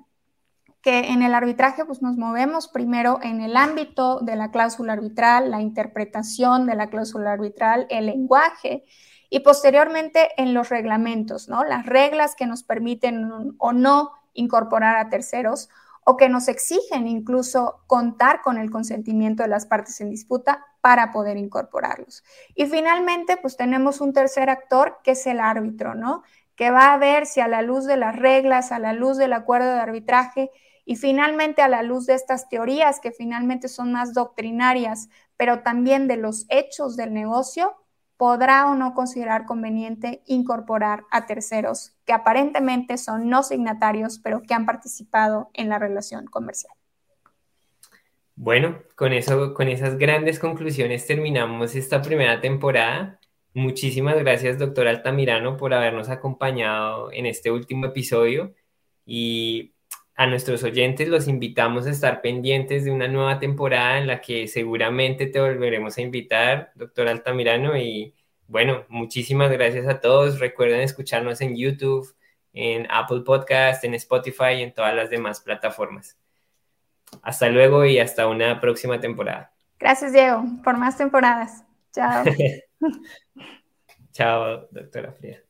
que 0.83 1.13
en 1.13 1.23
el 1.23 1.33
arbitraje 1.33 1.85
pues 1.85 2.03
nos 2.03 2.17
movemos 2.17 2.67
primero 2.67 3.21
en 3.23 3.41
el 3.41 3.57
ámbito 3.57 4.19
de 4.19 4.35
la 4.35 4.51
cláusula 4.51 4.95
arbitral, 4.95 5.53
la 5.53 5.61
interpretación 5.61 6.67
de 6.67 6.75
la 6.75 6.91
cláusula 6.91 7.31
arbitral, 7.31 7.87
el 7.89 8.07
lenguaje 8.07 8.85
y 9.29 9.39
posteriormente 9.41 10.31
en 10.37 10.53
los 10.53 10.71
reglamentos, 10.71 11.49
¿no? 11.49 11.63
Las 11.63 11.87
reglas 11.87 12.35
que 12.35 12.49
nos 12.49 12.65
permiten 12.65 13.55
o 13.59 13.73
no 13.73 14.11
incorporar 14.35 14.97
a 14.97 15.09
terceros 15.09 15.69
o 16.05 16.17
que 16.17 16.29
nos 16.29 16.49
exigen 16.49 17.07
incluso 17.07 17.83
contar 17.87 18.41
con 18.43 18.59
el 18.59 18.71
consentimiento 18.71 19.43
de 19.43 19.49
las 19.49 19.67
partes 19.67 20.01
en 20.01 20.11
disputa 20.11 20.67
para 20.81 21.13
poder 21.13 21.37
incorporarlos. 21.37 22.25
Y 22.55 22.67
finalmente, 22.67 23.37
pues 23.37 23.57
tenemos 23.57 24.01
un 24.01 24.13
tercer 24.13 24.51
actor 24.51 24.99
que 25.05 25.13
es 25.13 25.27
el 25.27 25.41
árbitro, 25.41 25.95
¿no? 25.95 26.23
Que 26.57 26.71
va 26.71 26.93
a 26.93 26.99
ver 26.99 27.27
si 27.27 27.41
a 27.41 27.49
la 27.49 27.63
luz 27.63 27.85
de 27.85 27.97
las 27.97 28.17
reglas, 28.17 28.73
a 28.73 28.79
la 28.79 28.93
luz 28.93 29.17
del 29.17 29.33
acuerdo 29.33 29.73
de 29.73 29.81
arbitraje 29.81 30.51
y 30.85 30.97
finalmente 30.97 31.63
a 31.63 31.69
la 31.69 31.83
luz 31.83 32.07
de 32.07 32.15
estas 32.15 32.49
teorías 32.49 33.01
que 33.01 33.13
finalmente 33.13 33.69
son 33.69 33.93
más 33.93 34.15
doctrinarias, 34.15 35.09
pero 35.37 35.63
también 35.63 36.09
de 36.09 36.17
los 36.17 36.47
hechos 36.49 36.97
del 36.97 37.13
negocio, 37.13 37.77
podrá 38.21 38.71
o 38.71 38.75
no 38.75 38.93
considerar 38.93 39.47
conveniente 39.47 40.21
incorporar 40.27 41.05
a 41.11 41.25
terceros 41.25 41.95
que 42.05 42.13
aparentemente 42.13 42.99
son 42.99 43.31
no 43.31 43.43
signatarios, 43.43 44.19
pero 44.19 44.43
que 44.43 44.53
han 44.53 44.67
participado 44.67 45.49
en 45.55 45.71
la 45.71 45.79
relación 45.79 46.27
comercial. 46.27 46.75
Bueno, 48.37 48.77
con, 48.95 49.15
eso, 49.15 49.55
con 49.55 49.69
esas 49.69 49.97
grandes 49.97 50.39
conclusiones 50.39 51.07
terminamos 51.07 51.75
esta 51.75 52.03
primera 52.03 52.43
temporada. 52.43 53.19
Muchísimas 53.55 54.19
gracias, 54.19 54.59
doctor 54.59 54.87
Altamirano, 54.87 55.57
por 55.57 55.73
habernos 55.73 56.11
acompañado 56.11 57.11
en 57.13 57.25
este 57.25 57.51
último 57.51 57.87
episodio. 57.87 58.53
Y 59.07 59.73
a 60.21 60.27
nuestros 60.27 60.63
oyentes 60.65 61.09
los 61.09 61.29
invitamos 61.29 61.87
a 61.87 61.91
estar 61.91 62.21
pendientes 62.21 62.85
de 62.85 62.91
una 62.91 63.09
nueva 63.09 63.39
temporada 63.39 63.97
en 63.97 64.07
la 64.07 64.21
que 64.21 64.49
seguramente 64.49 65.25
te 65.25 65.41
volveremos 65.41 65.97
a 65.97 66.03
invitar, 66.03 66.73
doctor 66.75 67.09
Altamirano. 67.09 67.79
Y 67.79 68.15
bueno, 68.47 68.85
muchísimas 68.91 69.51
gracias 69.51 69.89
a 69.89 69.99
todos. 69.99 70.39
Recuerden 70.39 70.83
escucharnos 70.83 71.41
en 71.41 71.57
YouTube, 71.57 72.15
en 72.53 72.87
Apple 72.91 73.23
Podcast, 73.25 73.83
en 73.85 73.95
Spotify 73.95 74.57
y 74.59 74.63
en 74.63 74.75
todas 74.75 74.95
las 74.95 75.09
demás 75.09 75.41
plataformas. 75.41 76.19
Hasta 77.23 77.49
luego 77.49 77.87
y 77.87 77.99
hasta 77.99 78.27
una 78.27 78.61
próxima 78.61 79.01
temporada. 79.01 79.55
Gracias, 79.79 80.13
Diego, 80.13 80.45
por 80.63 80.77
más 80.77 80.99
temporadas. 80.99 81.65
Chao. 81.95 82.25
Chao, 84.13 84.69
doctora 84.71 85.13
Fría. 85.13 85.43